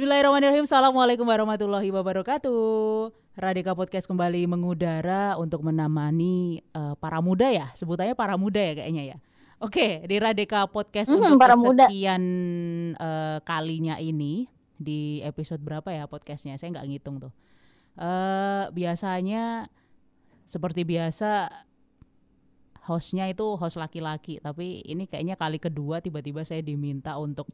Bismillahirrahmanirrahim. 0.00 0.64
Assalamualaikum 0.64 1.28
warahmatullahi 1.28 1.92
wabarakatuh. 1.92 3.12
Radika 3.36 3.76
Podcast 3.76 4.08
kembali 4.08 4.48
mengudara 4.48 5.36
untuk 5.36 5.60
menemani 5.60 6.64
uh, 6.72 6.96
para 6.96 7.20
muda 7.20 7.52
ya. 7.52 7.68
Sebutannya 7.76 8.16
para 8.16 8.40
muda 8.40 8.64
ya 8.64 8.80
kayaknya 8.80 9.04
ya. 9.04 9.16
Oke, 9.60 10.00
di 10.08 10.16
Radika 10.16 10.64
Podcast 10.72 11.12
Hmm, 11.12 11.20
untuk 11.20 11.36
para 11.36 11.52
muda. 11.52 11.84
kesekian 11.84 12.24
uh, 12.96 13.44
kalinya 13.44 14.00
ini 14.00 14.48
di 14.80 15.20
episode 15.20 15.60
berapa 15.60 15.92
ya 15.92 16.08
podcastnya? 16.08 16.56
Saya 16.56 16.80
nggak 16.80 16.88
ngitung 16.88 17.20
tuh. 17.20 17.32
Eh 18.00 18.72
biasanya 18.72 19.68
seperti 20.48 20.88
biasa 20.88 21.52
hostnya 22.88 23.28
itu 23.28 23.44
host 23.60 23.76
laki-laki, 23.76 24.40
tapi 24.40 24.80
ini 24.80 25.04
kayaknya 25.04 25.36
kali 25.36 25.60
kedua 25.60 26.00
tiba-tiba 26.00 26.40
saya 26.40 26.64
diminta 26.64 27.20
untuk 27.20 27.52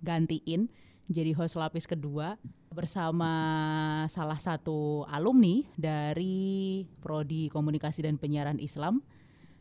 gantiin 0.00 0.72
jadi 1.08 1.36
host 1.36 1.60
lapis 1.60 1.84
kedua 1.84 2.40
bersama 2.72 3.30
salah 4.08 4.40
satu 4.40 5.04
alumni 5.06 5.62
dari 5.76 6.82
prodi 7.04 7.52
komunikasi 7.52 8.08
dan 8.08 8.16
penyiaran 8.16 8.56
Islam 8.58 9.04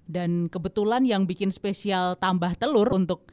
dan 0.08 0.52
kebetulan 0.52 1.04
yang 1.08 1.24
bikin 1.28 1.52
spesial 1.52 2.16
tambah 2.20 2.56
telur 2.60 2.92
untuk 2.92 3.28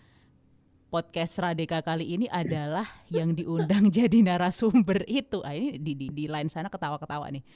podcast 0.90 1.38
Radeka 1.38 1.86
kali 1.86 2.18
ini 2.18 2.26
adalah 2.26 2.84
yang 3.14 3.32
diundang 3.32 3.88
jadi 3.94 4.26
narasumber 4.26 5.06
itu. 5.06 5.38
Ah, 5.46 5.54
ini 5.54 5.78
di, 5.78 5.94
di, 5.94 6.06
di 6.10 6.24
line 6.26 6.50
sana 6.50 6.66
ketawa-ketawa 6.66 7.30
nih. 7.30 7.46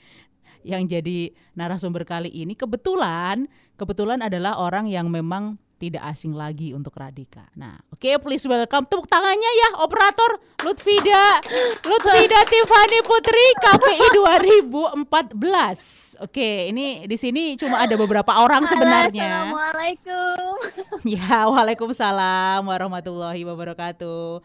Yang 0.65 0.83
jadi 0.97 1.17
narasumber 1.53 2.07
kali 2.07 2.31
ini 2.31 2.55
kebetulan 2.55 3.45
kebetulan 3.75 4.23
adalah 4.23 4.57
orang 4.57 4.87
yang 4.87 5.11
memang 5.11 5.59
tidak 5.75 6.07
asing 6.07 6.31
lagi 6.31 6.71
untuk 6.71 6.95
Radika. 6.95 7.51
Nah, 7.53 7.75
oke 7.91 8.07
please 8.23 8.47
welcome 8.47 8.87
tepuk 8.87 9.05
tangannya 9.05 9.51
ya 9.59 9.69
operator 9.83 10.39
Lutfida 10.63 11.43
Lutfida 11.83 12.39
Tiffany 12.47 12.99
Putri 13.03 13.45
KPI 13.59 14.07
2014. 14.15 16.23
Oke, 16.23 16.71
ini 16.71 17.03
di 17.05 17.17
sini 17.19 17.59
cuma 17.59 17.83
ada 17.83 17.99
beberapa 17.99 18.31
orang 18.39 18.63
sebenarnya. 18.65 19.51
Assalamualaikum. 19.51 20.51
Ya, 21.05 21.45
waalaikumsalam 21.45 22.65
warahmatullahi 22.65 23.45
wabarakatuh. 23.45 24.41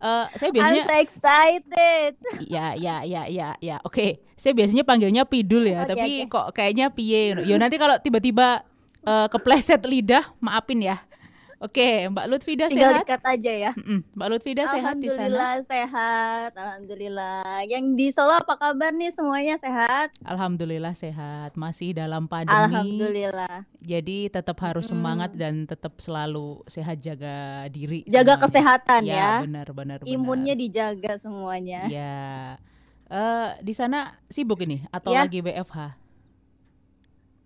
Eh, 0.00 0.26
saya 0.40 0.48
I'm 0.48 0.56
biasanya 0.56 0.82
so 0.88 0.96
excited. 0.96 2.12
ya 2.48 2.72
ya 2.72 3.04
ya 3.04 3.28
ya 3.28 3.52
ya. 3.60 3.76
Oke, 3.84 4.24
saya 4.32 4.56
biasanya 4.56 4.82
panggilnya 4.82 5.28
Pidul 5.28 5.68
ya, 5.68 5.84
Oke, 5.84 5.92
tapi 5.92 6.10
oke. 6.24 6.32
kok 6.32 6.46
kayaknya 6.56 6.88
Pie. 6.88 7.36
Yo 7.44 7.60
nanti 7.60 7.76
kalau 7.76 8.00
tiba-tiba 8.00 8.64
eh, 9.02 9.26
kepleset 9.28 9.82
lidah, 9.82 10.24
maafin 10.38 10.82
ya. 10.82 10.98
Oke, 11.60 12.08
Mbak 12.08 12.24
Lutfida 12.24 12.72
Tinggal 12.72 12.96
sehat? 12.96 13.04
dekat 13.04 13.20
aja 13.20 13.52
ya. 13.52 13.70
Mm-mm, 13.76 14.00
Mbak 14.16 14.28
Lutfida 14.32 14.64
sehat 14.64 14.96
di 14.96 15.12
sana? 15.12 15.28
Alhamdulillah 15.28 15.54
sehat. 15.68 16.50
Alhamdulillah. 16.56 17.44
Yang 17.68 17.84
di 18.00 18.06
Solo 18.08 18.32
apa 18.32 18.56
kabar 18.56 18.96
nih 18.96 19.12
semuanya 19.12 19.60
sehat? 19.60 20.08
Alhamdulillah 20.24 20.96
sehat. 20.96 21.52
Masih 21.60 21.92
dalam 21.92 22.24
pandemi. 22.24 22.56
Alhamdulillah. 22.64 23.68
Jadi 23.76 24.32
tetap 24.32 24.56
harus 24.64 24.88
Mm-mm. 24.88 25.04
semangat 25.04 25.36
dan 25.36 25.68
tetap 25.68 26.00
selalu 26.00 26.64
sehat 26.64 26.96
jaga 26.96 27.68
diri. 27.68 28.08
Jaga 28.08 28.40
semuanya. 28.40 28.44
kesehatan 28.48 29.00
ya. 29.04 29.12
ya. 29.12 29.30
benar 29.44 29.66
benar 29.76 29.98
benar. 30.00 30.08
Imunnya 30.08 30.56
dijaga 30.56 31.20
semuanya. 31.20 31.84
Ya. 31.92 32.56
Eh 33.04 33.48
di 33.60 33.76
sana 33.76 34.16
sibuk 34.32 34.64
ini 34.64 34.80
atau 34.88 35.12
Ya. 35.12 35.28
lagi 35.28 35.44
WFH? 35.44 35.99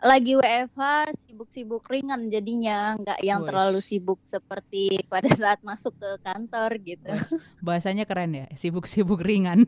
Lagi 0.05 0.37
WFH 0.37 1.17
sibuk-sibuk 1.25 1.81
ringan 1.89 2.29
jadinya, 2.29 2.93
nggak 3.01 3.25
yang 3.25 3.41
Wes. 3.41 3.49
terlalu 3.49 3.81
sibuk 3.81 4.21
seperti 4.29 5.01
pada 5.13 5.33
saat 5.33 5.65
masuk 5.65 5.97
ke 5.97 6.11
kantor 6.21 6.77
gitu. 6.85 7.09
Wes, 7.09 7.33
bahasanya 7.65 8.05
keren 8.05 8.37
ya, 8.37 8.47
sibuk-sibuk 8.53 9.25
ringan 9.25 9.65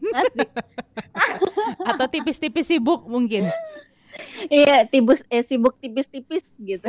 atau 1.91 2.04
tipis-tipis 2.04 2.69
sibuk 2.69 3.08
mungkin. 3.08 3.48
Iya, 4.52 4.84
tibus 4.88 5.25
eh 5.32 5.41
sibuk 5.41 5.76
tipis-tipis 5.80 6.44
gitu. 6.60 6.88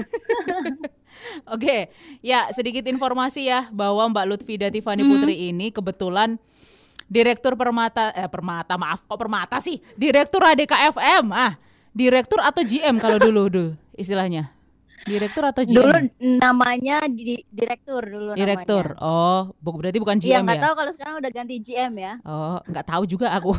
Oke, 1.55 1.87
ya 2.19 2.51
sedikit 2.51 2.83
informasi 2.83 3.47
ya 3.47 3.71
bahwa 3.71 4.11
Mbak 4.11 4.25
Lutfida 4.27 4.67
Tiffany 4.67 5.07
Hmm. 5.07 5.11
Putri 5.15 5.55
ini 5.55 5.71
kebetulan 5.71 6.35
Direktur 7.07 7.55
Permata 7.55 8.11
eh 8.11 8.27
Permata 8.27 8.75
maaf 8.75 9.07
kok 9.07 9.15
Permata 9.15 9.63
sih 9.63 9.79
Direktur 9.95 10.43
ADK 10.43 10.91
FM 10.99 11.31
ah 11.31 11.55
Direktur 11.97 12.39
atau 12.39 12.61
GM 12.61 13.01
kalau 13.01 13.17
dulu 13.17 13.49
dulu 13.53 13.69
istilahnya 13.97 14.53
Direktur 15.07 15.47
atau 15.47 15.63
GM 15.63 15.77
Dulu 15.79 15.93
namanya 16.37 16.99
di, 17.07 17.39
direktur 17.47 18.03
dulu 18.03 18.35
Direktur 18.35 18.93
namanya. 18.93 19.07
oh 19.07 19.55
bu- 19.57 19.79
berarti 19.79 19.97
bukan 19.97 20.19
GM 20.19 20.43
nggak 20.43 20.59
ya 20.59 20.63
tahu 20.67 20.73
kalau 20.75 20.91
sekarang 20.91 21.15
udah 21.17 21.31
ganti 21.31 21.55
GM 21.57 21.93
ya. 21.95 22.13
Oh, 22.21 22.59
nggak 22.61 22.85
tahu 22.85 23.03
juga 23.07 23.31
aku. 23.31 23.55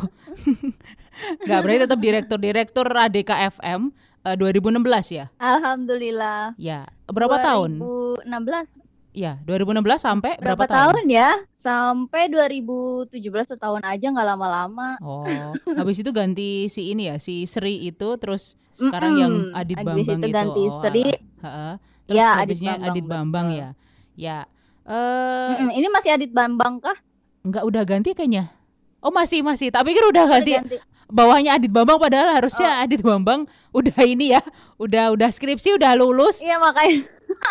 nggak 1.45 1.59
berarti 1.59 1.79
tetap 1.83 1.99
direktur 1.99 2.37
direktur 2.37 2.85
ADK 2.87 3.31
FM 3.59 3.81
eh, 4.23 4.35
2016 4.37 5.17
ya? 5.17 5.25
Alhamdulillah. 5.35 6.53
Ya, 6.55 6.85
berapa 7.09 7.41
tahun? 7.41 7.81
2016. 7.81 8.88
Ya, 9.19 9.35
2016 9.43 9.83
sampai 9.99 10.39
berapa, 10.39 10.63
Berapa, 10.63 10.95
tahun? 10.95 11.11
ya? 11.11 11.35
Sampai 11.53 12.31
2017 12.31 13.11
setahun 13.45 13.83
aja 13.83 14.07
nggak 14.07 14.23
lama-lama. 14.25 14.95
Oh, 15.03 15.27
habis 15.75 15.99
itu 15.99 16.07
ganti 16.09 16.71
si 16.71 16.95
ini 16.95 17.11
ya, 17.11 17.19
si 17.19 17.43
Sri 17.43 17.83
itu 17.83 18.15
terus 18.15 18.55
sekarang 18.73 19.11
Mm-mm. 19.11 19.19
yang 19.19 19.33
Adit 19.51 19.75
Habis 19.75 19.91
Bambang 20.07 20.07
itu 20.15 20.23
itu. 20.23 20.31
ganti 20.31 20.63
oh, 20.63 20.79
Sri. 20.79 21.03
Heeh. 21.43 21.73
Terus 22.07 22.15
Ya, 22.15 22.29
Adit 22.31 22.39
habisnya 22.55 22.71
Bambang, 22.71 22.87
Adit 22.87 23.05
Bambang 23.05 23.45
betul. 23.45 23.59
ya. 23.59 23.69
Ya. 24.15 24.39
Eh, 24.87 25.49
Mm-mm, 25.51 25.69
Ini 25.75 25.87
masih 25.89 26.09
Adit 26.09 26.31
Bambang 26.31 26.73
kah? 26.79 26.95
nggak 27.41 27.63
udah 27.65 27.83
ganti 27.83 28.09
kayaknya. 28.13 28.55
Oh, 28.99 29.11
masih 29.11 29.43
masih. 29.43 29.67
Tak 29.67 29.83
pikir 29.83 30.03
udah 30.05 30.23
Udah 30.23 30.39
ganti. 30.39 30.55
ganti. 30.55 30.75
Bawahnya 31.07 31.59
Adit 31.59 31.71
Bambang 31.71 31.99
padahal 31.99 32.23
Oh. 32.25 32.35
harusnya 32.39 32.79
Adit 32.79 33.03
Bambang 33.03 33.43
udah 33.69 33.99
ini 33.99 34.31
ya, 34.31 34.39
udah 34.77 35.11
udah 35.11 35.27
skripsi, 35.27 35.75
udah 35.75 35.91
lulus. 35.93 36.39
Iya 36.39 36.55
makanya 36.55 37.03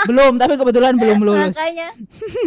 belum, 0.07 0.39
tapi 0.39 0.55
kebetulan 0.55 0.95
belum 0.95 1.19
lulus. 1.25 1.57
makanya 1.57 1.89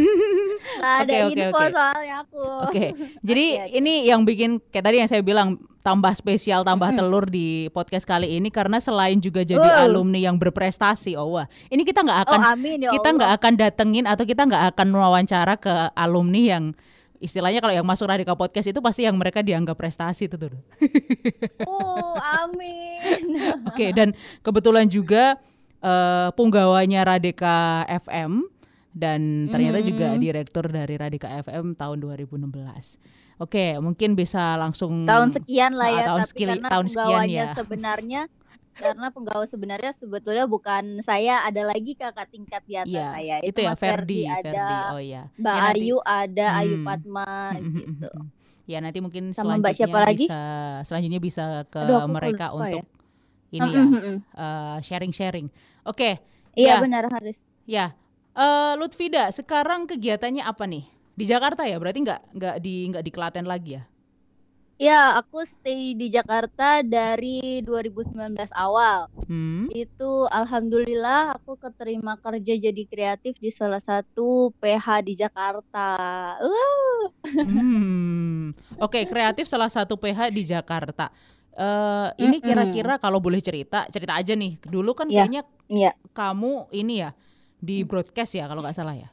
nggak 0.79 0.95
ada 1.03 1.13
oke, 1.27 1.33
info 1.35 1.57
oke. 1.57 1.71
soalnya 1.73 2.15
aku. 2.23 2.43
Oke, 2.69 2.85
jadi 3.21 3.45
Oke, 3.51 3.63
oke. 3.67 3.77
ini 3.81 3.93
yang 4.07 4.21
bikin 4.23 4.61
kayak 4.71 4.85
tadi 4.87 4.95
yang 5.03 5.09
saya 5.09 5.21
bilang 5.25 5.59
tambah 5.81 6.13
spesial, 6.13 6.61
tambah 6.61 6.93
telur 6.93 7.25
di 7.25 7.65
podcast 7.73 8.05
kali 8.05 8.37
ini 8.37 8.53
karena 8.53 8.77
selain 8.77 9.17
juga 9.17 9.41
jadi 9.41 9.61
Uh. 9.61 9.89
alumni 9.89 10.21
yang 10.21 10.37
berprestasi, 10.37 11.17
oh 11.17 11.41
wah, 11.41 11.49
ini 11.73 11.81
kita 11.81 12.05
nggak 12.05 12.19
Oh 12.21 12.25
akan 12.29 12.39
amin 12.53 12.85
ya 12.85 12.89
kita 12.93 13.09
nggak 13.17 13.31
akan 13.41 13.53
datengin 13.57 14.05
atau 14.05 14.23
kita 14.23 14.45
nggak 14.45 14.63
akan 14.77 14.87
mewawancara 14.93 15.57
ke 15.57 15.73
alumni 15.97 16.41
yang 16.57 16.63
istilahnya 17.21 17.61
kalau 17.61 17.73
yang 17.73 17.85
masuk 17.85 18.09
Radika 18.09 18.33
Podcast 18.33 18.73
itu 18.73 18.81
pasti 18.81 19.05
yang 19.05 19.13
mereka 19.13 19.45
dianggap 19.45 19.77
prestasi 19.77 20.25
itu 20.25 20.35
tuh. 20.41 20.53
Oh 21.69 22.17
amin. 22.17 23.37
Oke, 23.69 23.93
dan 23.93 24.17
kebetulan 24.41 24.89
juga 24.89 25.37
eh, 25.81 26.29
punggawanya 26.31 27.01
Radika 27.03 27.57
FM 27.85 28.45
dan 28.91 29.47
ternyata 29.47 29.79
juga 29.79 30.07
Mhm. 30.09 30.19
direktur 30.19 30.65
dari 30.67 30.95
Radika 30.95 31.27
FM 31.37 31.73
tahun 31.73 31.97
2016. 31.99 32.99
Oke, 33.37 33.73
mungkin 33.77 34.13
bisa 34.13 34.53
langsung 34.55 35.01
tahun 35.03 35.31
sekian 35.31 35.73
lah 35.73 35.87
Ah, 35.87 35.91
ya 35.91 36.03
tahun 36.05 36.19
tapi 36.19 36.29
sekili- 36.29 36.51
karena 36.55 36.69
tahun 36.69 36.87
sekian 36.87 37.25
ya. 37.25 37.47
sebenarnya 37.55 38.21
karena 38.73 39.07
penggawa 39.09 39.43
sebenarnya 39.43 39.91
sebetulnya 39.91 40.45
bukan 40.45 41.01
saya 41.01 41.41
ada 41.41 41.61
lagi 41.63 41.91
kakak 41.93 42.29
tingkat 42.29 42.61
di 42.63 42.75
atas 42.75 42.87
Iya, 42.87 43.07
saya 43.11 43.35
itu 43.41 43.59
ya 43.59 43.67
Mas 43.67 43.79
Ferdi, 43.79 44.21
ada 44.23 44.41
Ferdi. 44.45 44.75
Oh 44.91 45.01
iya. 45.01 45.23
Mbak 45.33 45.51
Ya, 45.51 45.61
nanti- 45.61 45.81
Ayu 45.81 45.97
ada 46.01 46.47
Ayu 46.55 46.75
Hmm. 46.77 46.85
Fatma 46.85 47.27
Mm-mm, 47.53 47.73
gitu. 47.73 48.09
Ya 48.63 48.77
nanti 48.79 48.99
mungkin 48.99 49.23
Sama 49.31 49.57
Mbak 49.57 49.73
selanjutnya 49.73 49.75
siapa 49.81 49.99
lagi? 50.03 50.15
bisa 50.21 50.41
selanjutnya 50.83 51.19
bisa 51.19 51.45
ke 51.67 51.81
Aduh, 51.81 52.05
mereka 52.07 52.45
lupa 52.47 52.57
untuk 52.61 52.79
ya. 52.79 53.00
Ini 53.51 53.67
Mm, 53.67 53.75
ya 53.75 53.83
mm, 53.83 53.93
mm. 53.93 54.17
eh, 54.33 54.77
sharing-sharing. 54.81 55.47
Oke, 55.83 56.17
iya 56.55 56.79
Ya. 56.79 56.83
benar 56.83 57.05
Haris 57.11 57.39
ya. 57.67 57.91
Eh, 58.31 58.73
Lutfida, 58.79 59.27
sekarang 59.29 59.85
kegiatannya 59.85 60.41
apa 60.41 60.63
nih? 60.63 60.87
Di 61.11 61.27
Jakarta 61.27 61.67
ya? 61.67 61.75
Berarti 61.75 61.99
nggak 62.01 62.21
nggak 62.31 62.55
di 62.63 62.75
nggak 62.89 63.03
di 63.03 63.11
Klaten 63.11 63.45
lagi 63.45 63.71
ya? 63.75 63.83
ya 64.81 65.13
aku 65.13 65.45
stay 65.45 65.93
di 65.93 66.09
Jakarta 66.09 66.81
dari 66.81 67.61
2019 67.61 68.49
awal 68.49 69.05
Hmm. 69.29 69.69
itu 69.69 70.25
alhamdulillah 70.25 71.37
aku 71.37 71.53
keterima 71.53 72.17
kerja 72.17 72.57
jadi 72.57 72.83
kreatif 72.89 73.37
di 73.37 73.53
salah 73.53 73.77
satu 73.77 74.49
PH 74.57 75.05
di 75.05 75.13
Jakarta 75.13 75.87
uh. 76.41 77.05
Hmm. 77.45 78.57
Oke, 78.81 79.05
kreatif 79.05 79.45
salah 79.45 79.69
satu 79.69 79.95
PH 79.95 80.33
di 80.33 80.43
Jakarta. 80.43 81.13
Eh, 81.51 82.07
ini 82.17 82.39
kira-kira 82.39 82.95
kalau 82.95 83.19
boleh 83.19 83.43
cerita, 83.43 83.83
cerita 83.91 84.15
aja 84.15 84.31
nih. 84.33 84.55
Dulu 84.63 84.95
kan 84.95 85.11
Iya. 85.11 85.27
kayaknya 85.27 85.41
Iya 85.67 85.91
kamu 86.11 86.67
ini 86.75 86.99
ya 86.99 87.11
di 87.57 87.83
broadcast 87.87 88.35
ya 88.35 88.47
kalau 88.47 88.59
nggak 88.59 88.75
salah 88.75 88.95
ya. 88.95 89.07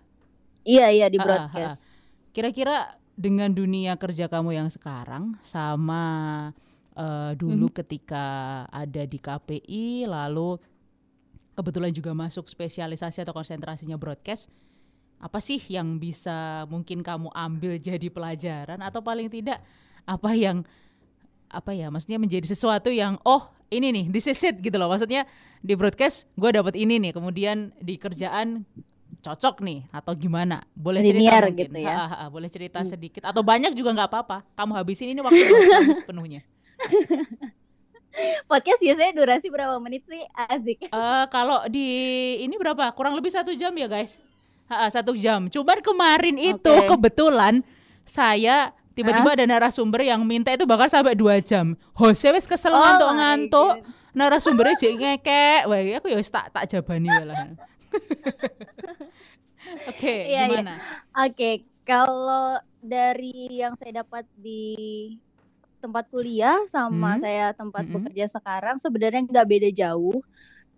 iya 0.63 0.91
iya 0.91 1.07
di 1.07 1.19
Ha, 1.19 1.23
ha, 1.23 1.27
ha. 1.27 1.27
broadcast 1.27 1.83
Kira-kira 2.31 2.95
dengan 3.19 3.51
dunia 3.51 3.99
kerja 3.99 4.27
kamu 4.27 4.55
yang 4.55 4.69
sekarang 4.71 5.35
sama 5.43 6.03
eh, 6.95 7.33
dulu 7.35 7.71
Mhm. 7.71 7.75
ketika 7.79 8.25
ada 8.71 9.03
di 9.07 9.19
KPI 9.19 10.07
lalu 10.07 10.59
kebetulan 11.55 11.91
juga 11.91 12.11
masuk 12.15 12.47
spesialisasi 12.47 13.23
atau 13.23 13.35
konsentrasinya 13.35 13.95
broadcast 13.95 14.51
apa 15.19 15.39
sih 15.39 15.59
yang 15.67 15.99
bisa 15.99 16.67
mungkin 16.67 17.03
kamu 17.03 17.31
ambil 17.35 17.79
jadi 17.79 18.07
pelajaran 18.11 18.79
atau 18.79 19.03
paling 19.03 19.27
tidak 19.27 19.59
apa 20.07 20.31
yang 20.35 20.63
apa 21.49 21.73
ya 21.73 21.89
maksudnya 21.89 22.21
menjadi 22.21 22.45
sesuatu 22.49 22.93
yang 22.93 23.17
oh 23.25 23.49
ini 23.69 23.93
nih 23.93 24.05
this 24.09 24.29
is 24.29 24.41
it 24.41 24.57
gitu 24.61 24.77
loh. 24.77 24.89
Maksudnya 24.89 25.29
di 25.61 25.75
broadcast 25.77 26.29
gue 26.37 26.51
dapat 26.53 26.77
ini 26.77 26.97
nih 27.01 27.13
kemudian 27.13 27.73
di 27.81 27.97
kerjaan 28.01 28.65
cocok 29.19 29.61
nih 29.67 29.85
atau 29.93 30.15
gimana? 30.15 30.63
Boleh 30.73 31.03
cerita 31.05 31.21
Linear 31.21 31.45
mungkin. 31.51 31.69
gitu 31.69 31.79
ya. 31.83 31.91
Ha, 31.93 32.05
ha, 32.07 32.17
ha, 32.17 32.25
boleh 32.31 32.49
cerita 32.49 32.79
sedikit. 32.87 33.27
Atau 33.27 33.43
banyak 33.45 33.75
juga 33.75 33.93
nggak 33.93 34.09
apa-apa. 34.09 34.47
Kamu 34.57 34.73
habisin 34.79 35.13
ini 35.13 35.21
waktu 35.21 35.43
sepenuhnya. 36.01 36.41
Podcast 38.51 38.81
biasanya 38.83 39.13
durasi 39.15 39.47
berapa 39.47 39.79
menit 39.79 40.03
sih? 40.09 40.23
Asik. 40.35 40.91
Eh, 40.91 41.25
kalau 41.31 41.63
di 41.71 41.87
ini 42.43 42.55
berapa? 42.59 42.91
Kurang 42.97 43.15
lebih 43.15 43.31
satu 43.31 43.55
jam 43.55 43.71
ya 43.79 43.87
guys? 43.87 44.19
Ha, 44.67 44.91
satu 44.91 45.15
jam. 45.15 45.47
Cuman 45.47 45.79
kemarin 45.81 46.37
itu 46.37 46.73
Oke. 46.73 46.89
kebetulan 46.91 47.63
saya 48.03 48.73
tiba-tiba 48.99 49.31
ada 49.33 49.45
narasumber 49.47 50.03
yang 50.03 50.21
minta 50.23 50.51
itu 50.51 50.67
bakal 50.67 50.91
sampai 50.91 51.15
dua 51.15 51.39
jam 51.39 51.79
hostnya 51.95 52.35
wes 52.35 52.45
kesel 52.45 52.71
Oh 52.71 52.83
ngantuk 52.83 53.09
my 53.09 53.17
ngantuk 53.17 53.73
God. 53.79 53.87
narasumbernya 54.13 54.75
jadi 54.77 54.95
ngekek 54.99 55.61
wah 55.65 55.79
aku 55.97 56.07
ya 56.11 56.19
tak 56.21 56.47
tak 56.51 56.65
jabani 56.67 57.07
lah 57.09 57.37
oke 59.91 60.03
Iya, 60.03 60.27
iya. 60.27 60.43
gimana 60.47 60.75
Oke, 61.19 61.51
kalau 61.83 62.59
dari 62.79 63.59
yang 63.59 63.75
saya 63.75 64.03
dapat 64.03 64.23
di 64.35 65.15
tempat 65.79 66.11
kuliah 66.11 66.59
sama 66.67 67.15
Hmm. 67.15 67.23
saya 67.23 67.47
tempat 67.53 67.87
Mm-mm. 67.87 67.95
bekerja 68.11 68.27
sekarang 68.29 68.77
sebenarnya 68.79 69.23
nggak 69.25 69.49
beda 69.49 69.71
jauh, 69.73 70.19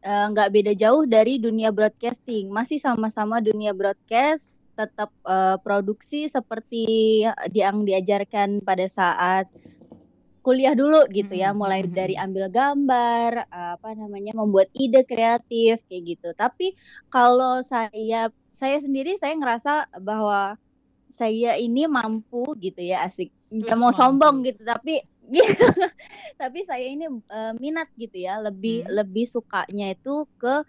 Eh, 0.01 0.27
nggak 0.33 0.49
beda 0.49 0.73
jauh 0.73 1.05
dari 1.05 1.37
dunia 1.37 1.69
broadcasting. 1.69 2.49
Masih 2.49 2.81
sama-sama 2.81 3.37
dunia 3.41 3.73
broadcast, 3.73 4.57
tetap 4.79 5.11
eh, 5.27 5.57
produksi 5.63 6.27
seperti 6.31 6.85
yang 7.53 7.85
diajarkan 7.89 8.63
pada 8.65 8.87
saat 8.89 9.47
kuliah 10.41 10.73
dulu 10.73 11.05
gitu 11.13 11.37
ya, 11.37 11.53
Mm-mm, 11.53 11.61
mulai 11.61 11.85
mm-mm. 11.85 11.93
dari 11.93 12.17
ambil 12.17 12.49
gambar, 12.49 13.31
eh, 13.45 13.71
apa 13.77 13.89
namanya, 13.93 14.33
membuat 14.37 14.73
ide 14.73 15.05
kreatif 15.05 15.85
kayak 15.89 16.03
gitu. 16.17 16.29
Tapi 16.37 16.73
kalau 17.13 17.61
saya 17.65 18.33
saya 18.53 18.77
sendiri 18.81 19.17
saya 19.21 19.37
ngerasa 19.37 19.73
bahwa 20.01 20.57
saya 21.11 21.57
ini 21.59 21.85
mampu 21.89 22.55
gitu 22.61 22.81
ya 22.81 23.05
asik 23.09 23.33
nggak 23.51 23.79
mau 23.83 23.91
sombong 23.91 24.47
gitu 24.47 24.63
tapi 24.63 25.03
tapi 26.41 26.59
saya 26.65 26.85
ini 26.87 27.07
eh, 27.09 27.53
minat 27.59 27.89
gitu 27.97 28.17
ya 28.21 28.39
lebih 28.41 28.87
Hmm. 28.87 28.95
lebih 29.03 29.27
sukanya 29.27 29.93
itu 29.95 30.25
ke 30.39 30.63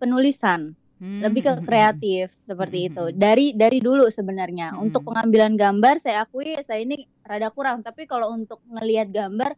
penulisan 0.00 0.72
Hmm, 1.00 1.24
lebih 1.24 1.40
ke 1.40 1.48
hmm, 1.48 1.58
hmm, 1.58 1.64
kreatif 1.64 2.26
seperti 2.44 2.78
Hmm, 2.78 2.88
itu 2.92 3.04
dari 3.16 3.46
dari 3.56 3.80
dulu 3.80 4.12
sebenarnya 4.12 4.76
Hmm. 4.76 4.84
untuk 4.84 5.08
pengambilan 5.08 5.56
gambar 5.56 5.96
saya 5.96 6.28
akui 6.28 6.60
saya 6.60 6.84
ini 6.84 7.08
rada 7.24 7.48
kurang 7.48 7.80
tapi 7.80 8.04
kalau 8.04 8.28
untuk 8.28 8.60
ngelihat 8.68 9.08
gambar 9.08 9.56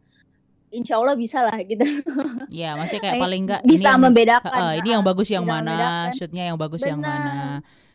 insya 0.71 0.95
Allah 0.95 1.19
bisa 1.19 1.43
lah 1.43 1.59
gitu 1.59 1.83
hmm. 1.83 2.47
ya 2.47 2.79
maksudnya 2.79 3.11
kayak 3.11 3.19
paling 3.27 3.41
enggak 3.43 3.61
bisa 3.61 3.91
yang, 3.91 3.99
membedakan 3.99 4.55
Ha, 4.55 4.79
ini 4.79 4.89
yang 4.89 5.03
bagus 5.03 5.27
yang 5.27 5.43
mana 5.43 6.07
shootnya 6.15 6.47
yang 6.47 6.55
bagus 6.55 6.79
yang 6.81 7.03
Benar. 7.03 7.11
mana 7.11 7.35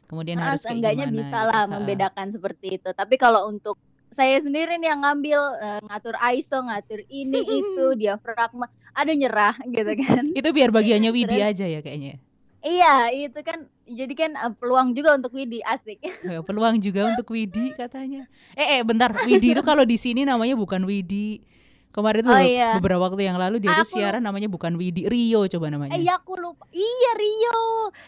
kemudian 0.09 0.37
Nah, 0.37 0.53
harus 0.53 0.62
kayak 0.65 0.81
gimana 0.85 1.09
bisa 1.09 1.39
gitu. 1.41 1.49
lah 1.49 1.62
ha. 1.65 1.69
membedakan 1.69 2.27
seperti 2.33 2.81
itu. 2.81 2.89
Tapi 2.93 3.15
kalau 3.17 3.45
untuk 3.45 3.77
saya 4.09 4.41
sendiri 4.41 4.81
nih 4.81 4.89
yang 4.89 5.05
ngambil 5.05 5.41
eh, 5.61 5.81
ngatur 5.85 6.17
ISO, 6.33 6.65
ngatur 6.65 7.05
ini 7.09 7.45
itu, 7.45 7.85
diafragma, 8.00 8.73
aduh 8.97 9.12
nyerah 9.12 9.53
gitu 9.69 9.93
kan. 10.00 10.25
itu 10.33 10.49
biar 10.49 10.73
bagiannya 10.73 11.12
Widi 11.12 11.29
Terus- 11.37 11.49
aja 11.53 11.65
ya 11.69 11.81
kayaknya 11.81 12.17
iya, 12.62 12.94
itu 13.10 13.38
kan 13.40 13.66
jadi 13.84 14.14
kan 14.14 14.31
eh, 14.37 14.52
peluang 14.56 14.93
juga 14.93 15.14
untuk 15.16 15.32
Widi 15.32 15.62
asik. 15.64 15.99
Ya, 16.26 16.40
peluang 16.49 16.76
juga 16.78 17.10
untuk 17.14 17.28
Widi 17.31 17.72
katanya. 17.72 18.26
Eh, 18.52 18.78
eh 18.78 18.82
bentar, 18.84 19.14
Widi 19.25 19.55
itu 19.56 19.62
kalau 19.64 19.82
di 19.82 19.96
sini 19.96 20.22
namanya 20.22 20.55
bukan 20.55 20.84
Widi. 20.84 21.40
Kemarin 21.88 22.20
tuh 22.20 22.31
Oh, 22.31 22.38
iya. 22.38 22.76
beberapa 22.78 23.00
waktu 23.10 23.26
yang 23.26 23.40
lalu 23.40 23.58
dia 23.58 23.75
tuh 23.75 23.82
Aku 23.82 23.96
siaran 23.99 24.22
namanya 24.22 24.46
bukan 24.46 24.76
Widi, 24.76 25.08
Rio 25.08 25.49
coba 25.49 25.66
namanya. 25.72 25.96
Eh, 25.96 26.05
iya 26.05 26.20
aku 26.20 26.37
lupa. 26.37 26.69
Iya 26.70 27.10
Rio, 27.16 27.58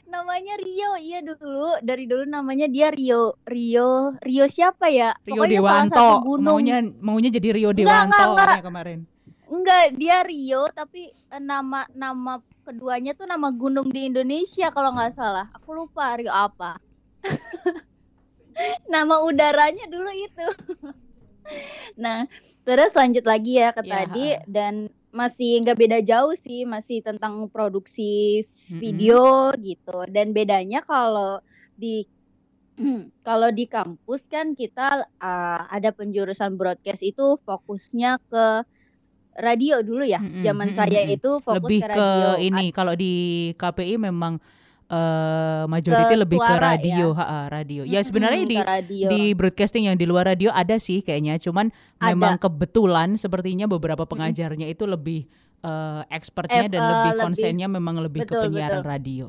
namanya 0.07 0.55
Rio. 0.61 0.91
Iya 1.01 1.19
dulu 1.25 1.81
dari 1.81 2.05
dulu 2.07 2.23
namanya 2.29 2.69
dia 2.71 2.93
Rio. 2.93 3.35
Rio, 3.49 4.15
Rio 4.21 4.45
siapa 4.47 4.93
ya? 4.93 5.17
Rio 5.25 5.43
Pokoknya 5.43 5.59
Dewanto. 5.59 6.09
Maunya 6.39 6.77
maunya 7.01 7.33
jadi 7.33 7.57
Rio 7.57 7.73
Enggak, 7.73 7.83
Dewanto 7.83 8.05
enggak, 8.07 8.27
enggak. 8.29 8.47
orangnya 8.47 8.67
kemarin. 8.69 8.99
Enggak, 9.51 9.99
dia 9.99 10.23
Rio 10.23 10.71
tapi 10.71 11.11
eh, 11.11 11.43
nama 11.43 11.83
nama 11.91 12.39
keduanya 12.63 13.19
tuh 13.19 13.27
nama 13.27 13.51
gunung 13.51 13.91
di 13.91 14.07
Indonesia 14.07 14.71
kalau 14.71 14.95
nggak 14.95 15.19
salah. 15.19 15.51
Aku 15.59 15.75
lupa 15.75 16.15
Rio 16.15 16.31
apa. 16.31 16.79
nama 18.95 19.19
udaranya 19.27 19.91
dulu 19.91 20.07
itu. 20.15 20.49
nah, 22.03 22.31
terus 22.63 22.95
lanjut 22.95 23.27
lagi 23.27 23.59
ya 23.59 23.75
ke 23.75 23.83
Ya, 23.83 24.07
tadi 24.07 24.27
dan 24.47 24.87
masih 25.11 25.67
nggak 25.67 25.79
beda 25.83 25.99
jauh 26.07 26.39
sih, 26.39 26.63
masih 26.63 27.03
tentang 27.03 27.51
produksi 27.51 28.47
video 28.71 29.51
gitu. 29.59 30.07
Dan 30.07 30.31
bedanya 30.31 30.87
kalau 30.87 31.43
di 31.75 32.07
kalau 33.27 33.51
di 33.51 33.67
kampus 33.67 34.31
kan 34.31 34.55
kita 34.55 35.11
uh, 35.19 35.63
ada 35.67 35.91
penjurusan 35.91 36.55
broadcast 36.55 37.03
itu 37.03 37.35
fokusnya 37.43 38.23
ke 38.31 38.63
radio 39.43 39.81
dulu 39.81 40.03
ya. 40.03 40.19
Mm-mm, 40.19 40.43
Zaman 40.43 40.69
saya 40.71 41.01
itu 41.03 41.31
fokus 41.39 41.59
Lebih 41.59 41.81
ke 41.81 41.89
ke 41.89 41.97
radio. 41.97 42.31
ini 42.39 42.65
kalau 42.71 42.93
di 42.93 43.13
KPI 43.55 43.97
memang 43.99 44.37
eh 44.87 45.65
majority 45.67 46.03
Ke 46.09 46.19
lebih 46.19 46.37
ke 46.37 46.45
suara 46.45 46.75
radio, 46.75 47.07
ha, 47.13 47.23
ha, 47.23 47.39
radio. 47.49 47.83
Ya 47.85 48.01
sebenarnya 48.01 48.43
di 48.45 48.57
ke 48.57 48.67
radio. 48.67 49.07
di 49.09 49.23
broadcasting 49.33 49.87
yang 49.87 49.95
di 49.95 50.03
luar 50.03 50.27
radio 50.27 50.51
ada 50.51 50.77
sih 50.77 50.99
kayaknya 50.99 51.39
cuman 51.39 51.71
Ada. 51.97 52.11
memang 52.11 52.35
kebetulan 52.37 53.15
sepertinya 53.15 53.65
beberapa 53.65 54.03
pengajarnya 54.03 54.67
itu 54.67 54.85
lebih 54.85 55.31
eh, 55.61 56.03
expertnya 56.11 56.67
Eh, 56.67 56.71
dan 56.71 56.81
eh, 56.81 56.89
lebih 56.89 57.11
lebih- 57.13 57.23
konsennya 57.23 57.67
memang 57.67 57.97
lebih 57.99 58.25
ke 58.25 58.35
betul, 58.35 58.43
penyiaran 58.49 58.81
betul. 58.81 58.91
radio. 58.91 59.27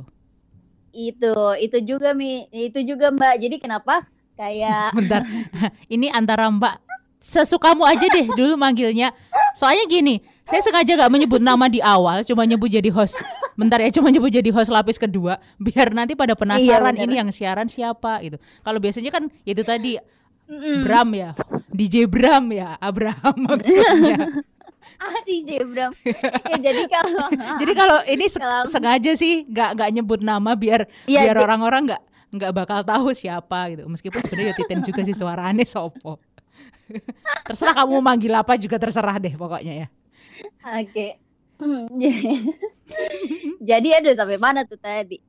itu 0.91 1.31
itu 1.61 1.77
juga 1.87 2.11
mi 2.11 2.49
itu 2.49 2.81
juga 2.83 3.07
Mbak. 3.09 3.33
Jadi 3.37 3.55
kenapa 3.57 4.03
kayak 4.33 4.91
Bentar, 4.97 5.21
ini 5.87 6.09
antara 6.09 6.49
Mbak 6.49 6.75
sesukamu 7.15 7.85
aja 7.85 8.01
deh 8.03 8.27
dulu 8.27 8.57
manggilnya. 8.57 9.13
Soalnya 9.53 9.83
gini, 9.85 10.15
saya 10.41 10.59
sengaja 10.59 10.95
gak 10.97 11.09
menyebut 11.09 11.39
nama 11.39 11.65
di 11.65 11.79
awal, 11.79 12.23
cuma 12.23 12.43
nyebut 12.43 12.67
jadi 12.67 12.87
host. 12.89 13.19
Bentar 13.53 13.77
ya, 13.77 13.91
cuma 13.91 14.07
nyebut 14.07 14.29
jadi 14.29 14.47
host 14.47 14.67
lapis 14.67 14.95
kedua, 14.95 15.35
biar 15.57 15.91
nanti 15.91 16.13
pada 16.13 16.33
penasaran 16.33 16.93
bener. 16.93 17.03
ini 17.03 17.13
yang 17.17 17.29
siaran 17.29 17.65
siapa 17.65 18.19
gitu. 18.21 18.35
Kalau 18.59 18.77
biasanya 18.77 19.09
kan 19.09 19.27
itu 19.41 19.61
tadi 19.61 19.99
Mm-mm. 20.45 20.83
Bram 20.83 21.09
ya, 21.11 21.31
DJ 21.69 22.03
Bram 22.05 22.47
ya, 22.49 22.75
Abraham 22.77 23.35
maksudnya. 23.49 24.43
ah 24.97 25.19
DJ 25.21 25.63
Bram. 25.63 25.91
ya, 26.43 26.57
jadi 26.59 26.83
kalau 26.85 27.27
Jadi 27.61 27.73
kalau 27.73 27.97
ini 28.05 28.25
se- 28.25 28.39
Kalau- 28.39 28.65
sengaja 28.65 29.11
sih 29.13 29.45
nggak 29.45 29.69
nggak 29.75 29.89
nyebut 29.93 30.19
nama 30.19 30.51
biar 30.53 30.89
Iya, 31.05 31.23
biar 31.23 31.37
orang-orang 31.39 31.81
nggak 31.87 32.01
nggak 32.31 32.51
bakal 32.53 32.79
tahu 32.81 33.11
siapa 33.11 33.67
gitu. 33.69 33.83
Meskipun 33.85 34.19
sebenarnya 34.21 34.49
ya 34.49 34.57
Titen 34.57 34.79
juga 34.81 35.01
sih 35.01 35.13
suaranya 35.13 35.63
sopo. 35.63 36.17
terserah 37.47 37.73
kamu 37.77 37.91
mau 37.99 38.03
manggil 38.03 38.33
apa 38.35 38.53
juga 38.59 38.77
terserah 38.77 39.17
deh 39.17 39.33
pokoknya 39.35 39.73
ya. 39.85 39.87
Oke. 40.81 41.17
Jadi 43.69 43.87
aduh 43.93 44.13
sampai 44.17 44.37
mana 44.41 44.65
tuh 44.65 44.79
tadi? 44.81 45.21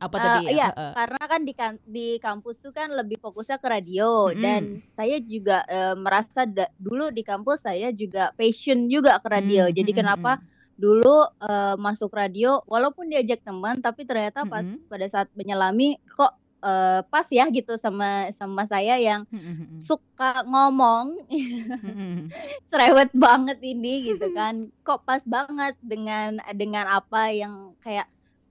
Apa 0.00 0.16
Eh, 0.16 0.22
tadi 0.24 0.44
ya? 0.48 0.50
iya, 0.50 0.68
Heeh. 0.72 0.92
karena 0.96 1.22
kan 1.28 1.40
di 1.44 1.52
di 1.84 2.08
kampus 2.16 2.56
tuh 2.64 2.72
kan 2.72 2.88
lebih 2.88 3.20
fokusnya 3.20 3.60
ke 3.60 3.68
radio 3.68 4.32
Mm-mm. 4.32 4.40
dan 4.40 4.62
saya 4.88 5.20
juga 5.20 5.60
eh, 5.68 5.92
merasa 5.92 6.48
da- 6.48 6.72
dulu 6.80 7.12
di 7.12 7.20
kampus 7.20 7.68
saya 7.68 7.92
juga 7.92 8.32
passion 8.32 8.88
juga 8.88 9.20
ke 9.20 9.28
radio. 9.28 9.68
Hmm, 9.68 9.76
Jadi 9.76 9.92
hmm, 9.92 10.00
kenapa 10.00 10.40
hmm. 10.40 10.44
dulu 10.80 11.16
eh, 11.44 11.76
masuk 11.76 12.10
radio 12.16 12.64
walaupun 12.64 13.12
diajak 13.12 13.44
teman 13.44 13.84
tapi 13.84 14.08
ternyata 14.08 14.48
pas 14.48 14.64
Mm-mm. 14.64 14.88
pada 14.88 15.06
saat 15.06 15.28
menyelami 15.36 16.00
kok 16.16 16.32
eh, 16.60 17.00
pas 17.06 17.26
ya 17.28 17.44
gitu 17.48 17.74
sama 17.74 18.28
sama 18.30 18.62
saya 18.64 18.96
yang 18.96 19.24
Hmm, 19.26 19.40
hmm, 19.40 19.56
hmm. 19.56 19.78
suka 19.80 20.44
ngomong 20.44 21.06
Hmm, 21.26 21.94
hmm. 21.96 22.18
cerewet 22.70 23.10
banget 23.12 23.58
ini 23.60 24.12
gitu 24.12 24.30
kan 24.32 24.54
kok 24.80 25.02
pas 25.02 25.24
banget 25.24 25.74
dengan 25.80 26.36
dengan 26.52 26.86
apa 26.90 27.32
yang 27.32 27.72
kayak 27.80 28.06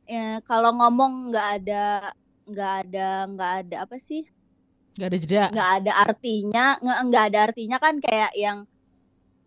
eh, 0.05 0.41
kalau 0.43 0.73
ngomong 0.73 1.29
nggak 1.29 1.47
ada 1.61 1.85
nggak 2.45 2.73
ada 2.83 3.07
nggak 3.29 3.53
ada 3.65 3.75
apa 3.85 3.97
sih 3.99 4.25
Gak 4.97 5.15
ada 5.15 5.17
jeda. 5.17 5.43
nggak 5.47 5.69
ada 5.79 5.91
artinya 6.01 6.65
nggak 6.81 6.99
nggak 7.07 7.23
ada 7.31 7.39
artinya 7.47 7.77
kan 7.79 7.95
kayak 8.01 8.31
yang 8.35 8.57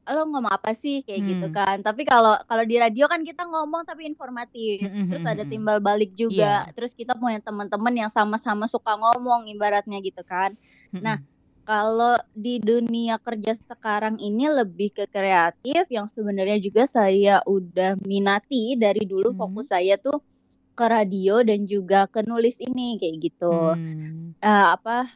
lo 0.02 0.26
ngomong 0.26 0.50
apa 0.50 0.74
sih 0.74 1.06
kayak 1.06 1.22
gitu 1.22 1.46
Hmm. 1.46 1.54
kan 1.54 1.76
tapi 1.80 2.02
kalau 2.02 2.34
kalau 2.50 2.64
di 2.66 2.74
radio 2.74 3.06
kan 3.06 3.22
kita 3.22 3.46
ngomong 3.46 3.86
tapi 3.86 4.02
informatif 4.04 4.82
Hmm, 4.82 4.90
hmm, 4.90 5.06
terus 5.06 5.22
hmm, 5.22 5.32
ada 5.32 5.42
hmm. 5.46 5.52
timbal 5.54 5.78
balik 5.78 6.10
juga 6.12 6.66
Iya. 6.66 6.74
terus 6.74 6.92
kita 6.92 7.14
punya 7.14 7.38
teman-teman 7.38 7.94
yang 7.94 8.10
sama-sama 8.10 8.66
suka 8.66 8.98
ngomong 8.98 9.46
ibaratnya 9.46 10.02
gitu 10.02 10.22
kan 10.26 10.58
Hmm, 10.90 11.00
Nah, 11.00 11.16
kalau 11.62 12.18
di 12.34 12.58
dunia 12.58 13.22
kerja 13.22 13.54
sekarang 13.70 14.18
ini 14.18 14.50
lebih 14.50 14.90
ke 14.92 15.06
kreatif 15.06 15.86
yang 15.88 16.10
sebenarnya 16.10 16.58
juga 16.58 16.90
saya 16.90 17.38
udah 17.46 17.94
minati 18.02 18.74
dari 18.74 19.06
dulu 19.06 19.30
Mhm. 19.30 19.38
fokus 19.38 19.70
saya 19.70 19.94
tuh 19.96 20.18
ke 20.74 20.84
radio 20.88 21.44
dan 21.46 21.62
juga 21.68 22.10
ke 22.10 22.24
nulis 22.26 22.58
ini 22.58 22.98
kayak 22.98 23.16
gitu. 23.22 23.78
Hmm. 23.78 24.34
Eh, 24.42 24.66
apa 24.74 25.06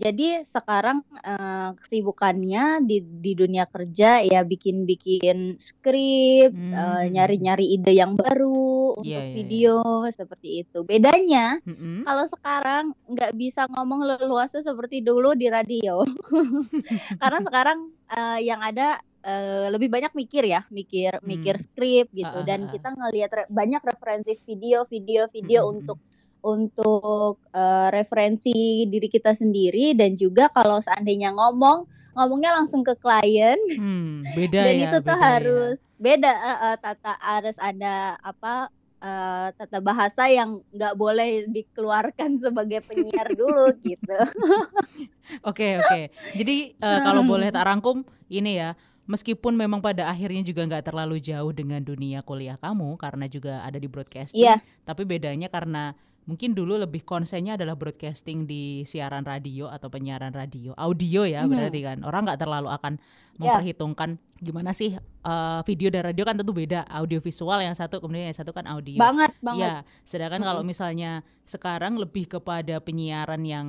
jadi 0.00 0.42
sekarang 0.42 1.04
uh, 1.20 1.76
kesibukannya 1.76 2.80
di 2.82 2.98
di 3.04 3.36
dunia 3.36 3.68
kerja 3.68 4.24
ya 4.24 4.40
bikin-bikin 4.42 5.60
skrip, 5.60 6.50
Hmm. 6.50 6.72
uh, 6.72 7.04
nyari-nyari 7.06 7.68
ide 7.70 7.92
yang 7.92 8.16
baru 8.16 8.96
Iya, 8.96 8.98
untuk 8.98 9.06
iya, 9.06 9.20
iya. 9.20 9.34
video 9.36 9.74
seperti 10.08 10.48
itu. 10.64 10.78
Bedanya 10.82 11.60
Mm-mm. 11.62 12.02
kalau 12.02 12.24
sekarang 12.26 12.84
nggak 13.06 13.32
bisa 13.34 13.68
ngomong 13.68 14.00
leluasa 14.08 14.64
seperti 14.64 15.00
dulu 15.00 15.36
di 15.36 15.46
radio. 15.46 16.00
Karena 17.20 17.38
sekarang 17.46 17.78
uh, 18.08 18.38
yang 18.40 18.60
ada 18.60 18.96
uh, 19.22 19.68
lebih 19.68 19.88
banyak 19.88 20.12
mikir 20.12 20.44
ya, 20.44 20.64
mikir 20.68 21.20
mikir 21.22 21.54
Hmm. 21.54 21.62
skrip 21.62 22.06
gitu 22.10 22.38
Ha, 22.40 22.42
ha, 22.42 22.48
dan 22.48 22.60
ha. 22.66 22.70
kita 22.72 22.88
ngelihat 22.90 23.30
re- 23.32 23.50
banyak 23.50 23.82
referensi 23.84 24.32
video, 24.42 24.88
video, 24.88 25.28
video 25.28 25.66
Mm-mm, 25.66 25.72
untuk 25.78 25.98
untuk 26.42 27.36
uh, 27.50 27.88
referensi 27.90 28.52
diri 28.84 29.08
kita 29.08 29.32
sendiri 29.32 29.92
dan 29.94 30.14
juga 30.14 30.48
kalau 30.50 30.80
seandainya 30.80 31.32
ngomong 31.32 31.84
ngomongnya 32.10 32.50
langsung 32.52 32.82
ke 32.82 32.96
klien 32.98 33.56
Hmm, 33.72 34.26
beda 34.36 34.60
dan 34.66 34.74
ya, 34.76 34.84
itu 34.90 34.98
tuh 35.00 35.14
ya. 35.14 35.22
harus 35.22 35.76
beda 35.96 36.32
uh, 36.32 36.50
uh, 36.72 36.74
tata 36.76 37.12
harus 37.20 37.56
ada 37.56 37.94
apa 38.18 38.66
uh, 38.98 39.48
tata 39.54 39.78
bahasa 39.78 40.26
yang 40.26 40.60
nggak 40.70 40.94
boleh 40.94 41.46
dikeluarkan 41.48 42.36
sebagai 42.36 42.82
penyiar 42.82 43.28
dulu 43.40 43.70
gitu. 43.80 44.18
Oke 45.46 45.78
oke. 45.78 46.10
Jadi 46.34 46.74
eh, 46.74 47.00
kalau 47.06 47.22
boleh 47.22 47.54
tak 47.54 47.62
rangkum 47.62 48.02
ini 48.26 48.58
ya, 48.58 48.74
meskipun 49.06 49.54
memang 49.54 49.78
pada 49.78 50.10
akhirnya 50.10 50.42
juga 50.42 50.66
nggak 50.66 50.90
terlalu 50.90 51.22
jauh 51.22 51.54
dengan 51.54 51.78
dunia 51.78 52.18
kuliah 52.22 52.58
kamu 52.58 52.98
karena 52.98 53.30
juga 53.30 53.62
ada 53.62 53.78
di 53.78 53.86
broadcasting, 53.86 54.42
Iya. 54.42 54.58
tapi 54.82 55.06
bedanya 55.06 55.46
karena 55.46 55.94
mungkin 56.30 56.54
dulu 56.54 56.78
lebih 56.78 57.02
konsennya 57.02 57.58
adalah 57.58 57.74
broadcasting 57.74 58.46
di 58.46 58.86
siaran 58.86 59.26
radio 59.26 59.66
atau 59.66 59.90
penyiaran 59.90 60.30
radio, 60.30 60.70
audio 60.78 61.26
ya 61.26 61.42
Mhm. 61.42 61.50
berarti 61.50 61.80
kan. 61.82 61.98
Orang 62.06 62.22
nggak 62.22 62.38
terlalu 62.38 62.70
akan 62.70 62.92
Iya. 62.94 63.58
memperhitungkan 63.58 64.10
gimana 64.38 64.70
sih 64.70 64.94
eh, 64.96 65.60
video 65.66 65.90
dan 65.90 66.06
radio 66.06 66.22
kan 66.22 66.32
tentu 66.32 66.54
beda, 66.54 66.86
audio 66.88 67.18
visual 67.18 67.58
yang 67.58 67.74
satu 67.74 67.98
kemudian 67.98 68.30
yang 68.30 68.38
satu 68.38 68.54
kan 68.54 68.64
audio. 68.64 68.96
Banget 68.96 69.34
banget. 69.42 69.60
Ya, 69.60 69.74
sedangkan 70.00 70.40
kalau 70.40 70.62
misalnya 70.62 71.20
sekarang 71.44 71.98
lebih 71.98 72.30
kepada 72.30 72.78
penyiaran 72.78 73.42
yang 73.42 73.66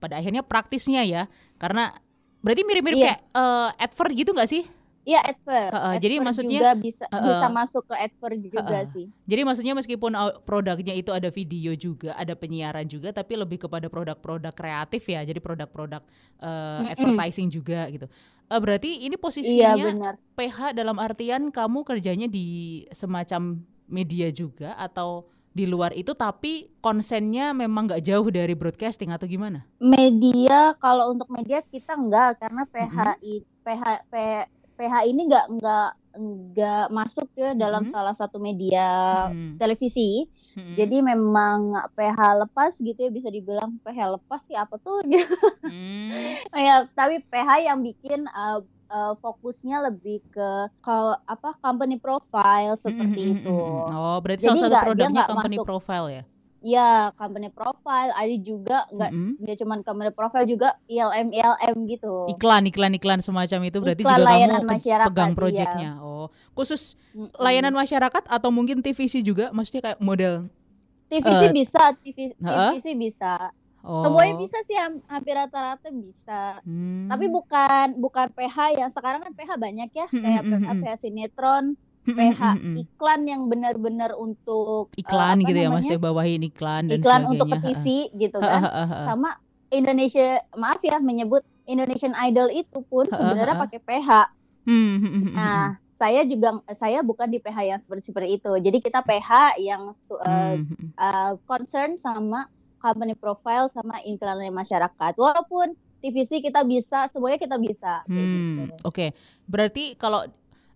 pada 0.00 0.18
akhirnya 0.18 0.42
praktisnya 0.42 1.04
ya, 1.04 1.28
karena 1.56 1.94
berarti 2.40 2.62
mirip-mirip 2.64 2.98
Iya. 2.98 3.06
kayak 3.06 3.20
eh, 3.30 3.70
advert 3.78 4.12
gitu 4.12 4.30
nggak 4.32 4.50
sih? 4.50 4.64
Iya 5.04 5.20
advert. 5.20 5.70
Heeh, 5.70 5.94
jadi 6.00 6.14
Advert 6.16 6.26
maksudnya- 6.26 6.60
juga 6.64 6.72
bisa 6.74 7.04
Heeh. 7.06 7.24
bisa 7.28 7.46
masuk 7.52 7.82
ke 7.84 7.94
advert 7.94 8.38
juga 8.40 8.60
Heeh. 8.64 8.84
sih. 8.88 9.06
Jadi 9.28 9.40
maksudnya 9.44 9.74
meskipun 9.76 10.12
au- 10.12 10.40
produknya 10.40 10.96
itu 10.96 11.12
ada 11.12 11.28
video 11.28 11.76
juga, 11.76 12.16
ada 12.16 12.32
penyiaran 12.32 12.88
juga, 12.88 13.12
tapi 13.12 13.36
lebih 13.36 13.60
kepada 13.60 13.86
produk-produk 13.86 14.50
kreatif 14.50 15.04
ya, 15.04 15.20
jadi 15.20 15.36
produk-produk 15.38 16.00
Mm-mm. 16.40 16.88
advertising 16.88 17.52
juga 17.52 17.84
gitu. 17.88 18.08
Eh, 18.44 18.60
berarti 18.60 19.04
ini 19.04 19.12
Iya 19.12 19.20
posisinya 19.20 19.84
benar. 19.92 20.14
PH 20.34 20.58
dalam 20.72 20.96
artian 20.96 21.48
kamu 21.48 21.84
kerjanya 21.84 22.24
di 22.24 22.46
semacam 22.88 23.60
media 23.84 24.32
juga 24.32 24.72
atau 24.74 25.28
di 25.54 25.70
luar 25.70 25.92
itu 25.92 26.10
tapi 26.12 26.66
konsennya 26.80 27.52
memang 27.52 27.86
nggak 27.86 28.02
jauh 28.02 28.26
dari 28.26 28.56
broadcasting 28.56 29.12
atau 29.12 29.28
gimana? 29.28 29.62
Media 29.78 30.74
kalau 30.76 31.12
untuk 31.12 31.30
media 31.30 31.62
kita 31.62 31.94
enggak 31.94 32.40
karena 32.40 32.64
PHI 32.66 33.34
PH 33.62 33.82
P- 34.08 34.48
PH 34.74 34.94
ini 35.04 35.20
enggak 35.24 35.46
enggak 35.48 35.90
enggak 36.14 36.84
masuk 36.88 37.26
ya 37.34 37.52
dalam 37.52 37.82
Mhm. 37.82 37.90
salah 37.90 38.14
satu 38.14 38.38
media 38.38 38.86
Hmm. 39.26 39.56
televisi. 39.56 40.30
Hmm. 40.54 40.74
Jadi 40.76 41.02
memang 41.02 41.58
PH 41.92 42.18
lepas 42.40 42.72
gitu 42.76 42.94
ya 42.96 43.10
bisa 43.10 43.26
dibilang 43.26 43.78
PH 43.80 43.98
lepas 44.12 44.40
sih 44.42 44.54
apa 44.54 44.78
tuh? 44.78 45.02
Hmm. 45.64 46.38
ya, 46.54 46.86
tapi 46.92 47.18
PH 47.24 47.50
yang 47.64 47.80
bikin 47.80 48.28
uh, 48.28 48.60
uh, 48.86 49.12
fokusnya 49.16 49.82
lebih 49.82 50.22
ke 50.28 50.48
kalau 50.78 51.16
apa 51.24 51.56
company 51.58 51.96
profile 51.96 52.76
seperti 52.76 53.20
Hmm, 53.20 53.32
hmm, 53.32 53.40
itu. 53.40 53.50
hmm, 53.50 53.82
hmm. 53.82 53.96
Oh, 53.96 54.18
berarti 54.20 54.40
Jadi 54.40 54.48
salah 54.48 54.60
satu 54.60 54.70
nggak- 54.70 54.84
produknya 54.84 55.10
nggak 55.16 55.30
company 55.32 55.56
masuk. 55.56 55.66
profile 55.66 56.06
ya? 56.12 56.22
Ya, 56.64 57.12
company 57.20 57.52
profile 57.52 58.08
ada 58.16 58.36
juga 58.40 58.88
nggak 58.88 59.10
Mm-mm. 59.12 59.36
nggak 59.36 59.56
cuman 59.60 59.78
company 59.84 60.10
profile 60.16 60.48
juga 60.48 60.80
ILM 60.88 61.28
ILM 61.28 61.76
gitu. 61.92 62.24
Iklan, 62.32 62.64
iklan, 62.72 62.96
iklan 62.96 63.20
semacam 63.20 63.68
itu 63.68 63.84
berarti 63.84 64.00
Iklan 64.00 64.16
juga 64.16 64.28
layanan 64.32 64.62
kamu 64.64 64.72
masyarakat, 64.72 65.08
pegang 65.12 65.32
iya. 65.32 65.36
proyeknya. 65.36 65.90
Oh, 66.00 66.32
khusus 66.56 66.96
Mm-mm. 67.12 67.36
layanan 67.36 67.76
masyarakat 67.76 68.24
atau 68.24 68.48
mungkin 68.48 68.80
TVC 68.80 69.20
juga? 69.20 69.52
Maksudnya 69.52 69.92
kayak 69.92 70.00
model? 70.00 70.48
TVC 71.12 71.42
eh, 71.44 71.52
bisa, 71.52 71.82
TV, 72.00 72.32
heeh. 72.32 72.70
TVC 72.80 72.86
bisa. 72.96 73.52
Oh. 73.84 74.00
Semuanya 74.00 74.40
bisa 74.40 74.56
sih 74.64 74.80
ham- 74.80 75.04
hampir 75.04 75.36
rata-rata 75.36 75.92
bisa. 75.92 76.64
Hmm. 76.64 77.04
Tapi 77.12 77.28
bukan 77.28 78.00
bukan 78.00 78.32
PH 78.32 78.80
yang 78.80 78.88
sekarang 78.88 79.20
kan 79.20 79.32
PH 79.36 79.50
banyak 79.60 79.88
ya, 79.92 80.06
kayak 80.08 80.42
hmm, 80.48 80.50
PH, 80.56 80.64
hmm. 80.64 80.80
PH 80.80 80.94
sinetron, 81.04 81.64
PH 82.04 82.40
iklan 82.84 83.20
yang 83.24 83.48
benar-benar 83.48 84.12
untuk 84.12 84.92
eh, 84.92 85.00
iklan 85.00 85.40
apa 85.40 85.48
gitu 85.48 85.58
ya, 85.58 85.68
namanya? 85.68 85.74
maksudnya 85.80 86.00
bawahin 86.04 86.42
iklan 86.44 86.82
dan 86.92 87.00
iklan 87.00 87.20
sebagainya. 87.24 87.32
untuk 87.32 87.46
ke 87.48 87.58
TV 87.64 87.86
gitu 88.20 88.36
kan. 88.44 88.60
Sama 89.08 89.30
Indonesia, 89.72 90.44
maaf 90.54 90.80
ya 90.84 91.00
menyebut 91.00 91.42
Indonesian 91.64 92.12
Idol 92.14 92.52
itu 92.52 92.78
pun 92.86 93.08
sebenarnya 93.08 93.56
pakai 93.56 93.80
PH. 93.80 94.10
Hmm, 94.64 94.96
hmm, 95.00 95.10
hmm, 95.12 95.34
Nah, 95.34 95.76
saya 95.96 96.26
juga 96.28 96.60
saya 96.76 97.00
bukan 97.00 97.28
di 97.32 97.40
PH 97.40 97.58
yang 97.64 97.80
seperti 97.80 98.12
seperti 98.12 98.28
itu. 98.36 98.52
Jadi 98.60 98.78
kita 98.84 99.00
PH 99.00 99.60
yang 99.60 99.96
hmm. 99.96 100.94
uh, 101.00 101.32
concern 101.48 101.96
sama 101.96 102.52
company 102.78 103.16
profile 103.16 103.72
sama 103.72 104.00
iklan 104.04 104.44
masyarakat. 104.52 105.12
Walaupun 105.16 105.72
TVC 106.04 106.44
kita 106.44 106.60
bisa, 106.68 107.08
semuanya 107.08 107.40
kita 107.40 107.56
bisa. 107.56 108.04
Hmm, 108.04 108.68
gitu. 108.68 108.76
oke. 108.84 109.06
Berarti 109.48 109.96
kalau 109.96 110.28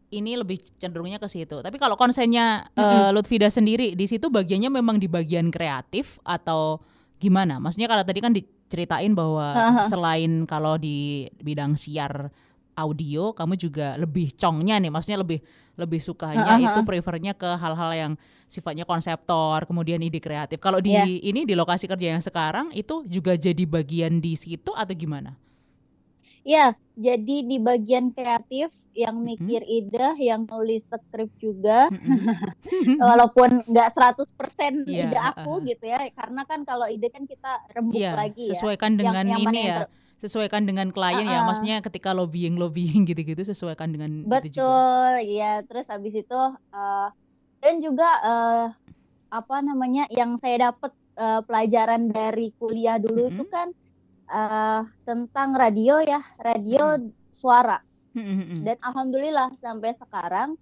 ini 0.08 0.40
lebih 0.40 0.58
cenderungnya 0.80 1.20
ke 1.20 1.28
situ. 1.28 1.60
Tapi 1.60 1.76
kalau 1.76 1.94
konsennya 1.94 2.68
eh, 2.72 3.10
Lutfida 3.12 3.52
sendiri 3.52 3.92
di 3.92 4.06
situ 4.08 4.32
bagiannya 4.32 4.72
memang 4.72 4.96
di 4.96 5.08
bagian 5.08 5.52
kreatif 5.52 6.16
atau 6.24 6.80
gimana? 7.20 7.60
Maksudnya 7.60 7.88
kalau 7.90 8.04
tadi 8.04 8.20
kan 8.24 8.32
diceritain 8.32 9.12
bahwa 9.12 9.46
Aha. 9.52 9.82
selain 9.84 10.48
kalau 10.48 10.80
di 10.80 11.28
bidang 11.42 11.76
siar 11.76 12.32
audio, 12.78 13.34
kamu 13.34 13.58
juga 13.58 13.98
lebih 13.98 14.30
congnya 14.38 14.78
nih, 14.78 14.88
maksudnya 14.88 15.18
lebih 15.20 15.42
lebih 15.74 15.98
sukanya 15.98 16.56
Aha. 16.56 16.62
itu 16.62 16.80
prefernya 16.86 17.34
ke 17.34 17.58
hal-hal 17.58 17.90
yang 17.94 18.12
sifatnya 18.46 18.86
konseptor, 18.86 19.66
kemudian 19.66 20.00
ide 20.00 20.22
kreatif. 20.22 20.62
Kalau 20.62 20.78
di 20.80 20.94
Iya. 20.94 21.04
ini 21.04 21.44
di 21.44 21.52
lokasi 21.58 21.84
kerja 21.90 22.16
yang 22.16 22.22
sekarang 22.24 22.72
itu 22.72 23.04
juga 23.04 23.36
jadi 23.36 23.66
bagian 23.66 24.22
di 24.22 24.38
situ 24.38 24.72
atau 24.72 24.94
gimana? 24.94 25.36
Ya, 26.46 26.74
jadi 26.94 27.36
di 27.46 27.56
bagian 27.58 28.10
kreatif 28.10 28.70
yang 28.92 29.22
mikir 29.22 29.62
ide, 29.62 30.18
yang 30.18 30.46
nulis 30.46 30.86
skrip 30.86 31.30
juga, 31.38 31.90
Mm-mm. 31.90 32.26
walaupun 33.08 33.62
nggak 33.66 33.88
100% 33.94 34.86
Iya, 34.86 35.10
ide 35.10 35.18
aku 35.18 35.62
ha. 35.62 35.66
gitu 35.66 35.84
ya, 35.86 36.00
karena 36.14 36.42
kan 36.46 36.62
kalau 36.62 36.86
ide 36.86 37.08
kan 37.10 37.26
kita 37.26 37.62
rembuk 37.70 37.98
Iya, 37.98 38.12
lagi 38.14 38.44
ya. 38.48 38.52
sesuaikan 38.54 38.94
Yang- 38.94 39.00
dengan 39.00 39.24
yang 39.26 39.40
mana 39.44 39.52
ini 39.54 39.60
yang 39.62 39.78
ya. 39.84 39.88
Sesuaikan 40.18 40.66
dengan 40.66 40.90
klien 40.90 41.30
ya. 41.30 41.30
Ah, 41.30 41.38
ah. 41.38 41.46
Maksudnya 41.46 41.78
ketika 41.78 42.10
lobbying 42.10 42.58
lobbying 42.58 43.06
gitu-gitu 43.10 43.38
sesuaikan 43.46 43.94
dengan 43.94 44.26
itu 44.26 44.26
juga. 44.26 44.42
Betul, 44.42 45.12
ya. 45.30 45.62
Terus 45.62 45.86
habis 45.86 46.10
itu 46.10 46.40
eh, 46.74 47.08
dan 47.62 47.74
juga 47.78 48.08
eh, 48.26 48.66
apa 49.30 49.56
namanya 49.62 50.10
yang 50.10 50.34
saya 50.42 50.74
dapat 50.74 50.90
eh, 51.14 51.40
pelajaran 51.46 52.10
dari 52.10 52.50
kuliah 52.58 52.98
dulu 52.98 53.30
itu 53.30 53.46
Mm-mm. 53.46 53.54
kan 53.54 53.70
eh, 54.28 54.82
tentang 55.08 55.56
radio 55.56 55.98
ya, 56.04 56.20
radio 56.38 57.00
suara. 57.32 57.80
Mm, 58.12 58.24
mm, 58.24 58.44
mm. 58.44 58.60
Dan 58.64 58.78
alhamdulillah 58.82 59.48
sampai 59.60 59.94
sekarang 59.96 60.56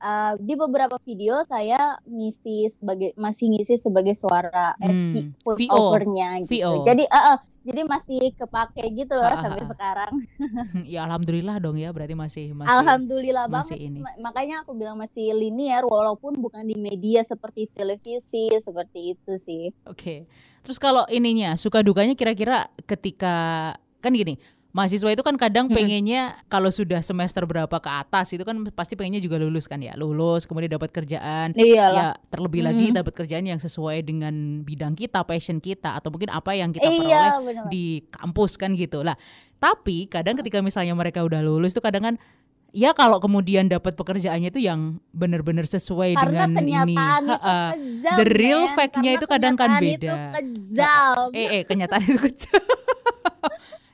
eh, 0.00 0.32
di 0.38 0.54
beberapa 0.54 0.96
video 1.00 1.44
saya 1.44 1.76
ngisi 2.02 2.68
sebagai 2.70 3.12
masih 3.14 3.46
ngisi 3.48 3.76
sebagai 3.76 4.12
suara 4.12 4.72
eh, 4.76 4.88
Hmm, 4.88 5.12
ki- 5.12 5.28
voice 5.40 5.60
VO, 5.62 5.76
over-nya 5.78 6.28
gitu. 6.42 6.50
VO. 6.56 6.72
Jadi 6.82 7.04
eh, 7.04 7.24
eh, 7.30 7.38
jadi 7.60 7.80
masih 7.84 8.32
kepake 8.34 8.88
gitu 8.90 9.12
loh 9.12 9.22
Ah, 9.22 9.36
ah, 9.36 9.42
sampai 9.42 9.64
sekarang. 9.68 10.12
ya 10.88 11.04
alhamdulillah 11.04 11.56
dong 11.58 11.76
ya 11.76 11.92
berarti 11.92 12.14
masih 12.14 12.46
masih 12.50 12.72
Alhamdulillah 12.72 13.46
masih 13.46 13.76
banget. 13.76 13.86
ini. 13.86 13.98
Ma- 14.00 14.18
Makanya 14.22 14.64
aku 14.64 14.72
bilang 14.72 14.96
masih 14.96 15.32
linear 15.32 15.84
walaupun 15.84 16.34
bukan 16.34 16.64
di 16.64 16.74
media 16.74 17.20
seperti 17.20 17.68
televisi 17.70 18.48
seperti 18.56 19.12
itu 19.12 19.32
sih. 19.36 19.64
Oke. 19.84 20.24
Terus 20.60 20.76
kalau 20.76 21.04
ininya 21.06 21.52
suka 21.54 21.80
dukanya 21.80 22.12
kira-kira 22.12 22.64
ketika 22.84 23.72
kan 23.98 24.12
gini, 24.12 24.40
mahasiswa 24.70 25.10
itu 25.10 25.20
kan 25.20 25.34
kadang 25.34 25.66
Mm-mm. 25.66 25.74
pengennya 25.74 26.22
kalau 26.46 26.68
sudah 26.68 27.00
semester 27.00 27.42
berapa 27.42 27.72
ke 27.72 27.90
atas 27.90 28.30
itu 28.30 28.40
kan 28.40 28.54
pasti 28.70 28.94
pengennya 28.94 29.18
juga 29.18 29.34
lulus 29.36 29.64
kan 29.64 29.78
ya. 29.78 29.94
Lulus 29.94 30.44
kemudian 30.44 30.70
dapat 30.70 30.90
kerjaan. 30.90 31.50
Iyalah. 31.52 31.94
Ya, 31.94 32.28
terlebih 32.28 32.62
lagi 32.62 32.86
Mm. 32.88 32.96
dapat 32.96 33.12
kerjaan 33.12 33.44
yang 33.44 33.58
sesuai 33.58 34.00
dengan 34.00 34.32
bidang 34.60 34.94
kita, 34.94 35.22
passion 35.22 35.58
kita 35.58 35.92
atau 35.92 36.08
mungkin 36.08 36.30
apa 36.30 36.52
yang 36.52 36.70
kita 36.70 36.86
peroleh 36.86 37.02
iya 37.04 37.24
benar. 37.36 37.64
di 37.66 37.84
kampus 38.08 38.54
kan 38.54 38.72
gitu 38.72 39.00
lah. 39.00 39.18
Tapi 39.56 40.06
kadang 40.06 40.34
ketika 40.34 40.60
misalnya 40.60 40.94
mereka 40.94 41.20
udah 41.20 41.38
lulus 41.38 41.70
tuh 41.70 41.82
kadang 41.82 42.00
kan 42.02 42.14
ya 42.70 42.94
kalau 42.94 43.18
kemudian 43.18 43.66
dapat 43.66 43.92
pekerjaannya 43.92 44.48
itu 44.48 44.62
yang 44.62 45.02
benar-benar 45.10 45.66
sesuai 45.66 46.14
Karena 46.14 46.46
dengan 46.46 46.86
ini 46.86 46.94
itu 46.94 47.34
kejam, 47.34 48.16
The 48.16 48.26
real 48.30 48.64
fact-nya 48.72 49.10
itu 49.12 49.26
kadang 49.26 49.54
kan 49.54 49.74
kenyataan 49.74 49.82
itu 49.90 50.06
beda. 50.06 50.14
kejam. 50.32 51.26
eh 51.32 51.46
eh 51.50 51.62
kenyataan 51.64 52.02
itu 52.04 52.20
kecil 52.24 52.62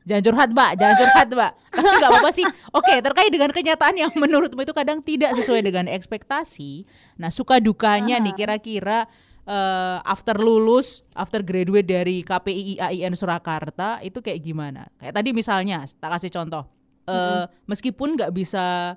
jangan 0.07 0.23
curhat 0.23 0.49
mbak. 0.55 0.71
Jangan 0.79 0.95
curhat 0.97 1.27
mbak. 1.35 1.53
Tapi 1.75 1.87
nggak 1.99 2.11
apa-apa 2.15 2.31
sih. 2.33 2.47
Oke 2.73 2.95
terkait 3.03 3.31
dengan 3.35 3.51
kenyataan 3.51 3.95
yang 3.99 4.13
menurutmu 4.15 4.63
itu 4.63 4.73
kadang 4.73 5.03
tidak 5.03 5.35
sesuai 5.35 5.61
dengan 5.67 5.91
ekspektasi. 5.91 6.87
Nah 7.19 7.35
suka 7.35 7.59
dukanya 7.59 8.23
nih 8.23 8.33
kira-kira 8.33 9.11
eh, 9.45 9.99
after 10.07 10.39
lulus 10.39 11.03
after 11.13 11.43
graduate 11.43 11.91
dari 11.91 12.23
KPI 12.23 12.79
IAIN 12.79 13.13
Surakarta 13.19 14.01
itu 14.01 14.23
kayak 14.23 14.41
gimana? 14.41 14.87
Kayak 14.97 15.21
tadi 15.21 15.31
misalnya 15.35 15.83
tak 15.99 16.17
kasih 16.17 16.31
contoh. 16.31 16.65
Eh, 17.07 17.45
meskipun 17.67 18.15
nggak 18.15 18.33
bisa 18.35 18.95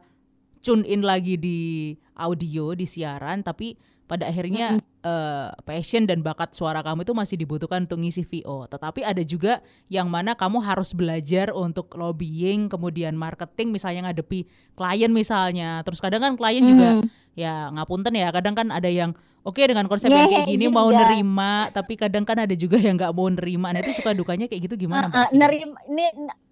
tune 0.61 0.85
in 0.85 1.01
lagi 1.01 1.39
di 1.39 1.93
audio 2.19 2.75
di 2.75 2.83
siaran 2.83 3.41
tapi 3.41 3.73
pada 4.09 4.25
akhirnya 4.25 4.81
eh, 4.99 5.47
passion 5.61 6.03
dan 6.03 6.19
bakat 6.19 6.49
suara 6.51 6.81
kamu 6.81 7.05
itu 7.05 7.13
masih 7.13 7.37
dibutuhkan 7.37 7.85
untuk 7.85 8.01
ngisi 8.01 8.25
VO 8.25 8.65
tetapi 8.65 9.05
ada 9.05 9.21
juga 9.21 9.61
yang 9.85 10.09
mana 10.09 10.33
kamu 10.33 10.57
harus 10.59 10.91
belajar 10.91 11.53
untuk 11.53 11.93
lobbying 11.93 12.65
kemudian 12.67 13.13
marketing 13.13 13.69
misalnya 13.69 14.09
ngadepi 14.09 14.43
klien 14.73 15.13
misalnya 15.13 15.85
terus 15.85 16.01
kadang 16.01 16.19
kan 16.19 16.33
klien 16.33 16.65
juga 16.65 16.89
Mm. 16.91 17.05
ya 17.37 17.69
ngapunten 17.69 18.11
ya 18.11 18.27
kadang 18.29 18.51
kan 18.51 18.67
ada 18.67 18.89
yang 18.89 19.13
oke 19.39 19.61
dengan 19.61 19.85
konsep 19.85 20.09
yang 20.09 20.25
kayak 20.25 20.49
gini 20.49 20.65
mau 20.67 20.89
juga. 20.89 21.05
nerima 21.05 21.53
tapi 21.69 21.93
kadang 21.93 22.25
kan 22.25 22.41
ada 22.41 22.51
juga 22.51 22.75
yang 22.75 22.97
nggak 22.97 23.13
mau 23.13 23.29
nerima 23.29 23.69
nah 23.69 23.79
itu 23.79 23.93
suka 23.93 24.11
dukanya 24.11 24.45
kayak 24.45 24.65
gitu 24.65 24.75
gimana 24.81 25.05
Uh, 25.05 25.15
uh, 25.15 25.27
Vina? 25.27 25.37
nerim 25.39 25.69
ini 25.87 26.05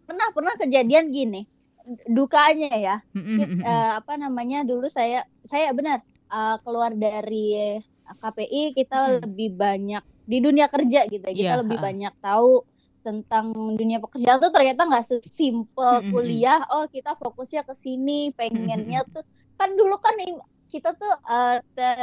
pernah 0.05 0.27
pernah 0.31 0.53
kejadian 0.55 1.09
gini 1.09 1.41
dukanya 2.05 2.69
ya 2.71 2.95
Mm, 3.09 3.17
mm, 3.17 3.25
Kit- 3.33 3.49
mm, 3.49 3.57
mm. 3.57 3.63
eh, 3.63 3.89
apa 3.97 4.13
namanya 4.15 4.59
dulu 4.61 4.87
saya 4.87 5.23
saya 5.43 5.71
benar 5.71 6.03
eh, 6.27 6.55
keluar 6.61 6.91
dari 6.93 7.79
KPI 8.07 8.71
kita 8.71 8.97
Mm. 8.97 9.13
lebih 9.23 9.49
banyak 9.53 10.03
di 10.23 10.37
dunia 10.39 10.67
kerja 10.67 11.07
gitu 11.07 11.23
ya 11.23 11.33
kita 11.33 11.53
Iya, 11.55 11.61
lebih 11.63 11.77
banyak 11.79 12.13
tahu 12.19 12.63
tentang 12.99 13.45
dunia 13.75 14.03
pekerjaan 14.03 14.39
tuh 14.39 14.51
ternyata 14.51 14.83
nggak 14.83 15.05
sesimpel 15.07 15.91
Mm, 15.91 16.03
mm, 16.03 16.03
mm. 16.03 16.11
kuliah 16.11 16.59
oh 16.71 16.85
kita 16.87 17.15
fokusnya 17.15 17.63
ke 17.63 17.73
sini 17.75 18.35
pengennya 18.35 19.07
tuh 19.11 19.23
kan 19.55 19.71
dulu 19.71 19.95
kan 19.99 20.15
kita 20.67 20.91
tuh 20.99 21.13
eh, 21.23 21.57
ter, 21.71 21.95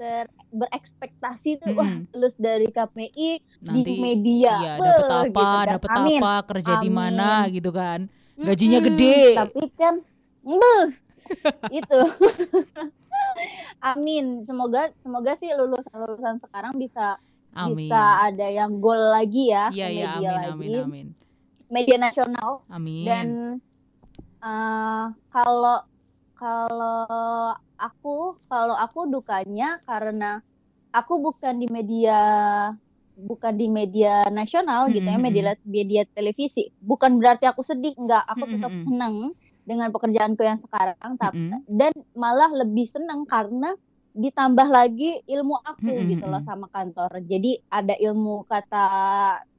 ter- 0.00 0.32
berekspektasi 0.48 1.60
tuh 1.60 1.76
wah 1.76 1.84
Mm-mm. 1.84 2.08
lulus 2.16 2.32
dari 2.40 2.64
KPI 2.66 3.30
nanti 3.60 3.80
di 3.84 3.94
media 4.00 4.56
iya 4.56 4.72
dapat 4.80 5.04
apa 5.04 5.28
gitu 5.28 5.36
kan. 5.36 5.72
dapat 5.76 5.90
apa 5.92 6.32
kerja 6.48 6.72
di 6.80 6.88
mana 6.88 7.28
gitu 7.52 7.70
kan 7.70 8.08
gajinya 8.40 8.78
Mm-mm, 8.80 8.88
gede 8.96 9.16
Tapi 9.36 9.62
kan 9.76 9.94
beuh, 10.40 10.86
itu. 11.68 12.00
Amin. 13.82 14.42
Semoga 14.42 14.90
semoga 15.04 15.32
sih 15.36 15.52
lulusan 15.52 15.94
lulusan 15.94 16.36
sekarang 16.42 16.74
bisa 16.76 17.20
amin. 17.52 17.88
bisa 17.88 18.02
ada 18.24 18.46
yang 18.48 18.80
goal 18.82 19.12
lagi 19.12 19.52
ya 19.52 19.68
iya 19.70 19.88
media 19.88 20.30
amin 20.30 20.36
lagi. 20.36 20.52
amin 20.52 20.84
amin. 20.84 21.06
Media 21.66 21.96
nasional. 21.98 22.50
Amin. 22.70 23.04
Dan 23.06 23.26
eh, 24.42 25.04
kalau 25.30 25.78
kalau 26.36 27.52
aku 27.76 28.36
kalau 28.46 28.76
aku 28.76 29.08
dukanya 29.08 29.80
karena 29.84 30.40
aku 30.92 31.20
bukan 31.20 31.56
di 31.60 31.66
media 31.68 32.18
bukan 33.16 33.56
di 33.56 33.72
media 33.72 34.28
nasional 34.28 34.92
gitu 34.92 35.08
ya 35.08 35.16
Mm-mm, 35.16 35.24
media 35.24 35.56
media 35.64 36.02
televisi. 36.12 36.68
Bukan 36.76 37.16
berarti 37.16 37.48
aku 37.48 37.64
sedih 37.64 37.96
enggak. 37.96 38.24
Aku 38.28 38.44
tetap 38.44 38.72
Mm-mm. 38.76 38.84
senang 38.84 39.14
dengan 39.66 39.90
pekerjaanku 39.90 40.40
yang 40.40 40.56
sekarang 40.62 41.18
tapi 41.18 41.50
Mm-mm. 41.50 41.66
dan 41.66 41.92
malah 42.14 42.48
lebih 42.54 42.86
senang 42.86 43.26
karena 43.26 43.74
ditambah 44.16 44.64
lagi 44.70 45.20
ilmu 45.26 45.60
aku 45.60 45.90
Mm-mm, 45.92 46.10
gitu 46.16 46.24
loh 46.24 46.40
sama 46.46 46.70
kantor 46.70 47.20
jadi 47.26 47.60
ada 47.68 47.92
ilmu 47.98 48.46
kata 48.46 48.86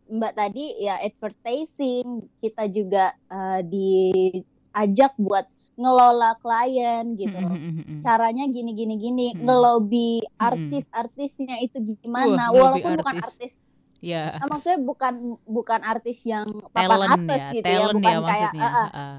Mbak 0.07 0.33
tadi 0.33 0.65
ya 0.79 1.03
advertising 1.03 2.23
kita 2.39 2.71
juga 2.71 3.11
eh, 3.27 3.61
diajak 3.67 5.11
buat 5.19 5.43
ngelola 5.77 6.33
klien 6.41 7.13
gitu 7.13 7.37
Mm, 7.37 7.43
loh. 7.45 7.53
mm, 7.53 7.69
mm, 7.69 7.83
mm. 7.85 7.99
Caranya 8.01 8.49
gini 8.49 8.71
gini 8.73 8.95
gini 8.97 9.27
Mm-mm. 9.35 9.45
ngelobi 9.45 10.25
Mm-mm. 10.25 10.41
artis-artisnya 10.41 11.61
itu 11.61 11.77
gimana 11.83 12.49
ngelobi 12.49 12.57
walaupun 12.57 12.91
bukan 12.97 13.15
artis. 13.21 13.29
artis 13.37 13.53
ya 14.01 14.37
ah, 14.37 14.45
maksudnya 14.49 14.79
bukan 14.81 15.13
bukan 15.45 15.81
artis 15.81 16.21
yang 16.25 16.45
papan 16.69 16.85
talent 16.97 17.13
atas 17.17 17.37
ya 17.37 17.49
gitu 17.53 17.65
ya 17.65 17.77
talent 17.77 17.95
bukan 17.97 18.09
ya 18.09 18.17
kayak 18.17 18.25
maksudnya 18.25 18.69
ah, 18.69 18.89
ah, 18.89 19.15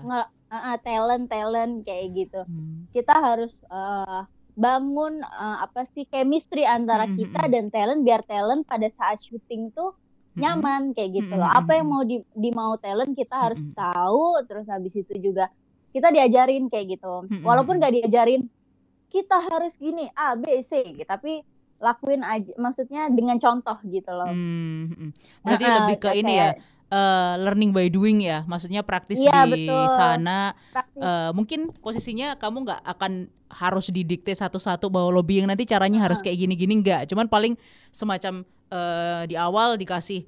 Ah, 0.48 0.80
talent 0.80 1.28
talent 1.28 1.84
kayak 1.84 2.06
gitu 2.16 2.40
hmm. 2.48 2.88
kita 2.96 3.12
harus 3.20 3.61
eh, 3.68 4.20
bangun 4.56 5.20
eh, 5.20 5.56
apa 5.61 5.84
sih 5.84 6.08
chemistry 6.08 6.64
antara 6.64 7.04
Mm-mm, 7.04 7.20
kita 7.20 7.40
mm-mm. 7.46 7.52
dan 7.52 7.64
talent 7.68 8.00
biar 8.00 8.24
talent 8.24 8.64
pada 8.64 8.88
saat 8.88 9.20
syuting 9.20 9.70
tuh 9.76 9.92
Mm-mm. 9.92 10.40
nyaman 10.40 10.82
kayak 10.96 11.20
gitu 11.20 11.34
loh. 11.37 11.46
Apa 11.46 11.76
yang 11.76 11.87
mau 11.92 12.00
di, 12.00 12.24
di 12.32 12.50
mau 12.50 12.74
talent 12.80 13.12
kita 13.12 13.37
harus 13.37 13.61
tahu 13.76 14.40
terus 14.48 14.66
habis 14.72 14.96
itu 14.96 15.14
juga 15.20 15.52
kita 15.92 16.08
diajarin 16.11 16.72
kayak 16.72 16.96
gitu. 16.96 17.28
Walaupun 17.44 17.76
gak 17.76 17.92
diajarin 17.92 18.48
kita 19.12 19.37
harus 19.52 19.76
gini 19.76 20.08
A 20.16 20.32
B 20.32 20.48
C 20.64 20.80
gitu, 20.96 21.04
tapi 21.04 21.44
lakuin 21.78 22.26
aja 22.26 22.50
maksudnya 22.58 23.06
dengan 23.12 23.37
contoh 23.38 23.78
gitu 23.87 24.11
loh. 24.11 24.32
Hmm, 24.32 24.90
hmm. 24.90 25.11
Berarti 25.46 25.64
Heeh, 25.64 25.76
lebih 25.76 25.96
ke 26.00 26.08
kayak- 26.08 26.20
ini 26.24 26.32
ya, 26.34 26.48
eh, 26.88 27.35
learning 27.38 27.70
by 27.70 27.88
doing 27.88 28.20
ya, 28.20 28.42
maksudnya 28.44 28.81
praktis 28.81 29.20
Iya, 29.20 29.44
di 29.44 29.68
betul. 29.68 29.87
sana. 29.90 30.57
praktis. 30.70 31.01
Eh, 31.01 31.31
mungkin 31.33 31.61
posisinya 31.74 32.35
kamu 32.35 32.64
nggak 32.64 32.81
akan 32.87 33.12
harus 33.48 33.88
didikte 33.88 34.31
satu-satu 34.31 34.88
bahwa 34.88 35.09
lobbying 35.11 35.44
nanti 35.44 35.64
caranya 35.64 36.01
harus 36.01 36.20
kayak 36.20 36.37
gini-gini 36.38 36.81
nggak. 36.81 37.09
Cuman 37.09 37.27
paling 37.27 37.57
semacam 37.88 38.44
eh, 38.68 39.22
di 39.24 39.37
awal 39.37 39.77
dikasih 39.77 40.24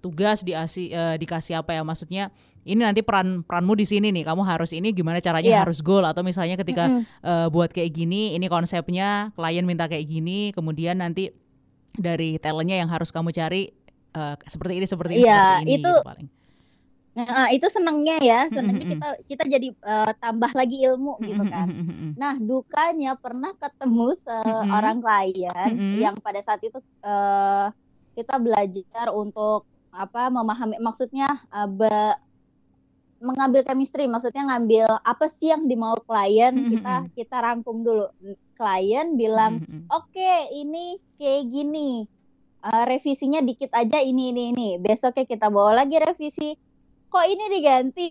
tugas, 0.00 0.40
dikasih 0.40 0.86
eh, 0.88 1.16
dikasih 1.16 1.60
apa 1.60 1.76
ya, 1.76 1.80
maksudnya 1.80 2.28
ini 2.60 2.84
nanti 2.84 3.00
peran 3.00 3.40
peranmu 3.40 3.72
di 3.72 3.84
sini 3.84 4.12
nih, 4.12 4.24
kamu 4.24 4.44
harus 4.44 4.72
ini 4.72 4.92
gimana 4.92 5.16
caranya 5.18 5.48
Iya. 5.48 5.60
harus 5.64 5.80
goal 5.80 6.04
atau 6.04 6.20
misalnya 6.20 6.56
ketika 6.56 6.88
Mm-mm. 6.88 7.04
eh, 7.24 7.48
buat 7.48 7.72
kayak 7.72 7.88
gini, 7.90 8.36
ini 8.36 8.48
konsepnya, 8.48 9.32
klien 9.32 9.64
minta 9.64 9.88
kayak 9.88 10.04
gini, 10.04 10.52
kemudian 10.52 11.00
nanti 11.00 11.32
dari 11.90 12.36
talentnya 12.36 12.78
yang 12.78 12.88
harus 12.88 13.10
kamu 13.10 13.32
cari 13.32 13.72
eh, 14.16 14.34
seperti 14.46 14.72
ini, 14.78 14.86
seperti 14.88 15.12
ini, 15.16 15.22
Iya, 15.22 15.38
seperti 15.38 15.54
ini 15.64 15.72
itu 15.76 15.90
gitu 15.90 15.92
paling. 16.06 16.26
Nah, 17.10 17.50
itu 17.50 17.66
senengnya 17.66 18.16
ya, 18.22 18.40
senengnya 18.54 18.86
Mm-mm. 18.86 18.92
kita 18.94 19.06
kita 19.26 19.44
jadi 19.50 19.68
eh, 19.74 20.12
tambah 20.22 20.50
lagi 20.54 20.76
ilmu 20.86 21.18
gitu 21.26 21.42
kan. 21.50 21.66
Nah, 22.14 22.34
dukanya 22.38 23.10
pernah 23.18 23.50
ketemu 23.58 24.14
seorang 24.22 24.96
klien 25.02 25.70
yang 25.98 26.14
pada 26.22 26.40
saat 26.46 26.62
itu 26.62 26.78
eh, 27.02 27.66
kita 28.14 28.34
belajar 28.38 29.06
untuk 29.10 29.66
apa 29.90 30.30
memahami 30.30 30.78
maksudnya 30.78 31.26
eh, 31.50 31.66
be- 31.66 32.18
mengambil 33.20 33.60
chemistry, 33.68 34.08
maksudnya 34.08 34.42
ngambil 34.48 34.86
apa 35.04 35.26
sih 35.28 35.52
yang 35.52 35.68
dimau 35.68 35.92
klien, 36.08 36.64
kita 36.64 37.04
kita 37.18 37.36
rangkum 37.44 37.84
dulu. 37.84 38.08
Klien 38.56 39.06
bilang, 39.20 39.60
"Oke, 39.92 40.48
ini 40.56 40.96
kayak 41.20 41.42
gini. 41.52 42.08
Eh, 42.60 42.84
revisinya 42.84 43.40
dikit 43.40 43.72
aja 43.72 44.04
ini 44.04 44.36
ini 44.36 44.42
ini. 44.52 44.68
Besoknya 44.76 45.24
kita 45.24 45.48
bawa 45.48 45.80
lagi 45.80 45.96
revisi. 45.96 46.52
Kok 47.10 47.26
ini 47.26 47.44
diganti?" 47.48 48.08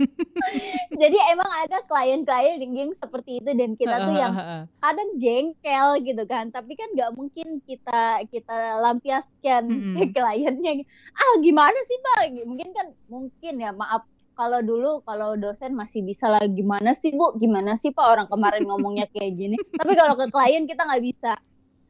Jadi 1.00 1.18
emang 1.32 1.50
ada 1.64 1.80
klien-klien 1.88 2.60
yang 2.60 2.92
seperti 2.92 3.40
itu 3.40 3.50
dan 3.56 3.72
kita 3.74 3.96
tuh 4.04 4.14
yang 4.14 4.34
kadang 4.78 5.10
jengkel 5.18 5.88
gitu 6.04 6.22
kan 6.28 6.52
tapi 6.54 6.78
kan 6.78 6.92
nggak 6.94 7.10
mungkin 7.16 7.58
kita 7.66 8.22
kita 8.30 8.78
lampiaskan 8.84 9.62
Mm-mm. 9.66 9.94
ke 9.98 10.04
kliennya 10.14 10.86
ah 11.18 11.34
gimana 11.42 11.78
sih 11.88 11.98
pak 11.98 12.46
mungkin 12.46 12.70
kan 12.70 12.86
mungkin 13.10 13.54
ya 13.58 13.74
maaf 13.74 14.06
kalau 14.38 14.60
dulu 14.62 15.00
kalau 15.02 15.34
dosen 15.34 15.72
masih 15.74 16.04
bisa 16.04 16.28
lah 16.30 16.44
gimana 16.46 16.92
sih 16.94 17.10
bu 17.10 17.34
gimana 17.40 17.74
sih 17.74 17.90
pak 17.90 18.06
orang 18.06 18.28
kemarin 18.30 18.68
ngomongnya 18.68 19.08
kayak 19.10 19.34
gini 19.34 19.56
tapi 19.74 19.96
kalau 19.96 20.14
ke 20.14 20.30
klien 20.30 20.68
kita 20.68 20.84
nggak 20.86 21.02
bisa 21.02 21.32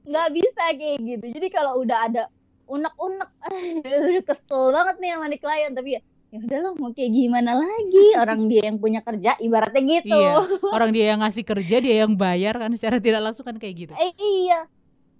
nggak 0.07 0.29
bisa 0.33 0.63
kayak 0.79 0.99
gitu. 1.03 1.25
Jadi 1.35 1.49
kalau 1.51 1.83
udah 1.83 1.99
ada 2.07 2.23
unek-unek 2.71 3.31
udah 4.11 4.25
kesel 4.25 4.71
banget 4.71 4.97
nih 5.03 5.11
sama 5.15 5.27
nih 5.27 5.41
klien. 5.43 5.73
Tapi 5.75 5.91
ya 5.99 6.01
ya 6.27 6.39
udahlah 6.43 6.73
mau 6.75 6.91
kayak 6.91 7.13
gimana 7.15 7.53
lagi? 7.55 8.07
Orang 8.23 8.41
dia 8.51 8.63
yang 8.67 8.79
punya 8.79 9.01
kerja 9.03 9.39
ibaratnya 9.39 9.83
gitu. 9.83 10.19
Iya, 10.19 10.43
orang 10.77 10.91
dia 10.91 11.05
yang 11.15 11.21
ngasih 11.23 11.45
kerja, 11.47 11.77
dia 11.79 11.95
yang 12.07 12.13
bayar 12.19 12.55
kan 12.59 12.71
secara 12.75 12.99
tidak 12.99 13.23
langsung 13.23 13.47
kan 13.47 13.57
kayak 13.59 13.87
gitu. 13.87 13.93
Eh, 13.99 14.13
iya. 14.19 14.67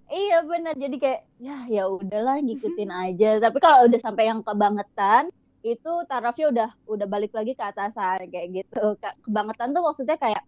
Iya 0.07 0.39
benar. 0.47 0.71
Jadi 0.79 1.03
kayak 1.03 1.21
ya 1.35 1.57
ya 1.67 1.83
udahlah 1.91 2.39
ngikutin 2.39 2.91
aja. 2.91 3.43
Tapi 3.43 3.57
kalau 3.59 3.91
udah 3.91 3.99
sampai 3.99 4.31
yang 4.31 4.39
kebangetan 4.39 5.27
itu 5.67 5.91
tarafnya 6.07 6.47
udah 6.47 6.69
udah 6.87 7.07
balik 7.11 7.35
lagi 7.35 7.51
ke 7.51 7.63
atasan 7.63 8.31
kayak 8.31 8.63
gitu. 8.63 8.95
Ke- 9.03 9.17
kebangetan 9.27 9.75
tuh 9.75 9.83
maksudnya 9.83 10.15
kayak 10.15 10.39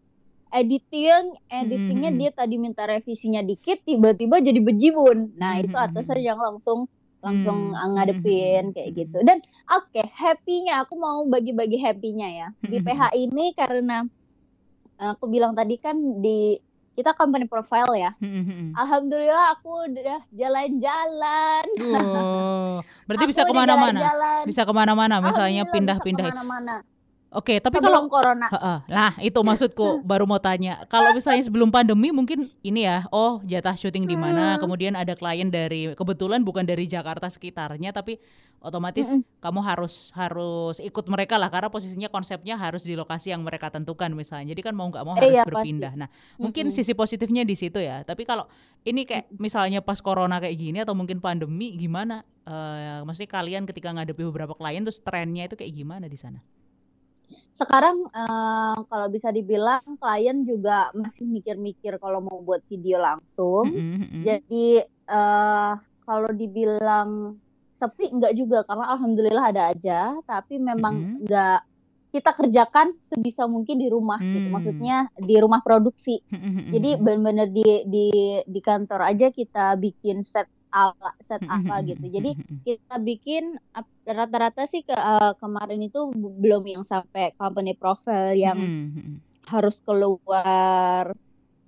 editing 0.49 1.37
editingnya 1.47 2.11
Mhm. 2.11 2.19
dia 2.19 2.31
tadi 2.31 2.55
minta 2.57 2.83
revisinya 2.83 3.39
dikit 3.39 3.81
tiba-tiba 3.83 4.41
jadi 4.41 4.59
bejibun 4.59 5.33
nah 5.35 5.57
itu 5.57 5.73
Mhm. 5.73 5.85
atasan 5.89 6.19
yang 6.19 6.37
langsung 6.37 6.89
langsung 7.19 7.75
Hmm. 7.75 7.93
ngadepin 7.93 8.71
kayak 8.71 8.89
gitu 8.95 9.19
dan 9.21 9.43
oke 9.67 10.01
happynya 10.15 10.81
aku 10.81 10.95
mau 10.95 11.21
bagi-bagi 11.25 11.75
happynya 11.77 12.27
ya 12.27 12.47
di. 12.63 12.79
PH 12.79 13.01
ini 13.13 13.51
karena 13.53 14.07
aku 14.97 15.27
bilang 15.27 15.51
tadi 15.51 15.75
kan 15.75 15.95
di 16.19 16.55
kita 16.95 17.15
company 17.15 17.47
profile 17.47 17.95
ya. 17.95 18.11
Hmm, 18.19 18.27
hmm, 18.27 18.43
hmm. 18.43 18.69
Alhamdulillah 18.75 19.55
aku 19.55 19.87
udah 19.87 20.19
jalan-jalan. 20.35 21.63
Oh, 21.95 22.83
berarti 23.07 23.23
bisa 23.23 23.47
ke 23.47 23.55
mana-mana. 23.55 23.99
Bisa 24.43 24.67
ke 24.67 24.73
mana-mana, 24.75 25.23
misalnya 25.23 25.63
pindah-pindah. 25.71 26.27
ke 26.27 26.35
mana-mana. 26.35 26.83
Oke, 27.29 27.61
tapi 27.61 27.77
kalau 27.77 28.01
Sebelum 28.01 28.09
corona. 28.09 28.47
Heeh. 28.49 28.77
Nah, 28.89 29.11
itu 29.21 29.37
maksudku 29.37 30.01
baru 30.09 30.25
mau 30.25 30.41
tanya. 30.41 30.81
Kalau 30.89 31.13
misalnya 31.13 31.45
sebelum 31.45 31.69
pandemi 31.69 32.09
mungkin 32.09 32.49
ini 32.65 32.89
ya, 32.89 33.05
oh 33.13 33.37
jatah 33.45 33.77
syuting 33.77 34.09
di 34.09 34.17
mana, 34.17 34.57
Hmm. 34.57 34.65
kemudian 34.65 34.97
ada 34.97 35.13
klien 35.13 35.45
dari 35.53 35.93
kebetulan 35.93 36.41
bukan 36.41 36.65
dari 36.65 36.89
Jakarta 36.89 37.29
sekitarnya 37.29 37.93
tapi 37.93 38.17
otomatis 38.59 39.07
Mm-mm. 39.13 39.23
kamu 39.39 39.59
harus 39.63 40.11
harus 40.11 40.81
ikut 40.83 41.05
mereka 41.07 41.39
lah 41.39 41.47
karena 41.47 41.71
posisinya 41.71 42.09
konsepnya 42.11 42.59
harus 42.59 42.83
di 42.83 42.91
lokasi 42.97 43.31
yang 43.31 43.45
mereka 43.45 43.69
tentukan 43.69 44.09
misalnya. 44.11 44.51
Jadi 44.51 44.61
kan 44.65 44.73
mau 44.73 44.89
nggak 44.89 45.03
mau 45.05 45.13
Eh, 45.15 45.29
harus 45.29 45.37
iya, 45.37 45.43
berpindah. 45.45 45.93
Nah, 45.95 46.09
mungkin 46.35 46.73
sisi 46.73 46.97
positifnya 46.97 47.45
di 47.45 47.53
situ 47.53 47.77
ya. 47.77 48.01
Tapi 48.03 48.25
kalau 48.25 48.49
ini 48.83 49.05
kayak 49.05 49.29
misalnya 49.37 49.85
pas 49.85 50.01
corona 50.01 50.41
kayak 50.41 50.57
gini 50.57 50.81
atau 50.81 50.97
mungkin 50.97 51.21
pandemi 51.21 51.77
gimana? 51.77 52.25
Eh 52.43 53.05
maksudnya 53.05 53.29
kalian 53.29 53.63
ketika 53.69 53.93
ngadepi 53.93 54.25
beberapa 54.27 54.57
klien 54.57 54.81
terus 54.81 54.97
trennya 54.99 55.45
itu 55.45 55.53
kayak 55.53 55.71
gimana 55.71 56.09
di 56.09 56.17
sana? 56.17 56.41
Sekarang 57.53 58.07
eh, 58.07 58.77
kalau 58.87 59.07
bisa 59.11 59.29
dibilang 59.29 59.83
klien 59.99 60.47
juga 60.47 60.89
masih 60.95 61.27
mikir-mikir 61.27 61.99
kalau 61.99 62.23
mau 62.23 62.39
buat 62.41 62.63
video 62.67 62.99
langsung. 62.99 63.69
Mm-mm. 63.69 64.23
Jadi 64.23 64.83
eh 64.85 65.73
kalau 66.05 66.29
dibilang 66.33 67.37
sepi 67.77 68.11
enggak 68.11 68.33
juga 68.35 68.65
karena 68.67 68.85
alhamdulillah 68.97 69.45
ada 69.55 69.63
aja, 69.71 70.17
tapi 70.27 70.59
memang 70.59 70.95
Mm-mm. 70.97 71.19
enggak 71.23 71.61
kita 72.09 72.33
kerjakan 72.33 72.97
sebisa 73.05 73.45
mungkin 73.45 73.77
di 73.77 73.85
rumah 73.85 74.17
gitu. 74.17 74.49
Hmm. 74.49 74.53
Maksudnya 74.57 74.97
di 75.13 75.35
rumah 75.37 75.61
produksi. 75.61 76.17
Mm-mm, 76.33 76.73
Jadi 76.73 76.89
benar-benar 76.97 77.47
di 77.53 77.85
di 77.85 78.07
di 78.41 78.59
kantor 78.65 79.13
aja 79.13 79.29
kita 79.29 79.77
bikin 79.77 80.25
set 80.25 80.49
ala 80.69 81.11
set 81.21 81.41
Mm-mm, 81.41 81.65
apa 81.65 81.73
mm-mm, 81.81 81.89
gitu. 81.89 82.05
Jadi 82.15 82.31
kita 82.65 82.95
bikin 83.01 83.43
rata-rata 84.05 84.63
sih 84.69 84.81
ke 84.85 84.93
eh, 84.93 85.33
kemarin 85.41 85.81
itu 85.81 86.09
belum 86.13 86.63
yang 86.65 86.83
sampai 86.85 87.33
company 87.37 87.73
profile 87.73 88.33
yang 88.37 88.59
harus 89.49 89.81
keluar 89.81 91.09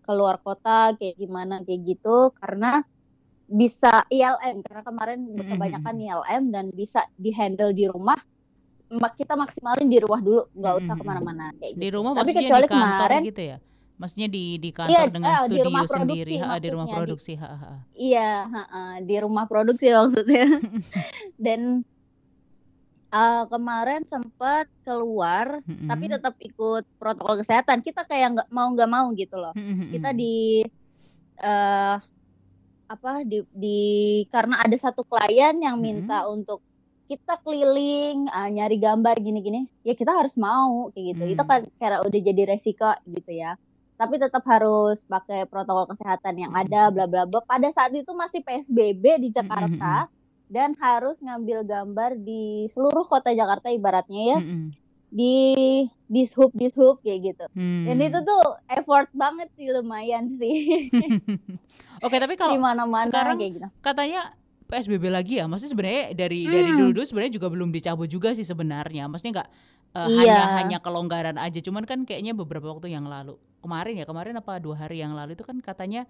keluar 0.06 0.36
kota 0.42 0.94
kayak 0.98 1.16
gimana 1.18 1.62
kayak 1.66 1.82
gitu 1.86 2.34
karena 2.38 2.82
bisa 3.52 4.08
ILM 4.08 4.64
karena 4.64 4.82
kemarin 4.86 5.20
kebanyakan. 5.36 5.96
ILM 6.00 6.44
dan 6.56 6.66
bisa 6.72 7.04
dihandle 7.20 7.74
di 7.76 7.86
rumah 7.90 8.18
Ma- 8.92 9.16
kita 9.16 9.40
maksimalin 9.40 9.88
di 9.88 10.04
rumah 10.04 10.20
dulu 10.20 10.52
nggak 10.52 10.74
usah 10.84 10.96
ke 11.00 11.04
mana-mana 11.08 11.46
kayak 11.64 11.80
Di 11.80 11.88
gitu 11.88 11.96
rumah 11.96 12.12
tapi 12.12 12.32
kecuali 12.36 12.66
di 12.68 12.72
kantor 12.72 13.08
kemarin 13.08 13.22
gitu 13.24 13.42
ya? 13.42 13.58
Maksudnya 14.02 14.34
di 14.34 14.58
di 14.58 14.70
iya 14.74 15.06
kantor 15.06 15.08
dengan 15.14 15.30
eh, 15.30 15.38
di 15.38 15.46
studio 15.46 15.66
rumah 15.70 15.86
sendiri, 15.86 16.34
produksi 16.34 16.50
ha, 16.50 16.58
di 16.58 16.68
rumah 16.74 16.88
di 16.90 16.94
produksi, 16.98 17.34
ha, 17.38 17.46
ha, 17.46 17.58
ha. 17.62 17.74
iya 17.94 18.32
ha-ha, 18.50 18.84
di 19.06 19.16
rumah 19.22 19.46
produksi 19.46 19.86
maksudnya. 19.94 20.46
Dan 21.46 21.62
eh, 23.14 23.44
kemarin 23.46 24.02
sempat 24.10 24.66
keluar 24.82 25.62
tapi 25.62 26.06
Mm-mm. 26.10 26.16
tetap 26.18 26.34
ikut 26.42 26.84
protokol 26.98 27.46
kesehatan. 27.46 27.86
Kita 27.86 28.10
kayak 28.10 28.42
nggak 28.42 28.50
mau 28.50 28.74
nggak 28.74 28.90
mau 28.90 29.06
gitu 29.14 29.38
loh. 29.38 29.54
Mm-mm, 29.54 29.94
kita 29.94 30.10
di 30.18 30.66
eh 31.38 31.98
apa 32.92 33.24
di, 33.24 33.40
di 33.54 33.80
karena 34.34 34.60
ada 34.66 34.76
satu 34.76 35.06
klien 35.08 35.56
yang 35.62 35.78
minta 35.78 36.26
untuk 36.26 36.60
kita 37.06 37.38
keliling 37.46 38.26
eh, 38.26 38.50
nyari 38.50 38.82
gambar 38.82 39.14
gini-gini 39.22 39.70
ya 39.86 39.94
kita 39.94 40.10
harus 40.10 40.34
mau 40.42 40.90
kayak 40.90 41.06
gitu. 41.14 41.24
Itu 41.38 41.44
Mm. 41.46 41.50
kan 41.54 41.62
karena 41.78 41.98
udah 42.02 42.20
jadi 42.26 42.42
resiko 42.50 42.90
gitu 43.06 43.32
ya 43.38 43.54
tapi 44.02 44.18
tetap 44.18 44.42
harus 44.44 45.06
pakai 45.06 45.46
protokol 45.46 45.86
kesehatan 45.86 46.34
yang 46.36 46.52
ada 46.52 46.90
bla 46.90 47.06
bla 47.06 47.24
bla 47.24 47.38
pada 47.42 47.70
saat 47.70 47.94
itu 47.94 48.10
masih 48.12 48.42
PSBB 48.42 49.22
di 49.22 49.30
Jakarta 49.30 50.10
dan 50.50 50.74
harus 50.76 51.22
ngambil 51.22 51.62
gambar 51.62 52.18
di 52.18 52.66
seluruh 52.68 53.06
kota 53.06 53.30
Jakarta 53.30 53.70
ibaratnya 53.70 54.22
ya 54.28 54.38
Mm-mm. 54.42 54.74
di 55.08 55.36
dishub 56.08 56.50
dishub 56.52 56.98
kayak 57.00 57.32
gitu 57.32 57.46
dan 57.54 57.98
itu 57.98 58.18
Hmm. 58.18 58.26
tuh 58.26 58.44
effort 58.68 59.08
banget 59.14 59.54
sih 59.54 59.70
lumayan 59.70 60.26
sih 60.28 60.90
Oke, 62.02 62.18
tapi 62.18 62.34
di 62.34 62.40
kalau 62.42 62.58
mana-mana 62.58 63.06
sekarang 63.06 63.38
kayak 63.38 63.52
gitu. 63.54 63.68
katanya 63.80 64.34
PSBB 64.66 65.12
lagi 65.12 65.38
ya, 65.38 65.46
maksudnya 65.46 65.72
sebenarnya 65.76 66.04
dari 66.16 66.48
dari 66.48 66.70
Hmm. 66.72 66.80
dulu-dulu 66.80 67.04
sebenarnya 67.06 67.34
juga 67.36 67.48
belum 67.52 67.70
dicabut 67.70 68.08
juga 68.08 68.32
sih 68.32 68.42
sebenarnya. 68.42 69.06
Maksudnya 69.06 69.34
nggak 69.38 69.50
eh, 69.92 70.08
Iya. 70.08 70.16
hanya 70.18 70.44
hanya 70.58 70.78
kelonggaran 70.80 71.36
aja, 71.36 71.60
cuman 71.60 71.84
kan 71.84 72.08
kayaknya 72.08 72.32
beberapa 72.32 72.72
waktu 72.72 72.88
yang 72.90 73.04
lalu, 73.04 73.36
kemarin 73.62 73.94
ya 74.02 74.06
kemarin 74.10 74.36
apa 74.42 74.58
dua 74.58 74.76
hari 74.76 75.00
yang 75.06 75.14
lalu 75.14 75.38
itu 75.38 75.46
kan 75.46 75.56
katanya 75.62 76.10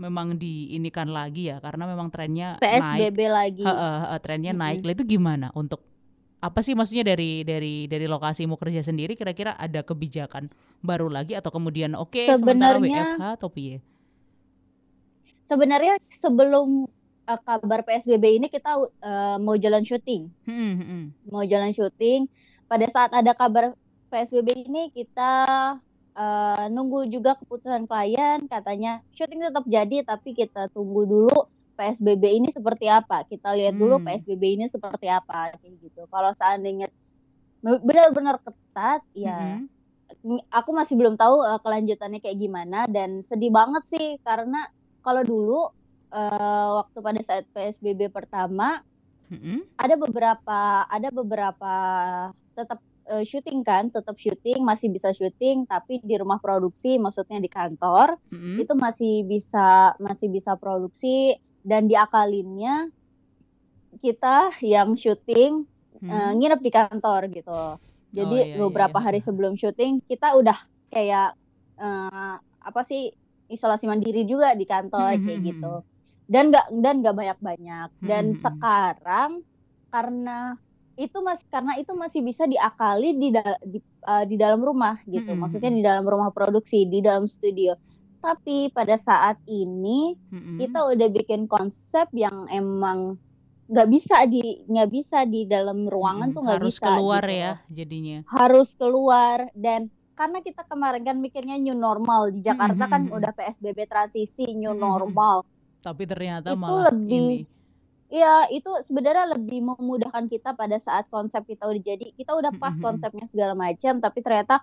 memang 0.00 0.36
diinikan 0.40 1.08
lagi 1.12 1.52
ya 1.52 1.60
karena 1.60 1.84
memang 1.84 2.08
trennya 2.08 2.56
naik, 2.56 3.10
PSBB 3.10 3.18
lagi. 3.28 3.64
Heeh, 3.64 3.96
heeh, 4.06 4.18
trennya 4.24 4.52
Mm-mm. 4.56 4.64
naik. 4.64 4.80
Lah 4.84 4.92
itu 4.96 5.04
gimana 5.04 5.48
untuk 5.52 5.84
apa 6.40 6.64
sih 6.64 6.72
maksudnya 6.72 7.04
dari 7.04 7.44
dari 7.44 7.84
dari 7.84 8.08
lokasimu 8.08 8.56
kerja 8.56 8.80
sendiri 8.80 9.12
kira-kira 9.12 9.60
ada 9.60 9.84
kebijakan 9.84 10.48
baru 10.80 11.12
lagi 11.12 11.36
atau 11.36 11.52
kemudian 11.52 11.92
oke 11.92 12.16
sementara 12.32 12.80
Sebenarnya 12.80 13.20
WFH 13.20 13.24
atau 13.36 13.48
piye? 13.52 13.76
sebenarnya 15.44 15.98
sebelum 16.08 16.86
uh, 17.26 17.40
kabar 17.42 17.82
PSBB 17.82 18.38
ini 18.40 18.46
kita 18.46 18.78
uh, 18.80 19.36
mau 19.42 19.58
jalan 19.58 19.82
syuting, 19.82 20.30
Hmm, 20.46 20.74
hmm, 20.78 20.86
hmm. 20.86 21.04
mau 21.28 21.42
jalan 21.42 21.74
syuting. 21.74 22.30
Pada 22.70 22.86
saat 22.86 23.10
ada 23.10 23.34
kabar 23.34 23.74
PSBB 24.08 24.70
ini 24.70 24.94
kita 24.94 25.42
uh, 26.20 26.68
nunggu 26.68 27.08
juga 27.08 27.32
keputusan 27.40 27.88
klien 27.88 28.44
katanya 28.44 29.00
syuting 29.16 29.40
tetap 29.40 29.64
jadi 29.64 30.04
tapi 30.04 30.36
kita 30.36 30.68
tunggu 30.76 31.08
dulu 31.08 31.36
PSBB 31.80 32.24
ini 32.44 32.48
seperti 32.52 32.92
apa. 32.92 33.24
Kita 33.24 33.56
lihat 33.56 33.80
dulu 33.80 33.96
Hmm. 33.96 34.12
PSBB 34.12 34.60
ini 34.60 34.68
seperti 34.68 35.08
apa 35.08 35.56
kayak 35.56 35.80
gitu. 35.80 36.04
Kalau 36.12 36.36
seandainya 36.36 36.92
benar-benar 37.64 38.36
ketat 38.44 39.00
ya. 39.16 39.64
Ng- 40.20 40.44
aku 40.50 40.70
masih 40.74 40.98
belum 40.98 41.14
tahu 41.14 41.40
uh, 41.40 41.62
kelanjutannya 41.62 42.18
kayak 42.18 42.36
gimana 42.36 42.84
dan 42.90 43.22
sedih 43.22 43.54
banget 43.54 43.86
sih 43.88 44.18
karena 44.26 44.66
kalau 45.06 45.22
dulu 45.22 45.70
uh, 46.10 46.68
waktu 46.82 46.98
pada 46.98 47.20
saat 47.22 47.46
PSBB 47.54 48.10
pertama 48.10 48.82
Mm-mm. 49.30 49.62
ada 49.78 49.94
beberapa 49.94 50.82
ada 50.90 51.08
beberapa 51.14 51.74
tetap 52.58 52.82
uh, 53.10 53.24
syuting 53.26 53.66
kan 53.66 53.90
tetap 53.90 54.14
syuting 54.16 54.62
masih 54.62 54.88
bisa 54.88 55.10
syuting 55.10 55.66
tapi 55.66 55.98
di 56.00 56.14
rumah 56.14 56.38
produksi 56.38 56.96
maksudnya 56.96 57.42
di 57.42 57.50
kantor 57.50 58.16
Mm-mm. 58.30 58.62
itu 58.62 58.72
masih 58.78 59.26
bisa 59.26 59.98
masih 59.98 60.30
bisa 60.30 60.54
produksi 60.54 61.34
dan 61.66 61.90
diakalinnya 61.90 62.88
kita 63.98 64.54
yang 64.62 64.94
syuting 64.94 65.66
Hmm. 66.00 66.08
uh, 66.08 66.32
nginep 66.32 66.60
di 66.64 66.70
kantor 66.72 67.28
gitu. 67.28 67.76
Jadi 68.14 68.38
Oh, 68.40 68.46
iya, 68.46 68.54
iya, 68.54 68.56
beberapa 68.56 68.98
iya, 68.98 69.04
hari 69.10 69.20
sebelum 69.20 69.52
syuting 69.52 70.00
kita 70.08 70.32
udah 70.32 70.56
kayak 70.88 71.36
eh, 71.76 72.34
apa 72.40 72.80
sih 72.88 73.12
isolasi 73.46 73.84
mandiri 73.84 74.24
juga 74.24 74.56
di 74.56 74.64
kantor 74.64 75.18
Hmm, 75.18 75.22
kayak 75.28 75.40
gitu. 75.44 75.74
Dan 76.24 76.48
nggak 76.48 76.66
dan 76.80 76.94
nggak 77.04 77.16
banyak-banyak. 77.20 77.88
Dan 78.00 78.32
Hmm, 78.32 78.32
hmm, 78.32 78.32
hmm. 78.32 78.40
sekarang 78.40 79.30
karena 79.90 80.38
itu 81.00 81.18
masih 81.24 81.46
karena 81.48 81.72
itu 81.80 81.92
masih 81.96 82.20
bisa 82.20 82.44
diakali 82.44 83.16
di 83.16 83.28
da- 83.32 83.60
di, 83.64 83.78
eh, 83.80 84.24
di 84.28 84.36
dalam 84.36 84.60
rumah 84.60 85.00
gitu. 85.08 85.32
Hmm, 85.32 85.40
Maksudnya 85.40 85.70
hmm. 85.72 85.78
di 85.78 85.82
dalam 85.82 86.04
rumah 86.04 86.30
produksi, 86.30 86.84
di 86.84 87.00
dalam 87.00 87.24
studio. 87.24 87.72
Tapi 88.20 88.68
pada 88.68 89.00
saat 89.00 89.40
ini 89.48 90.12
Mm-mm. 90.28 90.60
kita 90.60 90.84
udah 90.84 91.08
bikin 91.08 91.48
konsep 91.48 92.04
yang 92.12 92.44
emang 92.52 93.16
nggak 93.64 93.88
bisa 93.88 94.26
di 94.26 94.60
nggak 94.68 94.90
bisa 94.90 95.18
di 95.24 95.46
dalam 95.46 95.88
ruangan 95.88 96.28
Mm-mm. 96.28 96.36
tuh 96.36 96.42
nggak 96.44 96.60
harus 96.60 96.76
bisa 96.76 96.84
keluar 96.84 97.22
gitu 97.24 97.40
ya 97.40 97.52
jadinya. 97.70 98.18
harus 98.28 98.68
keluar 98.76 99.38
dan 99.56 99.80
karena 100.12 100.38
kita 100.44 100.62
kemarin 100.68 101.00
kan 101.00 101.16
mikirnya 101.16 101.56
new 101.56 101.72
normal 101.72 102.28
di 102.28 102.44
Jakarta 102.44 102.84
kan 102.92 103.08
Mm-mm. 103.08 103.16
udah 103.16 103.30
PSBB 103.32 103.78
transisi 103.88 104.44
new 104.52 104.74
Mm-mm. 104.74 104.82
normal 104.82 105.36
Tapi 105.80 106.02
ternyata 106.04 106.52
itu 106.52 106.60
malah 106.60 106.92
lebih 106.92 107.24
ini. 107.24 107.38
Iya, 108.10 108.50
itu 108.50 108.70
sebenarnya 108.90 109.38
lebih 109.38 109.62
memudahkan 109.62 110.26
kita 110.26 110.58
pada 110.58 110.76
saat 110.82 111.06
konsep 111.14 111.46
kita 111.46 111.70
udah 111.70 111.78
jadi. 111.78 112.10
Kita 112.18 112.34
udah 112.34 112.50
pas 112.58 112.74
konsepnya 112.74 113.30
segala 113.30 113.54
macam, 113.54 114.02
tapi 114.02 114.18
ternyata 114.18 114.58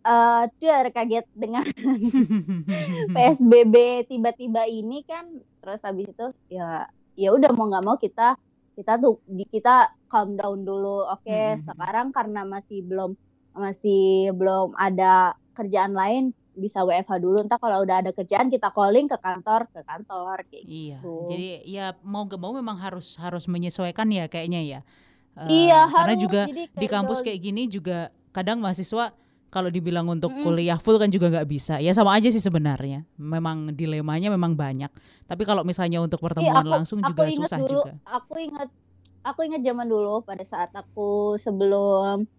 eh 0.00 0.42
dia 0.56 0.88
kaget 0.88 1.28
dengan 1.36 1.60
PSBB 3.14 4.08
tiba-tiba 4.08 4.64
ini 4.64 5.04
kan 5.04 5.28
terus 5.60 5.84
habis 5.84 6.08
itu 6.08 6.26
ya 6.48 6.88
ya 7.20 7.36
udah 7.36 7.52
mau 7.52 7.68
nggak 7.68 7.84
mau 7.84 8.00
kita 8.00 8.32
kita 8.80 8.96
tuh 8.96 9.20
di 9.28 9.44
kita 9.44 9.92
calm 10.08 10.40
down 10.40 10.64
dulu 10.64 11.04
oke 11.04 11.28
Mm-mm. 11.28 11.60
sekarang 11.60 12.16
karena 12.16 12.48
masih 12.48 12.80
belum 12.80 13.12
masih 13.52 14.32
belum 14.32 14.72
ada 14.80 15.36
kerjaan 15.52 15.92
lain 15.92 16.32
bisa 16.54 16.82
WFH 16.82 17.22
dulu 17.22 17.38
entar 17.40 17.58
kalau 17.58 17.82
udah 17.82 18.02
ada 18.02 18.10
kerjaan 18.10 18.50
kita 18.50 18.70
calling 18.74 19.06
ke 19.06 19.16
kantor 19.16 19.70
ke 19.70 19.80
kantor 19.82 20.36
kayak 20.50 20.64
Iya, 20.66 20.98
gitu 21.00 21.14
jadi 21.30 21.48
ya 21.64 21.84
mau 22.02 22.26
gak 22.26 22.40
mau 22.40 22.52
memang 22.52 22.76
harus 22.78 23.16
harus 23.16 23.46
menyesuaikan 23.46 24.10
ya 24.10 24.26
kayaknya 24.26 24.60
ya. 24.62 24.80
Eh, 25.38 25.46
iya 25.70 25.86
karena 25.86 26.14
harus 26.14 26.22
juga 26.22 26.40
jadi 26.50 26.62
di 26.68 26.86
kampus 26.90 27.18
kayak 27.22 27.38
kayak 27.38 27.40
gini 27.40 27.62
juga 27.70 27.98
kadang 28.34 28.58
mahasiswa 28.60 29.14
kalau 29.50 29.66
dibilang 29.66 30.06
untuk 30.06 30.30
Mm-mm. 30.30 30.46
kuliah 30.46 30.78
full 30.78 30.94
kan 30.98 31.10
juga 31.10 31.26
nggak 31.30 31.48
bisa. 31.50 31.82
Ya 31.82 31.90
sama 31.90 32.14
aja 32.14 32.30
sih 32.30 32.38
sebenarnya. 32.38 33.02
Memang 33.18 33.74
dilemanya 33.74 34.30
memang 34.30 34.54
banyak. 34.54 34.90
Tapi 35.26 35.42
kalau 35.42 35.66
misalnya 35.66 35.98
untuk 35.98 36.22
Iya, 36.22 36.26
pertemuan 36.30 36.62
aku 36.62 36.70
langsung 36.70 36.98
aku 37.02 37.10
juga 37.10 37.22
susah 37.34 37.58
dulu, 37.58 37.82
juga. 37.82 37.92
aku 38.06 38.34
ingat 38.38 38.68
aku 39.26 39.40
ingat 39.46 39.62
zaman 39.66 39.86
dulu 39.90 40.22
pada 40.22 40.44
saat 40.46 40.70
aku 40.74 41.34
sebelum 41.36 42.30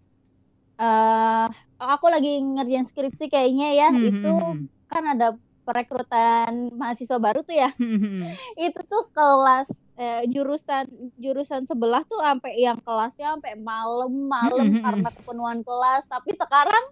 eh 0.82 1.44
aku 1.78 2.06
lagi 2.14 2.28
ngerjain 2.42 2.86
skripsi 2.90 3.24
kayaknya 3.32 3.66
ya, 3.80 3.88
Hmm, 3.90 4.02
itu 4.08 4.30
hmm, 4.30 4.42
hmm, 4.42 4.66
kan 4.90 5.04
ada 5.14 5.26
perekrutan 5.66 6.52
mahasiswa 6.74 7.18
baru 7.22 7.40
tuh 7.46 7.54
ya. 7.54 7.70
hmm, 7.78 7.96
hmm, 7.98 8.10
hmm. 8.18 8.22
Itu 8.66 8.80
tuh 8.90 9.02
kelas 9.14 9.68
eh, 9.98 10.22
jurusan 10.32 10.84
jurusan 11.22 11.62
sebelah 11.70 12.02
tuh 12.10 12.18
sampai 12.18 12.52
yang 12.58 12.78
kelasnya 12.82 13.26
sampai 13.38 13.54
malam-malam 13.60 14.66
Mm, 14.66 14.74
mm, 14.74 14.78
mm, 14.78 14.82
karena 14.84 15.08
kepenuhan 15.14 15.60
kelas. 15.62 16.02
Tapi 16.10 16.30
sekarang 16.34 16.84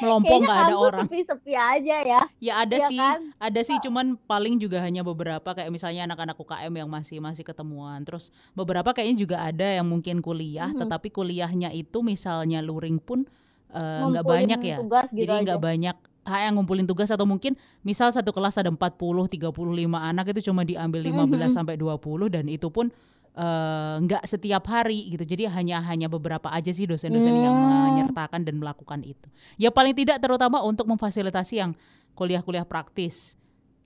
Melompong 0.00 0.40
nggak 0.42 0.60
ada 0.66 0.74
orang. 0.76 1.06
sepi-sepi 1.06 1.52
aja 1.52 1.96
ya. 2.02 2.20
Ya 2.40 2.54
ada 2.64 2.76
Iya 2.76 2.88
sih, 2.88 2.98
kan? 2.98 3.20
ada 3.36 3.60
sih 3.62 3.76
cuman 3.80 4.16
paling 4.24 4.56
juga 4.56 4.80
hanya 4.80 5.00
beberapa 5.00 5.52
kayak 5.52 5.68
misalnya 5.68 6.08
anak-anak 6.08 6.36
UKM 6.36 6.72
yang 6.74 6.88
masih 6.88 7.18
masih 7.20 7.44
ketemuan. 7.44 8.02
Terus 8.02 8.28
beberapa 8.52 8.90
kayaknya 8.90 9.16
juga 9.16 9.36
ada 9.40 9.66
yang 9.66 9.86
mungkin 9.86 10.20
kuliah, 10.20 10.72
Mhm. 10.72 10.86
tetapi 10.86 11.08
kuliahnya 11.10 11.70
itu 11.70 12.00
misalnya 12.00 12.60
luring 12.60 12.98
pun 12.98 13.28
eh, 13.66 13.76
nggak 13.76 14.22
Ngumpulin 14.22 14.40
banyak 14.46 14.60
ya. 14.62 14.76
tugas 14.78 15.06
gitu 15.10 15.26
Jadi 15.26 15.42
nggak 15.44 15.60
banyak 15.60 15.96
yang 16.26 16.54
ngumpulin 16.58 16.86
tugas 16.86 17.06
atau 17.06 17.22
mungkin 17.22 17.54
misal 17.82 18.10
satu 18.10 18.34
kelas 18.34 18.58
ada 18.58 18.66
40, 18.66 19.30
35 19.30 19.54
anak 20.02 20.34
itu 20.34 20.50
cuma 20.50 20.66
diambil 20.66 21.02
Mhm, 21.02 21.14
15 21.14 21.50
mhm. 21.50 21.56
sampai 21.62 21.74
20 21.78 22.26
dan 22.26 22.50
itu 22.50 22.66
pun 22.66 22.90
eh, 23.36 23.94
nggak 24.00 24.24
setiap 24.24 24.64
hari 24.66 25.12
gitu. 25.12 25.24
Jadi 25.28 25.44
hanya 25.46 25.84
hanya 25.84 26.08
beberapa 26.08 26.48
aja 26.48 26.72
sih 26.72 26.88
dosen-dosen 26.88 27.36
yang 27.36 27.52
Hmm. 27.52 27.92
menyertakan 27.92 28.42
dan 28.42 28.56
melakukan 28.56 29.04
itu. 29.04 29.28
Ya 29.60 29.68
paling 29.68 29.92
tidak 29.92 30.18
terutama 30.24 30.64
untuk 30.64 30.88
memfasilitasi 30.88 31.54
yang 31.60 31.72
kuliah-kuliah 32.16 32.64
praktis. 32.64 33.36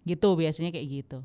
Gitu 0.07 0.29
biasanya 0.39 0.71
kayak 0.71 0.87
gitu. 0.89 1.19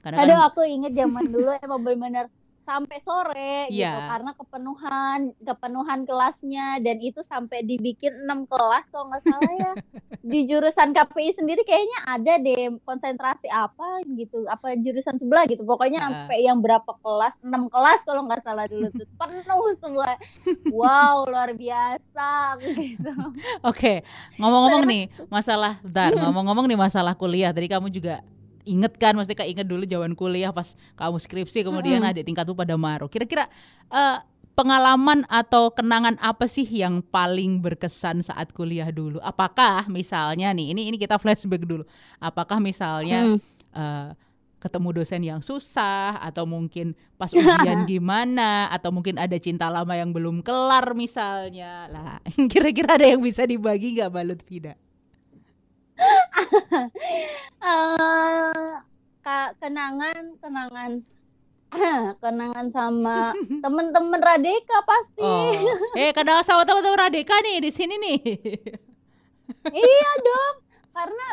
Karena 0.00 0.22
Aduh, 0.22 0.36
kan 0.38 0.48
aku 0.52 0.60
inget 0.68 0.92
zaman 0.94 1.24
dulu 1.32 1.50
emang 1.58 1.80
benar-benar 1.82 2.26
sampai 2.64 2.98
sore 3.00 3.68
gitu 3.68 3.84
Iya. 3.84 4.08
karena 4.10 4.32
kepenuhan 4.34 5.18
kepenuhan 5.38 6.00
kelasnya 6.02 6.80
dan 6.80 6.96
itu 6.98 7.20
sampai 7.20 7.62
dibikin 7.62 8.12
enam 8.24 8.48
kelas 8.48 8.88
kalau 8.88 9.12
nggak 9.12 9.24
salah 9.24 9.52
ya 9.54 9.72
di 10.24 10.48
jurusan 10.48 10.90
KPI 10.90 11.36
sendiri 11.36 11.62
kayaknya 11.62 11.98
ada 12.08 12.40
deh 12.40 12.80
konsentrasi 12.82 13.46
apa 13.52 14.00
gitu 14.16 14.48
apa 14.48 14.72
jurusan 14.80 15.20
sebelah 15.20 15.44
gitu 15.44 15.62
pokoknya 15.62 16.00
Heeh. 16.00 16.12
sampai 16.24 16.38
yang 16.42 16.58
berapa 16.58 16.92
kelas 17.00 17.34
enam 17.44 17.68
kelas 17.68 18.00
kalau 18.02 18.24
nggak 18.24 18.40
salah 18.40 18.64
dulu 18.64 18.88
tuh 18.90 19.06
penuh 19.20 19.72
semua 19.78 20.16
wow 20.72 21.28
luar 21.28 21.52
biasa 21.52 22.56
gitu 22.64 23.12
Oke, 23.60 24.00
ngomong-ngomong 24.36 24.84
nih 24.84 25.04
masalah, 25.28 25.80
bentar, 25.84 26.12
ngomong-ngomong 26.20 26.64
nih 26.68 26.78
masalah 26.78 27.12
kuliah. 27.16 27.52
Tadi 27.52 27.68
kamu 27.68 27.88
juga 27.92 28.20
inget 28.64 28.96
kan, 28.96 29.14
mesti 29.14 29.32
kayak 29.32 29.50
inget 29.60 29.66
dulu 29.68 29.84
zaman 29.84 30.12
kuliah 30.12 30.50
pas 30.50 30.72
kamu 30.96 31.16
skripsi, 31.16 31.62
kemudian 31.62 32.00
Mm-mm. 32.00 32.10
adik 32.10 32.24
tingkatmu 32.24 32.52
pada 32.52 32.74
maru. 32.74 33.06
Kira-kira 33.06 33.46
eh, 33.88 34.18
pengalaman 34.54 35.26
atau 35.26 35.70
kenangan 35.70 36.14
apa 36.18 36.46
sih 36.46 36.64
yang 36.64 37.02
paling 37.02 37.60
berkesan 37.60 38.22
saat 38.22 38.50
kuliah 38.50 38.88
dulu? 38.88 39.20
Apakah 39.20 39.86
misalnya 39.86 40.50
nih, 40.50 40.72
ini 40.72 40.88
ini 40.88 40.96
kita 40.96 41.20
flashback 41.20 41.64
dulu. 41.64 41.84
Apakah 42.18 42.58
misalnya 42.58 43.36
Hmm. 43.36 43.38
eh, 43.74 44.10
ketemu 44.58 44.96
dosen 44.96 45.20
yang 45.20 45.44
susah 45.44 46.16
atau 46.24 46.48
mungkin 46.48 46.96
pas 47.20 47.28
ujian 47.36 47.84
gimana 47.90 48.72
atau 48.72 48.88
mungkin 48.88 49.20
ada 49.20 49.36
cinta 49.36 49.68
lama 49.68 49.92
yang 49.92 50.08
belum 50.08 50.40
kelar 50.40 50.96
misalnya 50.96 51.84
lah 51.92 52.16
kira-kira 52.52 52.96
ada 52.96 53.04
yang 53.12 53.20
bisa 53.20 53.44
dibagi 53.44 54.00
nggak 54.00 54.08
balut 54.08 54.40
Vida 54.48 54.72
Eh, 57.64 58.70
ka- 59.20 59.54
kenangan 59.56 60.36
kenangan. 60.38 60.92
Kenangan 62.22 62.70
sama 62.70 63.34
temen-temen 63.64 64.20
Radeka 64.20 64.78
pasti. 64.84 65.18
Oh. 65.18 65.50
Eh 65.98 66.14
kadang 66.14 66.38
sama 66.40 66.62
teman-teman 66.62 67.02
Radeka 67.02 67.34
nih 67.40 67.58
di 67.58 67.70
sini 67.70 67.94
nih. 67.98 68.18
Iya 69.68 70.10
dong 70.20 70.54
karena 70.92 71.28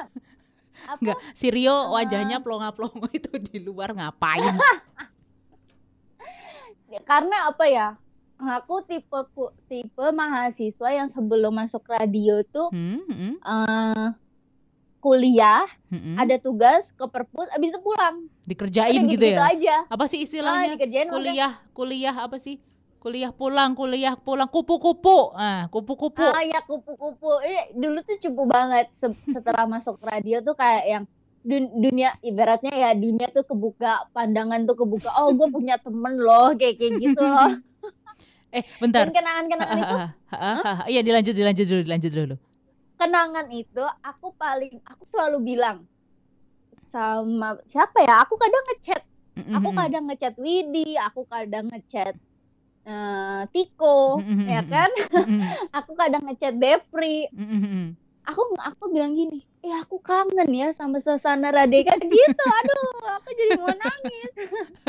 apa? 0.84 0.97
Nggak 0.97 1.17
si 1.32 1.47
Rio 1.47 1.69
Eh. 1.69 1.82
wajahnya 1.93 2.41
plonga-plongo 2.41 3.06
itu 3.12 3.30
di 3.38 3.62
luar 3.62 3.93
ngapain? 3.93 4.58
Karena 7.06 7.47
apa 7.47 7.65
ya? 7.69 7.88
Aku 8.41 8.82
tipe 8.82 9.19
ku- 9.32 9.54
tipe 9.69 10.06
mahasiswa 10.10 10.89
yang 10.89 11.06
sebelum 11.06 11.54
masuk 11.54 11.86
radio 11.86 12.41
tuh 12.41 12.74
hmm, 12.74 13.02
hmm, 13.06 13.34
eh, 13.38 14.08
kuliah 15.02 15.66
hmm. 15.90 16.14
ada 16.16 16.38
tugas 16.38 16.94
ke 16.94 17.06
perpus 17.10 17.50
abis 17.58 17.74
itu 17.74 17.82
pulang. 17.82 18.30
Dikerjain 18.46 19.02
Udah 19.02 19.12
gitu 19.12 19.26
ya? 19.26 19.50
aja. 19.50 19.76
Apa 19.90 20.06
sih 20.06 20.22
ah, 20.22 20.26
istilahnya 20.30 20.78
dikerjain 20.78 21.10
udah. 21.10 21.18
Kuliah 21.18 21.52
kuliah 21.74 22.16
apa 22.16 22.38
sih? 22.38 22.62
Kuliah 23.02 23.34
pulang 23.34 23.74
kuliah 23.74 24.14
pulang. 24.14 24.46
Kupu-kupu. 24.46 25.34
Ah 25.34 25.66
kupu-kupu. 25.74 26.22
Ah 26.22 26.46
ya 26.46 26.62
kupu-kupu. 26.62 27.42
Ini 27.42 27.74
dulu 27.74 28.00
tuh 28.06 28.18
cupu 28.22 28.46
banget 28.46 28.94
Se- 29.02 29.18
setelah 29.36 29.66
masuk 29.66 29.98
radio 30.06 30.46
tuh 30.46 30.54
kayak 30.54 30.86
yang 30.86 31.04
dun- 31.42 31.74
dunia 31.82 32.14
ibaratnya 32.22 32.70
ya 32.70 32.90
dunia 32.94 33.34
tuh 33.34 33.42
kebuka 33.42 34.06
pandangan 34.14 34.70
tuh 34.70 34.78
kebuka. 34.78 35.10
Oh 35.18 35.34
gue 35.34 35.50
punya 35.58 35.82
temen 35.82 36.14
loh 36.22 36.54
kayak 36.54 36.78
kayak 36.78 36.94
gitu 37.02 37.26
loh. 37.26 37.58
Eh 38.52 38.68
bentar. 38.84 39.08
Dan 39.08 39.16
kenangan-kenangan 39.16 39.78
itu. 39.80 39.98
Iya 40.92 41.02
dilanjut 41.08 41.34
dilanjut 41.34 41.66
dulu 41.72 41.82
dilanjut 41.88 42.12
dulu. 42.12 42.36
Kenangan 43.02 43.50
itu 43.50 43.82
aku 44.06 44.38
paling 44.38 44.78
aku 44.86 45.04
selalu 45.10 45.38
bilang 45.42 45.90
sama 46.94 47.58
siapa 47.66 48.06
ya? 48.06 48.22
Aku 48.22 48.38
kadang 48.38 48.62
ngechat. 48.70 49.02
Mm, 49.42 49.58
aku 49.58 49.70
kadang 49.74 50.04
ngechat 50.12 50.36
Widi 50.38 51.00
aku 51.00 51.24
kadang 51.26 51.72
ngechat 51.72 52.14
eh, 52.84 53.42
Tiko 53.50 54.22
Mm, 54.22 54.28
mm, 54.28 54.46
ya 54.46 54.62
kan? 54.70 54.92
Mm, 55.18 55.26
mm, 55.26 55.42
aku 55.82 55.92
kadang 55.98 56.24
ngechat 56.30 56.54
Depri. 56.62 57.26
Mm, 57.34 57.48
mm, 57.48 57.62
mm. 57.66 57.88
aku 58.22 58.42
aku 58.62 58.84
bilang 58.94 59.18
gini 59.18 59.42
eh 59.66 59.74
aku 59.82 59.98
kangen 59.98 60.50
ya 60.54 60.70
sama 60.74 61.02
suasana 61.02 61.50
Radeka 61.50 61.98
gitu 62.06 62.46
aduh 62.46 63.18
aku 63.18 63.30
jadi 63.34 63.54
mau 63.58 63.74
nangis. 63.74 64.34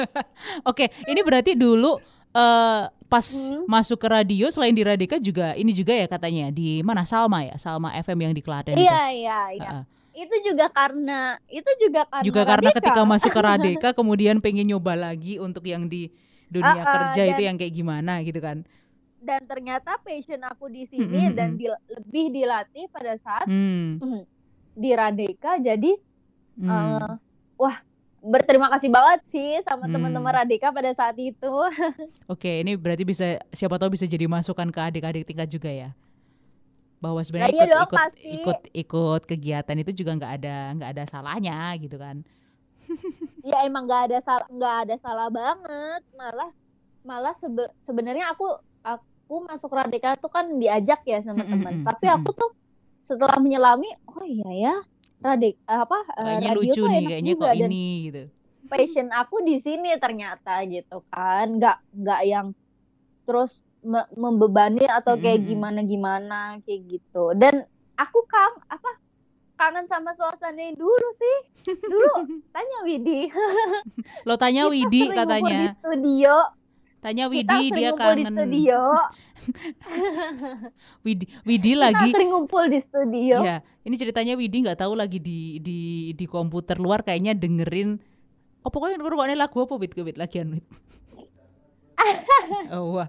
Oke, 0.69 0.93
ini 1.09 1.21
berarti 1.25 1.57
dulu 1.57 1.97
eh 2.37 2.83
pas 3.13 3.27
Hmm. 3.29 3.69
masuk 3.69 3.99
ke 3.99 4.09
radio 4.09 4.49
selain 4.49 4.73
di 4.73 4.81
Radika 4.81 5.17
juga 5.19 5.53
ini 5.53 5.69
juga 5.71 5.93
ya 5.93 6.07
katanya 6.07 6.49
di 6.49 6.81
mana 6.81 7.05
Salma 7.05 7.45
ya 7.45 7.55
Salma 7.55 7.93
FM 7.95 8.19
yang 8.23 8.33
di 8.33 8.41
Klaten 8.41 8.73
itu. 8.73 8.81
iya 8.81 9.03
iya 9.13 9.41
iya 9.53 9.71
itu 10.13 10.33
juga 10.43 10.69
karena 10.69 11.21
itu 11.47 11.69
juga 11.79 12.05
karena 12.07 12.25
Juga 12.25 12.43
karena 12.43 12.69
Radeka. 12.69 12.79
ketika 12.81 13.01
masuk 13.03 13.31
ke 13.31 13.41
Radika 13.49 13.89
kemudian 13.93 14.37
pengen 14.39 14.65
nyoba 14.67 14.93
lagi 14.95 15.37
untuk 15.37 15.65
yang 15.65 15.85
di 15.87 16.09
dunia 16.49 16.73
Ah, 16.75 16.81
ah, 16.81 16.93
kerja 16.95 17.23
itu 17.27 17.33
dan- 17.35 17.47
yang 17.47 17.57
kayak 17.57 17.75
gimana 17.75 18.13
gitu 18.21 18.37
kan. 18.39 18.65
dan 19.19 19.41
ternyata 19.43 19.97
passion 19.99 20.43
aku 20.43 20.67
di 20.67 20.83
sini 20.85 21.29
hmm, 21.29 21.33
dan 21.33 21.55
di- 21.55 21.71
lebih 21.89 22.27
dilatih 22.31 22.89
pada 22.89 23.15
saat 23.19 23.45
Hmm. 23.45 24.01
di 24.75 24.91
Radeka 24.91 25.57
jadi 25.59 25.93
hmm. 26.57 26.65
eh, 26.67 27.13
wah 27.57 27.77
berterima 28.23 28.71
kasih 28.71 28.87
banget 28.87 29.21
sih 29.27 29.59
sama 29.61 29.85
Hmm. 29.85 29.99
teman-teman 29.99 30.31
Radeka 30.33 30.71
pada 30.71 30.95
saat 30.95 31.19
itu 31.19 31.51
Oke, 32.33 32.63
ini 32.63 32.79
berarti 32.79 33.03
bisa 33.03 33.27
siapa 33.51 33.77
tahu 33.77 33.93
bisa 33.93 34.07
jadi 34.07 34.25
masukan 34.25 34.71
ke 34.71 34.81
adik-adik 34.81 35.27
tingkat 35.27 35.51
juga 35.51 35.69
ya. 35.69 35.91
Bahwa 36.97 37.19
sebenarnya 37.19 37.51
iya 37.51 37.67
ikut 37.67 37.75
dong, 37.75 37.83
ikut 37.83 37.99
pasti. 37.99 38.31
ikut 38.31 38.59
ikut 38.73 39.23
kegiatan 39.27 39.77
itu 39.77 39.91
juga 39.93 40.15
nggak 40.15 40.33
ada 40.39 40.57
nggak 40.79 40.91
ada 40.95 41.05
salahnya 41.05 41.59
gitu 41.77 41.99
kan. 41.99 42.23
ya 43.43 43.67
emang 43.67 43.85
nggak 43.85 44.03
ada 44.07 44.19
salah 44.23 44.47
nggak 44.47 44.77
ada 44.87 44.95
salah 44.99 45.29
banget 45.29 46.03
malah 46.15 46.51
malah 47.03 47.35
sebe- 47.35 47.75
sebenarnya 47.83 48.31
aku 48.31 48.47
aku 48.83 49.35
masuk 49.43 49.71
Radeka 49.71 50.15
tuh 50.15 50.29
kan 50.29 50.47
diajak 50.59 51.03
ya 51.03 51.19
sama 51.19 51.43
teman 51.43 51.83
tapi 51.83 52.07
aku 52.07 52.31
tuh 52.33 52.51
setelah 53.03 53.39
menyelami 53.39 53.91
oh 54.07 54.23
iya 54.23 54.51
ya 54.53 54.75
Radek 55.23 55.55
apa 55.65 55.99
eh, 56.13 56.25
Kayaknya 56.25 56.49
radio 56.49 56.59
lucu 56.59 56.75
tuh 56.75 56.87
nih 56.87 56.99
enak 56.99 57.09
kayaknya 57.09 57.33
juga 57.33 57.43
kok 57.43 57.53
dan 57.53 57.71
ini 57.71 57.87
gitu. 58.03 58.23
passion 58.65 59.09
aku 59.11 59.37
di 59.41 59.57
sini 59.57 59.91
ternyata 59.97 60.55
gitu 60.65 60.97
kan 61.09 61.47
nggak 61.53 61.77
nggak 61.95 62.21
yang 62.25 62.47
terus 63.23 63.53
me- 63.81 64.11
membebani 64.15 64.83
atau 64.83 65.15
kayak 65.15 65.39
Mm-mm. 65.39 65.51
gimana 65.51 65.81
gimana 65.83 66.39
kayak 66.63 66.81
gitu 66.89 67.35
dan 67.35 67.67
aku 67.95 68.19
kang 68.25 68.55
apa 68.67 68.91
kangen 69.55 69.87
sama 69.87 70.11
suasana 70.13 70.73
dulu 70.73 71.09
sih 71.15 71.37
dulu 71.83 72.13
tanya 72.55 72.79
Widi 72.83 73.31
Lo 74.25 74.35
tanya 74.35 74.67
Widi 74.67 75.07
ngumpul 75.07 75.13
di 75.13 75.19
katanya. 75.19 75.61
studio 75.79 76.35
Tanya 77.03 77.27
kita 77.27 77.35
Widi 77.35 77.59
sering 77.67 77.75
dia 77.75 77.91
ngumpul 77.91 78.15
di 78.15 78.23
kangen. 78.23 78.35
studio 78.39 78.81
Widi 81.05 81.25
Widi 81.43 81.71
kita 81.75 81.83
lagi 81.83 82.09
sering 82.15 82.31
ngumpul 82.31 82.65
di 82.71 82.79
studio 82.79 83.37
Ya, 83.43 83.57
ini 83.83 83.95
ceritanya 83.99 84.39
Widi 84.39 84.63
nggak 84.63 84.79
tahu 84.79 84.95
lagi 84.95 85.19
di 85.19 85.59
di 85.59 85.81
di 86.15 86.25
komputer 86.31 86.79
luar 86.79 87.03
kayaknya 87.03 87.35
dengerin 87.35 87.99
Oh 88.63 88.71
pokoknya 88.71 89.03
ngrungokne 89.03 89.35
lagu 89.35 89.59
apa 89.59 89.75
Wid 89.75 89.93
Wid 89.99 90.17
lagian 90.19 90.55
Wid. 90.55 90.65
oh 92.75 92.99
wah. 92.99 93.09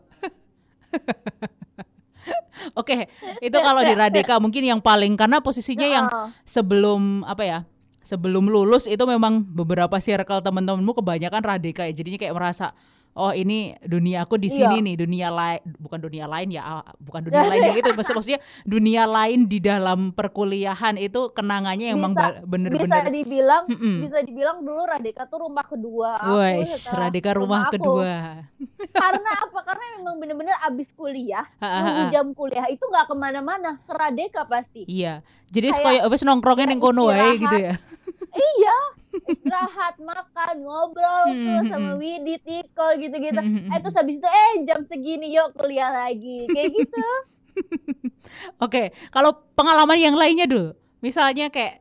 Oke, 2.73 3.09
itu 3.41 3.57
kalau 3.57 3.81
di 3.85 3.93
Radeka 3.93 4.41
mungkin 4.41 4.65
yang 4.65 4.81
paling 4.81 5.13
karena 5.13 5.41
posisinya 5.45 5.87
yang 5.87 6.05
sebelum 6.41 7.21
apa 7.25 7.43
ya? 7.45 7.59
Sebelum 8.03 8.49
lulus 8.49 8.89
itu 8.89 8.99
memang 9.05 9.45
beberapa 9.45 9.95
circle 10.01 10.43
teman-temanmu 10.43 10.91
kebanyakan 10.99 11.41
Radeka 11.45 11.85
ya. 11.87 11.93
Jadinya 11.93 12.19
kayak 12.19 12.35
merasa 12.35 12.73
oh 13.13 13.29
ini 13.29 13.57
dunia 13.79 14.21
aku 14.21 14.35
di 14.35 14.49
sini 14.49 14.61
Iya. 14.75 14.85
nih, 14.85 14.95
dunia 14.97 15.29
lain 15.29 15.61
bukan 15.77 15.99
dunia 15.99 16.25
lain 16.25 16.49
ya, 16.49 16.61
ah, 16.63 16.83
bukan 16.97 17.21
dunia 17.23 17.45
lain 17.47 17.61
yang 17.63 17.77
itu 17.77 17.89
maksud- 17.91 18.13
maksudnya 18.13 18.37
dunia 18.63 19.03
lain 19.05 19.45
di 19.45 19.59
dalam 19.59 20.09
perkuliahan 20.11 20.97
itu 20.97 21.29
kenangannya 21.29 21.89
yang 21.89 21.99
emang 21.99 22.13
Bisa- 22.13 22.33
bisa 22.35 22.45
bener-bener 22.45 23.05
dibilang 23.07 23.63
Mm-mm. 23.65 23.95
bisa 24.01 24.17
dibilang 24.19 24.57
dulu 24.59 24.81
Radika 24.83 25.23
tuh 25.25 25.39
rumah 25.41 25.63
kedua 25.63 26.09
aku 26.17 26.33
Wes, 26.35 26.73
setelah 26.83 27.07
Radeka 27.07 27.31
rumah 27.33 27.59
aku. 27.63 27.73
kedua. 27.73 28.13
karena 28.93 29.31
apa 29.39 29.59
karena 29.63 29.85
memang 29.95 30.15
bener-bener 30.17 30.55
abis 30.61 30.89
kuliah 30.91 31.45
nunggu 31.59 32.03
jam 32.09 32.27
kuliah 32.31 32.65
itu 32.67 32.81
nggak 32.81 33.05
ke 33.05 33.15
mana-mana 33.15 33.77
ke 33.79 33.93
Radeka 33.93 34.43
pasti 34.43 34.83
Iya. 34.85 35.21
Jadi 35.47 35.69
Kayak- 35.71 36.09
wes 36.09 36.21
nongkrongnya 36.21 36.65
ning 36.65 36.81
kono 36.81 37.13
gitu 37.37 37.55
ya. 37.55 37.77
iya 38.33 38.77
istirahat 39.23 39.95
makan 40.01 40.55
ngobrol 40.65 41.25
tuh 41.39 41.61
Hmm, 41.63 41.69
sama 41.69 41.91
hmm, 41.95 41.99
Widi 42.01 42.35
Tiko 42.43 42.87
gitu-gitu. 42.99 43.39
Hmm, 43.39 43.69
hmm, 43.69 43.73
eh 43.73 43.79
terus 43.79 43.95
habis 43.95 44.17
itu 44.19 44.27
eh 44.27 44.51
jam 44.67 44.83
segini 44.89 45.31
yuk 45.31 45.53
kuliah 45.55 45.93
lagi. 45.93 46.49
Kayak 46.51 46.69
gitu. 46.75 47.05
Oke, 48.65 48.91
kalau 49.13 49.31
pengalaman 49.53 49.97
yang 50.01 50.15
lainnya 50.17 50.49
dulu, 50.49 50.73
misalnya 50.99 51.53
kayak 51.53 51.79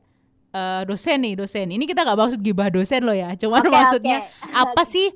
eh, 0.52 0.82
dosen 0.84 1.18
nih, 1.24 1.34
dosen. 1.40 1.66
Ini 1.72 1.84
kita 1.88 2.04
nggak 2.04 2.18
maksud 2.18 2.40
gibah 2.44 2.68
dosen 2.68 3.02
loh 3.02 3.16
ya, 3.16 3.32
cuman 3.34 3.64
Oke, 3.64 3.72
maksudnya 3.72 4.28
oke. 4.28 4.52
apa 4.52 4.82
sih 4.84 5.08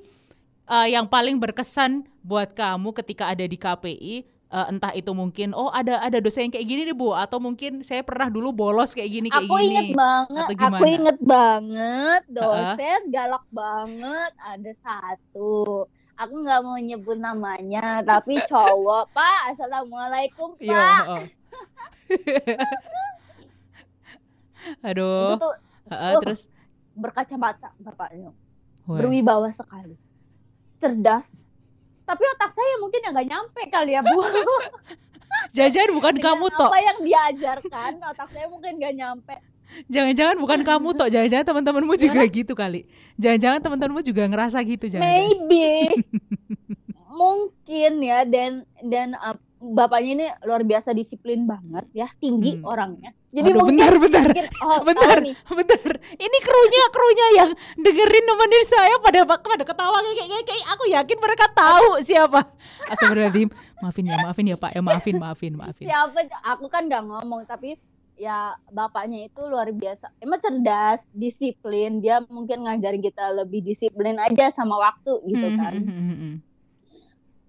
eh, 0.67 0.87
yang 0.91 1.07
paling 1.07 1.37
berkesan 1.37 2.09
buat 2.25 2.57
kamu 2.57 2.91
ketika 3.05 3.31
ada 3.31 3.45
di 3.45 3.55
KPI? 3.61 4.15
Eh, 4.47 4.67
entah 4.71 4.95
itu 4.95 5.11
mungkin, 5.11 5.51
oh 5.59 5.75
ada 5.75 5.99
ada 5.99 6.23
dosen 6.23 6.47
yang 6.47 6.55
kayak 6.55 6.71
gini 6.71 6.87
nih 6.87 6.95
bu, 6.95 7.11
atau 7.11 7.43
mungkin 7.43 7.83
saya 7.83 8.07
pernah 8.07 8.31
dulu 8.31 8.55
bolos 8.55 8.95
kayak 8.95 9.11
gini 9.11 9.27
kayak 9.27 9.43
aku 9.43 9.55
gini. 9.59 9.67
inget 9.67 9.89
banget 9.91 10.47
Atau 10.47 10.67
aku 10.71 10.85
inget 10.87 11.19
banget 11.19 12.23
dosen 12.31 13.01
galak 13.11 13.43
banget 13.51 14.33
ada 14.39 14.73
satu. 14.79 15.91
Aku 16.15 16.35
nggak 16.47 16.61
mau 16.63 16.79
nyebut 16.79 17.19
namanya 17.19 18.07
tapi 18.07 18.39
cowok 18.41 19.11
pak. 19.19 19.41
Assalamualaikum 19.51 20.55
Iya. 20.59 20.79
pak. 20.79 21.03
oh. 21.11 21.25
itu 24.67 24.79
Aduh, 24.87 25.37
tuh 25.37 25.55
heeh, 25.91 26.13
uh, 26.15 26.23
terus? 26.23 26.41
berkacamata 26.95 27.75
bapaknya. 27.79 28.31
Berwibawa 28.87 29.51
sekali. 29.51 29.99
Cerdas 30.79 31.35
tapi 32.07 32.23
otak 32.39 32.51
saya 32.55 32.75
mungkin 32.79 33.01
yang 33.03 33.13
nggak 33.13 33.29
nyampe 33.29 33.63
kali 33.69 33.93
ya 33.99 34.01
bu. 34.07 34.23
Jajan 35.57 35.93
bukan 35.93 36.17
Dengan 36.17 36.39
kamu 36.39 36.47
tok, 36.55 36.71
apa 36.71 36.81
yang 36.81 36.99
diajarkan 37.03 37.93
otak 38.01 38.29
saya 38.33 38.47
mungkin 38.49 38.79
nggak 38.79 38.95
nyampe. 38.95 39.37
Jangan-jangan 39.91 40.37
bukan 40.41 40.61
kamu 40.63 40.89
tok, 40.97 41.09
jangan-jangan 41.13 41.45
teman-temanmu 41.45 41.95
juga 41.99 42.23
gitu 42.25 42.53
kali, 42.57 42.89
jangan-jangan 43.21 43.61
teman-temanmu 43.61 44.03
juga 44.07 44.23
ngerasa 44.31 44.63
gitu, 44.65 44.89
jangan. 44.89 45.05
maybe. 45.05 45.93
Mungkin 47.21 47.93
ya 48.01 48.25
dan 48.25 48.65
dan 48.81 49.17
uh, 49.19 49.37
bapaknya 49.67 50.11
ini 50.13 50.27
luar 50.43 50.63
biasa 50.63 50.91
disiplin 50.91 51.43
banget 51.43 51.85
ya 51.91 52.07
tinggi 52.17 52.57
Hmm. 52.57 52.65
orangnya 52.65 53.11
jadi 53.29 53.51
Waduh, 53.51 53.61
mungkin 53.61 53.77
bentar, 53.77 53.95
bentar. 53.99 54.25
mungkin 54.25 54.47
oh 54.63 54.79
Bentar, 54.81 55.17
nih 55.21 55.35
bentar. 55.45 55.93
Ini 56.17 56.39
krunya, 56.41 56.85
krunya 56.89 57.27
yang 57.37 57.51
dengerin 57.77 58.25
nemenin 58.25 58.65
saya 58.65 58.95
pada 58.97 59.21
pada 59.29 59.61
ketawa 59.61 60.01
kayak 60.01 60.25
kayak 60.25 60.45
kayak 60.49 60.67
aku 60.73 60.85
yakin 60.89 61.19
mereka 61.21 61.45
tahu 61.53 62.01
siapa. 62.01 62.41
Astagfirullahaladzim. 62.89 63.49
Maafin 63.83 64.05
ya, 64.07 64.17
maafin 64.23 64.47
ya 64.47 64.57
Pak. 64.57 64.71
Ya 64.73 64.81
maafin, 64.81 65.15
maafin, 65.21 65.53
maafin. 65.53 65.85
siapa 65.85 66.17
aku 66.49 66.65
kan 66.67 66.89
nggak 66.89 67.05
ngomong 67.05 67.45
tapi 67.45 67.77
ya 68.17 68.57
bapaknya 68.73 69.29
itu 69.29 69.41
luar 69.45 69.69
biasa 69.69 70.09
emang 70.25 70.41
cerdas 70.41 71.05
disiplin 71.13 72.01
dia 72.01 72.25
mungkin 72.25 72.65
ngajarin 72.65 73.05
kita 73.05 73.37
lebih 73.37 73.61
disiplin 73.61 74.17
aja 74.17 74.49
sama 74.49 74.81
waktu 74.81 75.13
gitu 75.29 75.45
Hmm, 75.45 75.59
kan 75.61 75.73
hmm, 75.77 75.93
hmm, 75.93 76.17
hmm. 76.17 76.35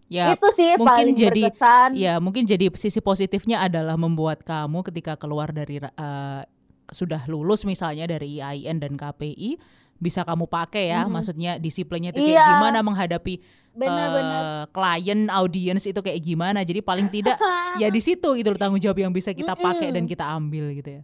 Ya, 0.08 0.32
itu 0.34 0.48
sih 0.56 0.72
mungkin 0.76 0.88
paling 0.88 1.16
jadi- 1.16 1.52
berkesan 1.52 1.90
ya 1.94 2.16
mungkin 2.18 2.44
jadi 2.44 2.72
sisi 2.74 2.98
positifnya 2.98 3.60
adalah 3.60 4.00
membuat 4.00 4.40
kamu 4.40 4.80
ketika 4.86 5.16
keluar 5.16 5.52
dari 5.52 5.78
eh, 5.78 6.42
sudah 6.88 7.28
lulus 7.28 7.68
misalnya 7.68 8.08
dari 8.08 8.40
IAIN 8.40 8.80
dan 8.80 8.96
KPI 8.96 9.60
bisa 9.98 10.22
kamu 10.22 10.46
pakai 10.46 10.88
ya, 10.88 11.04
Mhm. 11.04 11.12
maksudnya 11.12 11.52
disiplinnya 11.58 12.14
itu 12.14 12.22
kayak 12.22 12.38
Iya. 12.38 12.48
gimana 12.54 12.80
menghadapi 12.80 13.42
benar-benar 13.74 14.44
eh, 14.46 14.66
klien, 14.70 15.26
audiens 15.28 15.84
itu 15.84 15.98
kayak 15.98 16.22
gimana. 16.22 16.62
Jadi 16.62 16.80
paling 16.80 17.10
tidak 17.10 17.36
ya 17.82 17.90
di 17.90 17.98
situ 17.98 18.32
gitu 18.34 18.48
loh 18.48 18.56
tanggung 18.56 18.78
jawab 18.78 18.96
yang 18.96 19.12
bisa 19.12 19.34
kita 19.34 19.54
pakai 19.54 19.90
dan 19.90 20.06
kita 20.06 20.24
ambil 20.24 20.72
gitu 20.72 20.90
ya. 20.90 21.04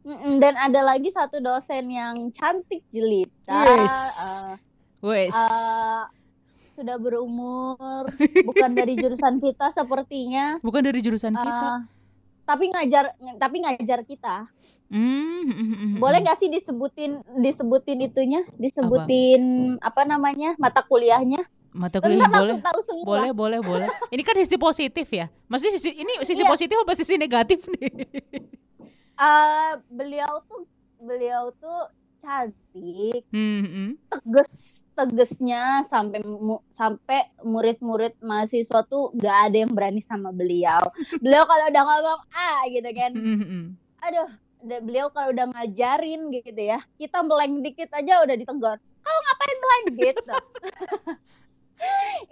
Mm-mm, 0.00 0.38
dan 0.38 0.56
ada 0.56 0.80
lagi 0.80 1.10
satu 1.10 1.36
dosen 1.36 1.90
yang 1.90 2.30
cantik 2.30 2.80
jelita 2.88 3.52
Yes. 3.52 3.96
Wes. 4.98 5.34
eh, 5.34 6.02
sudah 6.78 6.94
berumur 6.94 8.06
bukan 8.48 8.70
dari 8.70 8.94
jurusan 8.94 9.36
kita 9.36 9.70
sepertinya 9.70 10.62
Bukan 10.62 10.78
dari 10.80 11.00
jurusan 11.00 11.34
kita. 11.34 11.66
eh, 11.66 11.78
tapi 12.44 12.64
ngajar 12.68 13.04
tapi 13.36 13.56
ngajar 13.58 14.00
kita 14.02 14.46
hmm, 14.88 15.98
boleh 15.98 16.18
nggak 16.20 16.38
sih 16.38 16.48
disebutin 16.48 17.18
disebutin 17.36 17.98
itunya 18.00 18.46
disebutin 18.54 19.42
apa, 19.78 20.02
namanya 20.04 20.54
mata 20.54 20.80
kuliahnya 20.80 21.42
mata 21.68 21.98
kuliah 21.98 22.24
boleh? 22.24 22.54
langsung 22.54 22.62
tahu 22.64 22.80
semua 22.82 23.04
Boleh, 23.04 23.30
boleh, 23.30 23.60
boleh. 23.60 23.88
Ini 24.08 24.22
kan 24.22 24.34
sisi 24.34 24.56
positif 24.56 25.04
ya. 25.06 25.28
Maksudnya 25.46 25.76
sisi 25.76 25.90
ini 25.94 26.16
sisi 26.22 26.40
Iya. 26.40 26.48
positif 26.48 26.74
apa 26.74 26.92
sisi 26.96 27.14
negatif 27.14 27.60
nih? 27.68 27.92
Eh, 29.18 29.70
beliau 29.88 30.40
tuh 30.44 30.64
beliau 30.96 31.50
tuh 31.52 31.90
cantik 32.18 33.22
Hmm, 33.28 33.62
hmm. 33.62 33.90
tegas 34.08 34.82
tegesnya 34.98 35.86
sampai 35.86 36.18
mu- 36.26 36.64
sampai 36.74 37.30
murid-murid 37.46 38.18
mahasiswa 38.18 38.82
tuh 38.90 39.14
nggak 39.14 39.38
ada 39.46 39.56
yang 39.62 39.70
berani 39.70 40.02
sama 40.02 40.34
beliau. 40.34 40.82
Beliau 41.22 41.46
kalau 41.46 41.64
udah 41.70 41.82
ngomong 41.86 42.20
ah 42.34 42.60
gitu 42.66 42.90
kan. 42.90 43.12
Aduh 44.02 44.28
beliau 44.58 45.06
kalau 45.14 45.30
udah 45.30 45.46
ngajarin 45.54 46.34
gitu 46.34 46.50
ya 46.58 46.82
kita 46.98 47.22
meleng 47.22 47.62
dikit 47.62 47.94
aja 47.94 48.26
udah 48.26 48.34
ditegur. 48.34 48.78
Kau 48.82 49.18
ngapain 49.22 49.56
meleng 49.62 49.84
gitu 49.94 50.34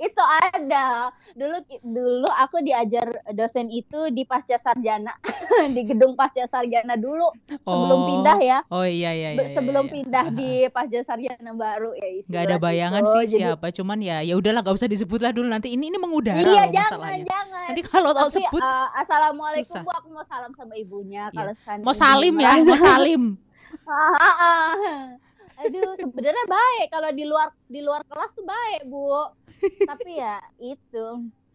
itu 0.07 0.23
ada 0.23 0.87
dulu 1.33 1.57
dulu 1.83 2.29
aku 2.31 2.59
diajar 2.61 3.05
dosen 3.31 3.69
itu 3.69 4.09
di 4.09 4.23
pasca 4.23 4.57
sarjana 4.57 5.13
di 5.69 5.83
gedung 5.83 6.13
pasca 6.13 6.45
sarjana 6.45 6.95
dulu 6.95 7.29
sebelum 7.47 7.65
Oh. 7.97 8.07
pindah 8.07 8.39
ya 8.39 8.59
Oh 8.69 8.83
iya 8.83 9.11
iya 9.11 9.29
iya. 9.33 9.39
Be- 9.39 9.51
sebelum 9.51 9.85
iya, 9.85 9.89
iya. 9.89 9.95
pindah 9.95 10.25
Ah, 10.25 10.33
di 10.33 10.51
pasca 10.69 11.01
sarjana 11.03 11.51
baru 11.53 11.91
ya 11.93 12.09
nggak 12.25 12.43
ada 12.45 12.57
bayangan 12.59 13.03
gitu. 13.03 13.13
sih 13.13 13.25
Jadi- 13.27 13.37
siapa 13.43 13.67
cuman 13.73 13.99
ya 14.01 14.17
ya 14.21 14.35
udahlah 14.35 14.61
nggak 14.61 14.77
usah 14.77 14.87
disebut 14.87 15.21
lah 15.21 15.31
dulu 15.31 15.47
nanti 15.47 15.69
ini 15.71 15.89
ini 15.89 15.97
mengudara 15.97 16.41
iya 16.41 16.65
loh 16.65 16.73
jangan 16.73 16.91
masalahnya 16.97 17.27
jangan 17.27 17.65
nanti 17.67 17.81
kalau 17.83 18.11
tahu 18.13 18.29
tapi 18.29 18.37
sebut 18.39 18.63
uh, 18.63 18.89
assalamualaikum 18.97 19.67
susah. 19.69 19.83
bu 19.83 19.91
aku 19.93 20.09
mau 20.11 20.25
salam 20.25 20.53
sama 20.53 20.75
ibunya 20.75 21.23
Iya. 21.27 21.53
kalau 21.59 21.83
mau 21.83 21.95
salim 21.95 22.35
ya 22.37 22.51
mau 22.61 22.79
salim 22.79 23.23
Ah, 23.85 24.15
ah, 24.17 24.35
ah. 24.37 25.03
Aduh 25.57 25.93
sebenarnya 25.97 26.45
baik. 26.49 26.87
Kalau 26.93 27.11
di 27.13 27.25
luar 27.25 27.49
di 27.67 27.81
luar 27.81 28.01
kelas 28.05 28.31
tuh 28.37 28.45
baik 28.45 28.81
bu. 28.89 29.33
Tapi 29.89 30.11
ya 30.21 30.37
itu. 30.61 31.07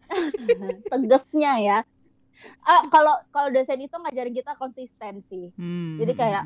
Tegasnya 0.92 1.52
ya. 1.62 1.78
Ah 2.66 2.82
kalau 2.90 3.14
kalau 3.30 3.48
dosen 3.54 3.78
itu 3.86 3.94
ngajarin 3.94 4.34
kita 4.34 4.58
konsistensi 4.58 5.54
Hmm, 5.54 6.02
Jadi 6.02 6.12
kayak, 6.18 6.44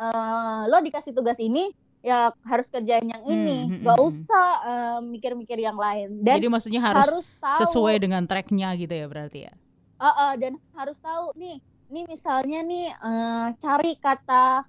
Eh, 0.00 0.62
lo 0.72 0.80
dikasih 0.80 1.12
tugas 1.12 1.36
ini 1.36 1.68
ya 2.00 2.32
harus 2.48 2.72
kerjain 2.72 3.04
yang 3.04 3.20
Hmm, 3.20 3.32
ini. 3.36 3.58
hmm, 3.68 3.84
gak 3.84 3.98
hmm, 4.00 4.08
usah 4.08 4.48
eh, 4.64 4.98
mikir-mikir 5.04 5.60
yang 5.60 5.76
lain. 5.76 6.24
Dan 6.24 6.40
jadi 6.40 6.48
maksudnya 6.48 6.80
harus, 6.80 7.04
harus 7.12 7.26
tahu 7.36 7.60
sesuai 7.68 8.00
dengan 8.00 8.24
tracknya 8.24 8.72
gitu 8.80 8.96
ya 8.96 9.04
berarti 9.04 9.44
ya? 9.44 9.52
Uh, 10.00 10.08
uh, 10.08 10.32
dan 10.40 10.56
harus 10.72 10.96
tahu 11.04 11.36
nih, 11.36 11.60
nih 11.92 12.08
misalnya 12.08 12.64
nih 12.64 12.88
eh, 12.88 13.46
cari 13.60 13.92
kata 14.00 14.64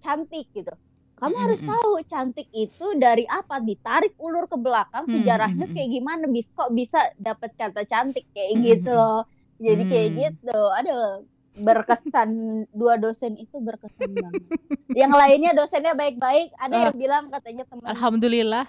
cantik 0.00 0.48
gitu. 0.56 0.72
Kamu 1.20 1.36
Mm, 1.36 1.42
harus 1.44 1.60
tahu 1.60 1.90
cantik 2.08 2.48
itu 2.50 2.86
dari 2.96 3.28
apa, 3.28 3.60
ditarik 3.60 4.16
ulur 4.16 4.48
ke 4.48 4.56
belakang 4.56 5.04
Mm, 5.04 5.12
sejarahnya 5.20 5.66
kayak 5.68 5.90
gimana, 5.92 6.24
bis 6.32 6.48
kok 6.56 6.72
bisa 6.72 7.12
dapat 7.20 7.52
kata 7.60 7.84
cantik 7.84 8.24
kayak 8.32 8.56
Mm, 8.56 8.62
gitu 8.64 8.90
loh. 8.96 9.28
Jadi 9.60 9.82
kayak 9.84 10.08
gitu. 10.16 10.58
Aduh, 10.80 11.28
berkesan 11.60 12.30
dua 12.80 12.96
dosen 12.96 13.36
itu 13.36 13.60
berkesan 13.60 14.16
banget. 14.16 14.48
Yang 14.96 15.12
lainnya 15.12 15.50
dosennya 15.54 15.92
baik-baik, 15.94 16.56
ada 16.56 16.76
yang 16.88 16.96
bilang 16.96 17.28
katanya 17.28 17.68
teman 17.68 17.84
alhamdulillah 17.92 18.64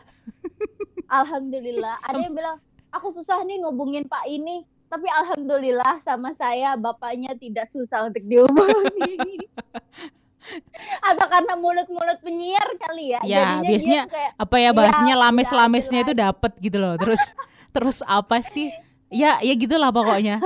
Alhamdulillah. 1.12 2.00
Ada 2.08 2.20
yang 2.24 2.36
bilang, 2.36 2.58
aku 2.88 3.12
susah 3.12 3.44
nih 3.44 3.60
ngubungin 3.60 4.08
Pak 4.08 4.32
ini. 4.32 4.64
Tapi 4.88 5.08
alhamdulillah 5.08 6.04
sama 6.04 6.36
saya 6.36 6.76
bapaknya 6.76 7.36
tidak 7.36 7.68
susah 7.72 8.08
untuk 8.12 8.24
dihubungi. 8.28 9.48
Atau 11.10 11.26
karena 11.28 11.54
mulut-mulut 11.58 12.20
penyiar 12.22 12.68
kali 12.80 13.16
ya. 13.16 13.20
Ya, 13.24 13.38
Jadinya 13.60 13.68
biasanya 13.68 14.02
kayak, 14.08 14.32
apa 14.38 14.56
ya 14.58 14.70
bahasnya 14.72 15.14
udah 15.16 15.22
lames-lamesnya 15.28 16.00
itu 16.04 16.14
dapet 16.14 16.52
gitu 16.60 16.78
loh 16.80 16.96
terus 17.00 17.22
terus 17.76 17.98
apa 18.04 18.40
sih 18.44 18.72
Ya, 19.12 19.44
ya 19.44 19.54
gitulah 19.60 19.92
pokoknya. 19.92 20.40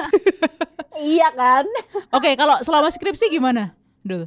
iya 1.14 1.30
kan? 1.38 1.70
Oke, 2.10 2.34
kalau 2.34 2.58
selama 2.66 2.90
skripsi 2.90 3.30
gimana? 3.30 3.78
Dul. 4.02 4.26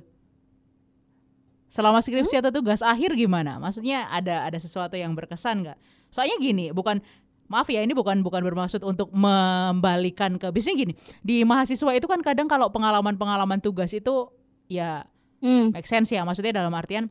Selama 1.66 1.98
skripsi 1.98 2.38
atau 2.38 2.54
tugas 2.54 2.80
akhir 2.80 3.18
gimana? 3.18 3.58
Maksudnya 3.58 4.06
ada 4.08 4.46
ada 4.46 4.56
sesuatu 4.62 4.94
yang 4.94 5.12
berkesan 5.18 5.66
nggak? 5.66 5.78
Soalnya 6.08 6.38
gini, 6.38 6.70
bukan 6.70 7.02
maaf 7.50 7.66
ya 7.66 7.82
ini 7.82 7.92
bukan 7.98 8.22
bukan 8.22 8.46
bermaksud 8.46 8.84
untuk 8.86 9.10
membalikan 9.10 10.36
ke 10.36 10.52
biasanya 10.52 10.84
gini 10.84 10.92
di 11.24 11.48
mahasiswa 11.48 11.96
itu 11.96 12.04
kan 12.04 12.20
kadang 12.20 12.44
kalau 12.44 12.68
pengalaman-pengalaman 12.68 13.56
tugas 13.64 13.88
itu 13.96 14.28
ya 14.68 15.08
Hmm. 15.39 15.70
make 15.70 15.86
sense 15.86 16.11
ya 16.11 16.26
maksudnya 16.26 16.51
dalam 16.51 16.74
artian 16.74 17.07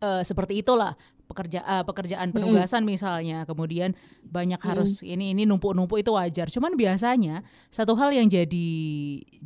eh, 0.00 0.22
seperti 0.24 0.60
itulah 0.64 0.96
pekerja 1.28 1.62
eh, 1.62 1.84
pekerjaan 1.86 2.34
penugasan 2.34 2.82
misalnya 2.82 3.46
kemudian 3.46 3.94
banyak 4.26 4.58
harus 4.58 5.04
ini 5.04 5.30
ini 5.36 5.46
numpuk-numpuk 5.46 6.00
itu 6.00 6.10
wajar 6.10 6.50
cuman 6.50 6.74
biasanya 6.74 7.46
satu 7.70 7.94
hal 7.94 8.10
yang 8.10 8.26
jadi 8.26 8.68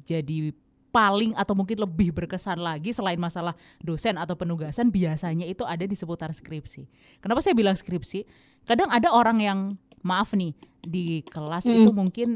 jadi 0.07 0.55
paling 0.95 1.35
atau 1.35 1.59
mungkin 1.59 1.83
lebih 1.83 2.15
berkesan 2.15 2.63
lagi 2.63 2.95
selain 2.95 3.19
masalah 3.19 3.59
dosen 3.83 4.15
atau 4.15 4.39
penugasan 4.39 4.95
biasanya 4.95 5.43
itu 5.43 5.67
ada 5.67 5.83
di 5.83 5.99
seputar 5.99 6.31
skripsi. 6.31 6.87
Kenapa 7.19 7.43
saya 7.43 7.59
bilang 7.59 7.75
skripsi? 7.75 8.23
Kadang 8.63 8.95
ada 8.95 9.11
orang 9.11 9.43
yang 9.43 9.59
maaf 10.07 10.39
nih 10.39 10.55
di 10.87 11.27
kelas 11.27 11.67
Mm. 11.67 11.75
itu 11.83 11.91
mungkin 11.91 12.29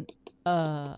eh, 0.42 0.92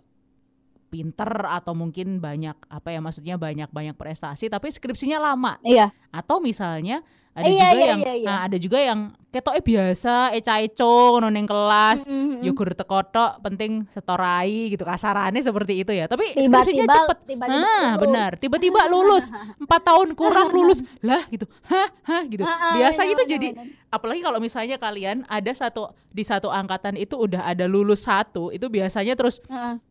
pinter 0.91 1.31
atau 1.47 1.73
mungkin 1.73 2.19
banyak 2.19 2.59
apa 2.67 2.89
ya 2.91 2.99
maksudnya 2.99 3.39
banyak 3.39 3.71
banyak 3.71 3.95
prestasi 3.95 4.47
tapi 4.47 4.69
skripsinya 4.69 5.23
lama 5.23 5.57
Iya. 5.63 5.95
atau 6.11 6.37
misalnya 6.37 7.01
ada 7.31 7.47
Iya, 7.47 7.55
juga 7.55 7.71
iya, 7.79 7.87
yang 7.87 8.01
iya, 8.03 8.15
iya. 8.17 8.27
nah, 8.27 8.39
ada 8.43 8.57
juga 8.59 8.79
yang 8.83 9.01
ketoknya 9.31 9.63
biasa 9.63 10.15
eca 10.35 10.55
eco 10.59 10.91
ngono 11.15 11.31
ning 11.31 11.47
kelas 11.47 12.03
Mm-mm. 12.05 12.43
yugur 12.43 12.75
tekotok 12.75 13.39
penting 13.39 13.87
setorai 13.89 14.67
gitu 14.67 14.83
kasarannya 14.83 15.39
seperti 15.39 15.79
itu 15.79 15.95
ya 15.95 16.11
tapi 16.11 16.27
skripsinya 16.35 16.51
Tiba-tiba 16.91 16.95
cepet 17.07 17.19
tiba-tiba 17.31 17.47
Nah, 17.55 17.87
lulus. 17.87 18.03
benar. 18.03 18.31
Tiba-tiba 18.35 18.81
lulus. 18.91 19.25
Empat 19.57 19.81
tahun 19.87 20.09
kurang 20.13 20.51
lulus. 20.59 20.83
Lah 21.01 21.23
gitu. 21.31 21.47
Hah, 21.63 21.87
hah 22.03 22.23
gitu. 22.27 22.43
Ah, 22.43 22.51
ah, 22.51 22.75
Biasanya 22.75 23.15
itu 23.15 23.23
benar, 23.23 23.33
jadi 23.33 23.49
apalagi 23.87 24.21
kalau 24.21 24.39
misalnya 24.43 24.77
kalian 24.77 25.23
ada 25.31 25.53
satu 25.55 25.95
di 26.11 26.27
satu 26.27 26.51
angkatan 26.51 26.99
itu 26.99 27.15
udah 27.15 27.47
ada 27.47 27.71
lulus 27.71 28.03
satu, 28.03 28.51
itu 28.51 28.67
biasanya 28.67 29.15
terus. 29.15 29.39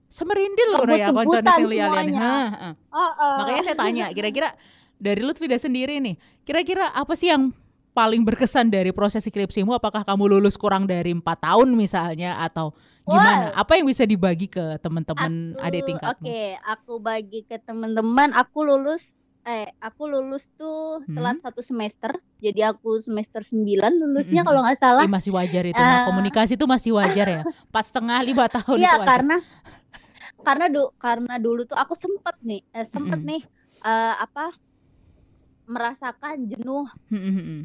Semerindil 0.10 0.68
loh 0.74 0.84
ya 0.90 1.14
koncone 1.14 1.46
sing. 1.48 1.66
Oh, 2.90 2.98
oh. 2.98 3.36
Makanya 3.40 3.62
saya 3.64 3.78
tanya, 3.78 4.06
kira-kira 4.10 4.58
dari 4.98 5.22
Lutfida 5.22 5.56
sendiri 5.56 6.02
nih, 6.02 6.16
kira-kira 6.44 6.90
apa 6.92 7.14
sih 7.14 7.30
yang 7.30 7.54
paling 7.90 8.26
berkesan 8.26 8.68
dari 8.68 8.90
proses 8.90 9.22
skripsimu? 9.22 9.72
Apakah 9.72 10.04
kamu 10.04 10.38
lulus 10.38 10.58
kurang 10.58 10.84
dari 10.84 11.12
empat 11.12 11.40
tahun 11.40 11.72
misalnya 11.72 12.42
atau 12.42 12.74
gimana? 13.04 13.54
Apa 13.54 13.78
yang 13.78 13.86
bisa 13.86 14.04
dibagi 14.04 14.48
ke 14.48 14.78
teman-teman 14.80 15.56
adik 15.60 15.86
tingkatmu? 15.86 16.26
Oke, 16.26 16.44
aku 16.60 16.94
bagi 16.98 17.40
ke 17.44 17.58
teman-teman. 17.60 18.34
Aku 18.34 18.66
lulus 18.66 19.08
eh 19.48 19.72
aku 19.80 20.04
lulus 20.06 20.52
tuh 20.54 21.00
Hmm. 21.08 21.16
telat 21.16 21.38
satu 21.40 21.64
semester. 21.64 22.12
Jadi 22.38 22.60
aku 22.62 23.00
semester 23.00 23.42
9 23.42 23.88
lulusnya 23.90 24.44
Mm-mm. 24.44 24.48
kalau 24.48 24.62
nggak 24.68 24.78
salah. 24.78 25.04
Ih, 25.04 25.10
masih 25.10 25.32
wajar 25.32 25.64
itu. 25.64 25.80
Nah, 25.80 26.04
Eh. 26.04 26.06
komunikasi 26.12 26.54
itu 26.54 26.66
masih 26.68 26.92
wajar 26.96 27.28
ya. 27.28 27.42
Empat 27.48 27.84
setengah 27.88 28.20
lima 28.22 28.46
tahun 28.48 28.78
Iya, 28.78 28.84
itu 28.86 29.00
wajar. 29.00 29.10
karena 29.10 29.36
karena 30.42 30.66
du, 30.68 30.84
karena 30.98 31.36
dulu 31.38 31.62
tuh 31.64 31.78
aku 31.78 31.94
sempet 31.94 32.36
nih, 32.42 32.62
eh, 32.74 32.86
sempet 32.88 33.20
Mm-mm. 33.20 33.30
nih 33.36 33.42
eh, 33.82 34.14
apa 34.18 34.52
merasakan 35.70 36.50
jenuh 36.50 36.90
Hmm, 37.10 37.22
hmm, 37.22 37.36
hmm. 37.38 37.62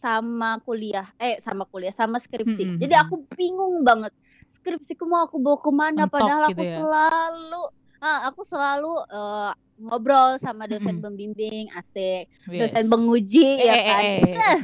sama 0.00 0.60
kuliah, 0.64 1.08
eh 1.16 1.40
sama 1.40 1.64
kuliah, 1.64 1.92
sama 1.92 2.20
skripsi. 2.20 2.60
Mm-mm, 2.64 2.80
Jadi 2.80 2.92
mm-mm. 2.92 3.04
aku 3.08 3.14
bingung 3.32 3.80
banget. 3.84 4.12
Skripsiku 4.48 5.08
mau 5.08 5.24
aku 5.24 5.40
bawa 5.40 5.56
ke 5.60 5.70
mana? 5.72 6.04
Mentok 6.04 6.12
Padahal 6.12 6.42
gitu 6.48 6.60
aku 6.60 6.64
ya. 6.64 6.76
selalu, 6.76 7.62
ah, 8.00 8.18
aku 8.28 8.40
selalu 8.44 8.92
eh, 9.08 9.50
ngobrol 9.80 10.36
sama 10.36 10.68
dosen 10.68 11.00
pembimbing, 11.00 11.72
asik. 11.72 12.28
Yes. 12.46 12.68
Dosen 12.68 12.86
penguji 12.92 13.44
Eh, 13.56 13.64
ya 13.64 13.74
eh, 13.74 13.84
kan. 13.84 14.02
eh, 14.04 14.20
eh. 14.20 14.58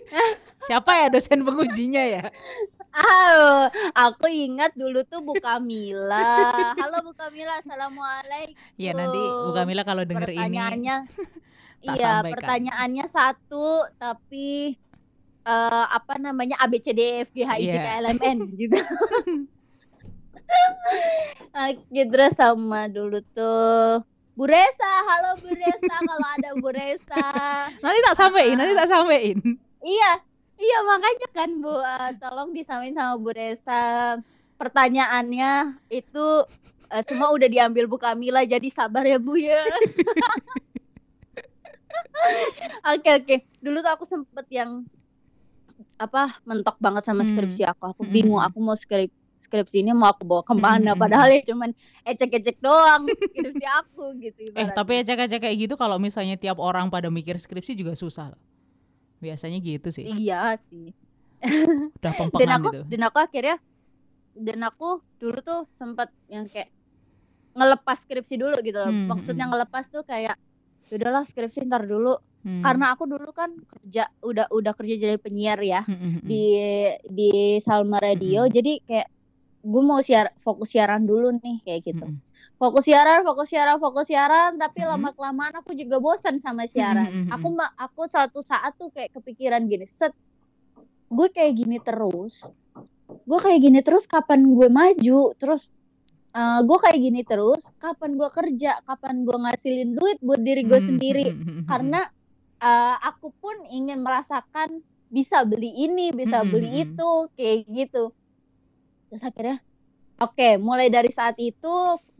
Siapa 0.68 0.90
ya 0.92 1.06
dosen 1.08 1.40
pengujinya 1.40 2.02
ya? 2.04 2.24
Ah, 2.96 3.68
aku 3.92 4.24
ingat 4.24 4.72
dulu 4.72 5.04
tuh 5.04 5.20
Bu 5.20 5.36
Kamila. 5.36 6.72
Halo 6.80 7.04
Bu 7.04 7.12
Kamila, 7.12 7.60
assalamualaikum. 7.60 8.56
Ya 8.80 8.96
nanti 8.96 9.20
Bu 9.20 9.52
Kamila 9.52 9.84
kalau 9.84 10.08
denger 10.08 10.32
ini 10.32 10.40
pertanyaannya 10.40 10.96
tak 11.86 11.96
iya 12.00 12.24
pertanyaannya 12.24 13.04
satu 13.06 13.84
tapi 14.00 14.74
eh, 15.44 15.84
apa 15.92 16.16
namanya 16.16 16.56
A 16.56 16.66
B 16.66 16.80
C 16.80 16.96
D 16.96 17.00
E 17.04 17.28
F 17.28 17.30
G 17.36 17.44
H 17.44 17.52
I 17.60 17.68
J 17.68 17.76
K 17.76 17.84
Iya. 17.84 17.92
L 18.00 18.06
M 18.16 18.20
N 18.24 18.38
gitu 18.56 18.74
Oke 21.68 22.02
terus 22.08 22.32
sama 22.32 22.88
dulu 22.88 23.20
tuh 23.36 24.00
Bu 24.32 24.48
Resa 24.48 24.92
halo 25.04 25.36
Bu 25.36 25.52
Resa 25.52 25.94
kalau 26.00 26.28
ada 26.32 26.48
Bu 26.56 26.68
Resa 26.72 27.24
nanti 27.78 27.98
tak 28.00 28.16
sampein, 28.16 28.56
nanti 28.56 28.72
tak 28.72 28.88
sampein. 28.88 29.36
iya 29.80 30.20
iya 30.56 30.78
makanya 30.82 31.28
kan 31.30 31.50
Bu 31.56 31.72
eh, 31.74 32.10
tolong 32.16 32.50
disamain 32.50 32.92
sama 32.92 33.14
Bu 33.16 33.30
Resa 33.30 34.16
pertanyaannya 34.54 35.52
itu 35.88 36.26
eh, 36.88 37.02
semua 37.02 37.30
udah 37.30 37.46
diambil 37.46 37.84
Bu 37.84 37.96
Kamila 37.96 38.40
jadi 38.42 38.68
sabar 38.68 39.02
ya 39.02 39.16
Bu 39.16 39.36
ya 39.36 39.62
Oke 42.86 43.10
oke. 43.12 43.36
Dulu 43.58 43.78
tuh 43.78 43.92
aku 43.92 44.04
sempet 44.04 44.46
yang 44.48 44.84
apa 45.96 46.40
mentok 46.42 46.76
banget 46.76 47.04
sama 47.04 47.22
Hmm. 47.22 47.30
skripsi 47.30 47.62
aku. 47.62 47.82
Aku 47.92 48.02
Hmm. 48.04 48.12
bingung 48.12 48.40
aku 48.40 48.58
mau 48.58 48.72
skrip 48.72 49.12
skripsi 49.36 49.84
ini 49.84 49.92
mau 49.92 50.10
aku 50.10 50.24
bawa 50.24 50.42
ke 50.42 50.54
mana. 50.56 50.92
Hmm. 50.92 51.00
Padahal 51.00 51.28
ya 51.30 51.44
cuman 51.44 51.70
ecek-ecek 52.02 52.58
doang 52.58 53.06
skripsi 53.06 53.64
aku 53.64 54.16
gitu. 54.18 54.38
Eh, 54.42 54.50
ibaratnya. 54.50 54.74
tapi 54.74 54.92
ecek-ecek 54.98 55.40
kayak 55.40 55.56
gitu 55.60 55.74
kalau 55.76 56.00
misalnya 56.00 56.34
tiap 56.34 56.56
orang 56.56 56.88
pada 56.88 57.06
mikir 57.08 57.36
skripsi 57.36 57.76
juga 57.76 57.92
susah 57.92 58.32
loh. 58.32 58.40
Biasanya 59.26 59.58
gitu 59.58 59.88
sih. 59.90 60.04
iya 60.06 60.54
sih. 60.70 60.94
Udah 61.98 62.12
Dan 62.16 62.30
pempengan 62.30 62.56
aku 62.56 62.68
gitu. 62.70 62.80
dan 62.86 63.00
aku 63.04 63.18
akhirnya 63.18 63.56
dan 64.32 64.58
aku 64.62 64.88
dulu 65.16 65.38
tuh 65.40 65.60
sempat 65.74 66.08
yang 66.26 66.46
kayak 66.46 66.70
ngelepas 67.52 67.96
skripsi 67.98 68.36
dulu 68.36 68.56
gitu 68.60 68.78
loh. 68.78 68.88
Hmm, 68.88 69.08
Maksudnya 69.08 69.44
hmm. 69.44 69.52
ngelepas 69.52 69.84
tuh 69.88 70.02
kayak 70.02 70.36
udahlah 70.86 71.24
skripsi 71.24 71.66
ntar 71.66 71.84
dulu 71.84 72.14
Hmm. 72.46 72.62
karena 72.62 72.94
aku 72.94 73.10
dulu 73.10 73.34
kan 73.34 73.50
kerja 73.58 74.06
udah 74.22 74.46
udah 74.54 74.70
kerja 74.70 74.94
jadi 74.94 75.18
penyiar 75.18 75.58
ya 75.58 75.82
Hmm, 75.82 75.98
hmm, 75.98 76.10
hmm. 76.14 76.22
di 76.22 76.44
di 77.10 77.30
Salma 77.58 77.98
Radio 77.98 78.46
Mm-mm. 78.46 78.54
jadi 78.54 78.72
kayak 78.86 79.08
gue 79.66 79.82
mau 79.82 79.98
siar 79.98 80.30
fokus 80.38 80.70
siaran 80.70 81.02
dulu 81.02 81.34
nih 81.34 81.58
kayak 81.66 81.80
gitu 81.82 82.06
Hmm, 82.06 82.22
fokus 82.56 82.84
siaran 82.88 83.20
fokus 83.22 83.48
siaran 83.52 83.76
fokus 83.76 84.06
siaran 84.08 84.56
tapi 84.56 84.80
Mm-mm. 84.80 84.92
lama 84.96 85.10
kelamaan 85.12 85.54
aku 85.60 85.76
juga 85.76 86.00
bosan 86.00 86.40
sama 86.40 86.64
siaran 86.64 87.08
Mm-mm. 87.08 87.32
aku 87.32 87.48
aku 87.76 88.02
suatu 88.08 88.40
saat 88.40 88.72
tuh 88.80 88.88
kayak 88.92 89.12
kepikiran 89.12 89.64
gini 89.68 89.84
set 89.84 90.12
gue 91.12 91.28
kayak 91.30 91.52
gini 91.52 91.78
terus 91.84 92.42
gue 93.06 93.38
kayak 93.38 93.60
gini 93.62 93.80
terus 93.84 94.08
kapan 94.08 94.42
gue 94.56 94.68
maju 94.72 95.20
terus 95.36 95.70
eh, 96.34 96.60
gue 96.64 96.78
kayak 96.80 96.98
gini 96.98 97.20
terus 97.22 97.62
kapan 97.78 98.16
gue 98.16 98.28
kerja 98.32 98.80
kapan 98.88 99.22
gue 99.22 99.36
ngasilin 99.36 99.90
duit 99.94 100.18
buat 100.24 100.40
diri 100.40 100.64
gue 100.64 100.80
Hmm, 100.80 100.88
sendiri 100.96 101.26
hmm, 101.30 101.38
hmm, 101.38 101.54
hmm, 101.60 101.66
karena 101.68 102.00
eh, 102.60 102.96
aku 103.04 103.36
pun 103.36 103.56
ingin 103.68 104.00
merasakan 104.00 104.80
bisa 105.06 105.46
beli 105.46 105.70
ini, 105.86 106.10
bisa 106.10 106.42
Mm-mm, 106.42 106.50
beli 106.50 106.70
itu, 106.82 107.10
kayak 107.38 107.58
gitu. 107.70 108.10
Terus 109.06 109.22
akhirnya, 109.22 109.62
oke, 110.18 110.48
mulai 110.58 110.90
dari 110.90 111.14
saat 111.14 111.38
itu 111.38 111.74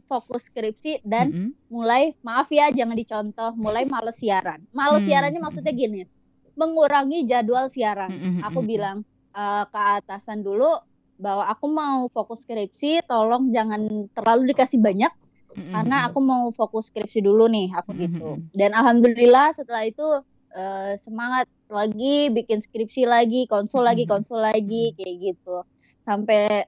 fokus 0.07 0.47
skripsi 0.49 1.03
dan 1.03 1.29
Hmm, 1.31 1.51
hmm. 1.51 1.51
mulai 1.67 2.15
maaf 2.23 2.47
ya 2.49 2.71
jangan 2.71 2.95
dicontoh, 2.95 3.51
mulai 3.59 3.83
males 3.83 4.17
siaran. 4.17 4.63
Males 4.71 5.03
Hmm, 5.03 5.07
siarannya 5.11 5.39
maksudnya 5.43 5.73
gini, 5.75 6.07
mengurangi 6.55 7.27
jadwal 7.27 7.67
siaran. 7.67 8.09
Hmm, 8.11 8.39
hmm, 8.39 8.43
Aku 8.47 8.59
hmm, 8.63 8.69
bilang 8.71 8.97
eh, 9.35 9.63
ke 9.67 9.79
atasan 10.01 10.41
dulu 10.41 10.71
bahwa 11.19 11.49
aku 11.49 11.65
mau 11.67 12.07
fokus 12.13 12.45
skripsi, 12.45 13.03
tolong 13.09 13.49
jangan 13.51 14.07
terlalu 14.15 14.53
dikasih 14.53 14.79
banyak 14.79 15.09
hmm, 15.53 15.61
hmm, 15.61 15.73
karena 15.73 15.97
hmm. 16.01 16.07
aku 16.13 16.19
mau 16.21 16.45
fokus 16.53 16.89
skripsi 16.93 17.19
dulu 17.25 17.49
nih 17.49 17.73
aku 17.73 17.91
Mhm, 17.93 18.01
gitu 18.05 18.29
mhm. 18.37 18.49
dan 18.53 18.71
alhamdulillah 18.77 19.47
setelah 19.57 19.83
itu 19.89 20.07
eh, 20.53 20.93
semangat 21.01 21.49
lagi 21.67 22.29
bikin 22.31 22.61
skripsi 22.63 23.03
lagi 23.09 23.49
konsul 23.49 23.83
lagi 23.83 24.05
Mhm, 24.05 24.11
konsul 24.13 24.39
lagi 24.39 24.93
kayak 24.95 25.15
gitu 25.33 25.65
sampai 26.05 26.63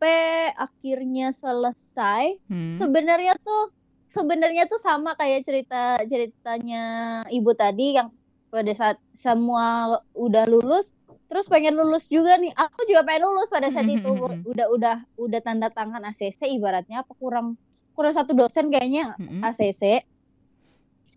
sampai 0.00 0.56
akhirnya 0.56 1.28
selesai 1.36 2.40
Hmm. 2.48 2.80
sebenarnya 2.80 3.36
tuh 3.44 3.68
sebenarnya 4.08 4.64
tuh 4.64 4.80
sama 4.80 5.12
kayak 5.12 5.44
cerita 5.44 6.00
ceritanya 6.08 6.84
ibu 7.28 7.52
tadi 7.52 8.00
yang 8.00 8.08
pada 8.48 8.72
saat 8.72 8.96
semua 9.12 10.00
udah 10.16 10.48
lulus 10.48 10.88
terus 11.28 11.46
pengen 11.52 11.76
lulus 11.76 12.08
juga 12.08 12.40
nih. 12.40 12.48
Aku 12.56 12.88
juga 12.88 13.04
pengen 13.04 13.28
lulus 13.28 13.52
pada 13.52 13.68
saat 13.68 13.84
itu. 13.92 14.08
udah 14.40 14.66
udah 14.72 14.96
udah 15.20 15.40
tanda 15.44 15.68
tangan 15.68 16.00
ACC 16.08 16.48
ibaratnya 16.48 17.04
apa 17.04 17.12
kurang 17.20 17.60
kurang 17.92 18.16
satu 18.16 18.32
dosen 18.32 18.72
kayaknya 18.72 19.20
Hmm, 19.20 19.44
ACC 19.44 20.00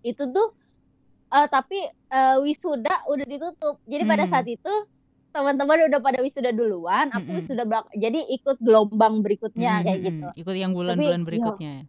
itu 0.04 0.24
tuh 0.28 0.48
eh, 1.32 1.48
tapi 1.48 1.88
eh, 1.88 2.38
wisuda 2.44 3.08
udah 3.08 3.26
ditutup. 3.32 3.80
Jadi 3.88 4.04
pada 4.04 4.28
Hmm. 4.28 4.32
saat 4.36 4.46
itu 4.52 4.74
teman-teman 5.34 5.90
udah 5.90 6.00
pada 6.00 6.20
wisuda 6.22 6.54
duluan, 6.54 7.10
aku 7.10 7.26
Mm-mm. 7.26 7.38
wisuda 7.42 7.64
belak 7.66 7.90
jadi 7.98 8.20
ikut 8.30 8.58
gelombang 8.62 9.26
berikutnya 9.26 9.82
Mm, 9.82 9.86
kayak 9.86 10.00
mm, 10.00 10.06
gitu. 10.06 10.26
mm. 10.30 10.40
Ikut 10.42 10.56
yang 10.56 10.72
bulan-bulan 10.78 11.22
ya 11.22 11.28
berikutnya 11.28 11.72
ya. 11.82 11.86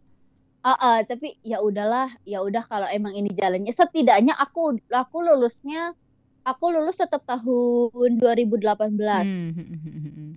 Heeh, 0.65 0.97
tapi 1.05 1.27
ya 1.45 1.61
udahlah, 1.61 2.09
ya 2.25 2.41
udah 2.41 2.65
kalau 2.65 2.89
emang 2.89 3.13
ini 3.13 3.29
jalannya. 3.29 3.69
Setidaknya 3.69 4.33
aku 4.33 4.73
aku 4.89 5.17
lulusnya 5.21 5.93
aku 6.41 6.73
lulus 6.73 6.97
tetap 6.97 7.21
tahun 7.25 8.17
2018. 8.17 9.29
Hmm, 9.29 9.53
hmm, 9.53 9.67
hmm, 9.69 9.79
hmm, 9.85 10.13
hmm. 10.13 10.31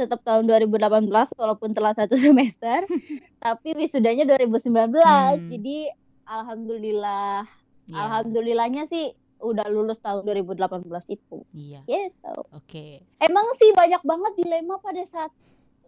Tetap 0.00 0.24
tahun 0.24 0.48
2018 0.48 1.36
walaupun 1.36 1.76
telah 1.76 1.92
satu 1.92 2.16
semester, 2.24 2.88
tapi 3.36 3.76
wisudanya 3.76 4.24
2019. 4.24 4.96
Hmm. 4.96 5.48
Jadi 5.52 5.92
alhamdulillah, 6.24 7.44
Iya, 7.84 7.96
alhamdulillahnya 8.00 8.88
sih 8.88 9.12
udah 9.40 9.66
lulus 9.68 9.98
tahun 9.98 10.22
2018 10.24 10.84
itu. 11.10 11.38
iya. 11.50 11.80
Gitu. 11.84 12.36
Oke. 12.52 13.02
Emang 13.18 13.46
sih 13.56 13.72
banyak 13.72 14.00
banget 14.00 14.32
dilema 14.38 14.76
pada 14.78 15.02
saat 15.04 15.32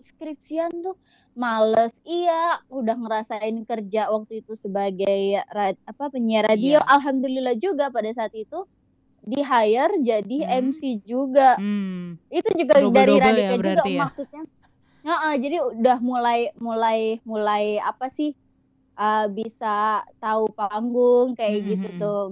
skripsian 0.03 0.72
tuh. 0.82 0.96
Males, 1.32 1.96
iya, 2.05 2.61
udah 2.68 2.92
ngerasain 2.92 3.57
kerja 3.64 4.12
waktu 4.12 4.44
itu 4.44 4.53
sebagai 4.53 5.40
apa 5.48 6.12
penyiar 6.12 6.44
radio. 6.44 6.76
Iya. 6.76 6.84
Alhamdulillah 6.84 7.57
juga 7.57 7.88
pada 7.88 8.12
saat 8.12 8.36
itu 8.36 8.68
di 9.24 9.40
hire 9.40 9.96
jadi 10.05 10.38
Hmm. 10.44 10.68
MC 10.68 11.00
juga. 11.00 11.57
Hmm. 11.57 12.20
Itu 12.28 12.53
juga 12.53 12.76
dari 12.76 12.84
Double-double 12.84 13.22
Radika 13.24 13.48
ya 13.48 13.57
juga 13.57 13.84
ya? 13.88 14.00
maksudnya. 14.05 14.42
Heeh, 15.03 15.32
jadi 15.40 15.57
udah 15.72 15.98
mulai 16.05 16.40
mulai 16.61 17.00
mulai 17.24 17.80
apa 17.80 18.12
sih 18.12 18.36
uh, 18.94 19.26
bisa 19.32 20.05
tahu 20.20 20.53
panggung 20.53 21.32
kayak 21.32 21.59
Hmm, 21.59 21.68
gitu 21.72 21.88
hmm, 21.88 21.96
hmm. 21.96 22.03
tuh. 22.05 22.24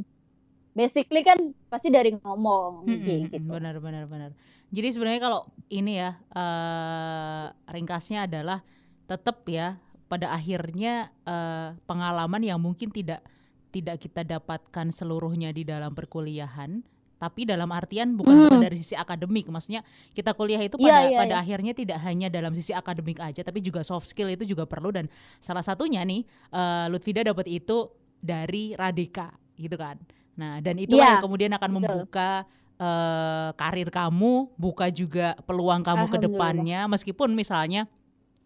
Basically 0.70 1.26
kan 1.26 1.38
pasti 1.66 1.90
dari 1.90 2.14
ngomong 2.14 2.86
Mm, 2.86 2.90
mm, 2.94 3.02
kayak 3.02 3.18
mm, 3.18 3.26
gitu. 3.34 3.48
Benar, 3.50 3.74
benar, 3.82 4.04
benar. 4.06 4.30
Jadi 4.70 4.88
sebenarnya 4.94 5.20
kalau 5.20 5.40
ini 5.66 5.98
ya 5.98 6.14
eh, 6.30 7.44
ringkasnya 7.74 8.30
adalah 8.30 8.62
tetap 9.10 9.42
ya 9.50 9.82
pada 10.06 10.30
akhirnya 10.30 11.10
eh, 11.26 11.74
pengalaman 11.90 12.42
yang 12.42 12.62
mungkin 12.62 12.94
tidak 12.94 13.22
tidak 13.70 14.02
kita 14.02 14.22
dapatkan 14.26 14.90
seluruhnya 14.90 15.54
di 15.54 15.62
dalam 15.62 15.94
perkuliahan, 15.94 16.82
tapi 17.22 17.46
dalam 17.46 17.70
artian 17.70 18.18
bukan 18.18 18.50
Hmm. 18.50 18.62
dari 18.62 18.78
sisi 18.78 18.94
akademik. 18.98 19.46
Maksudnya 19.46 19.82
kita 20.10 20.34
kuliah 20.34 20.58
itu 20.62 20.74
Iya, 20.78 20.86
pada 20.86 21.00
iya, 21.06 21.18
pada 21.18 21.34
iya. 21.38 21.42
akhirnya 21.42 21.72
tidak 21.74 21.98
hanya 22.02 22.26
dalam 22.30 22.50
sisi 22.54 22.70
akademik 22.74 23.18
aja, 23.18 23.42
tapi 23.42 23.58
juga 23.62 23.82
soft 23.86 24.06
skill 24.10 24.30
itu 24.30 24.42
juga 24.46 24.66
perlu 24.66 24.90
dan 24.90 25.06
salah 25.38 25.62
satunya 25.62 26.02
nih 26.06 26.22
eh, 26.50 26.86
Lutfida 26.90 27.22
dapat 27.26 27.46
itu 27.50 27.90
dari 28.18 28.74
Radika 28.78 29.34
gitu 29.58 29.74
kan. 29.74 29.98
Nah, 30.34 30.58
dan 30.60 30.78
itulah 30.78 31.02
Iya, 31.02 31.12
yang 31.18 31.24
kemudian 31.24 31.52
akan 31.54 31.70
betul. 31.70 31.80
membuka 31.82 32.30
eh, 32.76 33.50
karir 33.60 33.92
kamu, 33.92 34.56
buka 34.56 34.88
juga 34.88 35.36
peluang 35.44 35.84
kamu 35.84 36.08
ke 36.08 36.18
depannya 36.18 36.88
meskipun 36.88 37.36
misalnya 37.36 37.84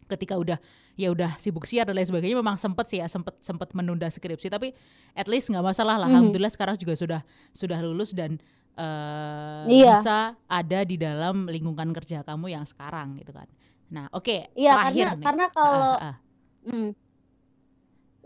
ketika 0.04 0.34
udah 0.34 0.58
ya 0.94 1.10
udah 1.10 1.38
sibuk 1.38 1.64
siar 1.64 1.86
dan 1.86 1.94
lain 1.94 2.04
sebagainya 2.04 2.34
memang 2.36 2.58
sempet 2.58 2.86
sih 2.86 2.98
ya 2.98 3.06
sempet 3.06 3.38
sempet 3.38 3.70
menunda 3.72 4.04
skripsi 4.06 4.50
tapi 4.50 4.74
at 5.14 5.26
least 5.26 5.48
nggak 5.48 5.62
masalah 5.64 5.96
lah 5.96 6.06
Mhm. 6.06 6.14
alhamdulillah 6.34 6.50
sekarang 6.50 6.74
juga 6.76 6.94
sudah 6.94 7.20
sudah 7.50 7.78
lulus 7.78 8.10
dan 8.10 8.42
eh, 8.74 9.64
Iya. 9.70 10.02
bisa 10.02 10.18
ada 10.44 10.80
di 10.82 10.98
dalam 10.98 11.46
lingkungan 11.46 11.94
kerja 11.94 12.26
kamu 12.26 12.52
yang 12.52 12.66
sekarang 12.66 13.14
gitu 13.16 13.30
kan 13.30 13.46
nah 13.86 14.10
oke 14.10 14.50
Iya, 14.52 14.70
terakhir 14.74 15.06
karena 15.06 15.14
nih 15.14 15.24
karena 15.24 15.44
Ah, 15.46 15.52
kalau 15.54 15.92
ah, 15.94 16.06
ah. 16.10 16.16
hmm. 16.66 16.88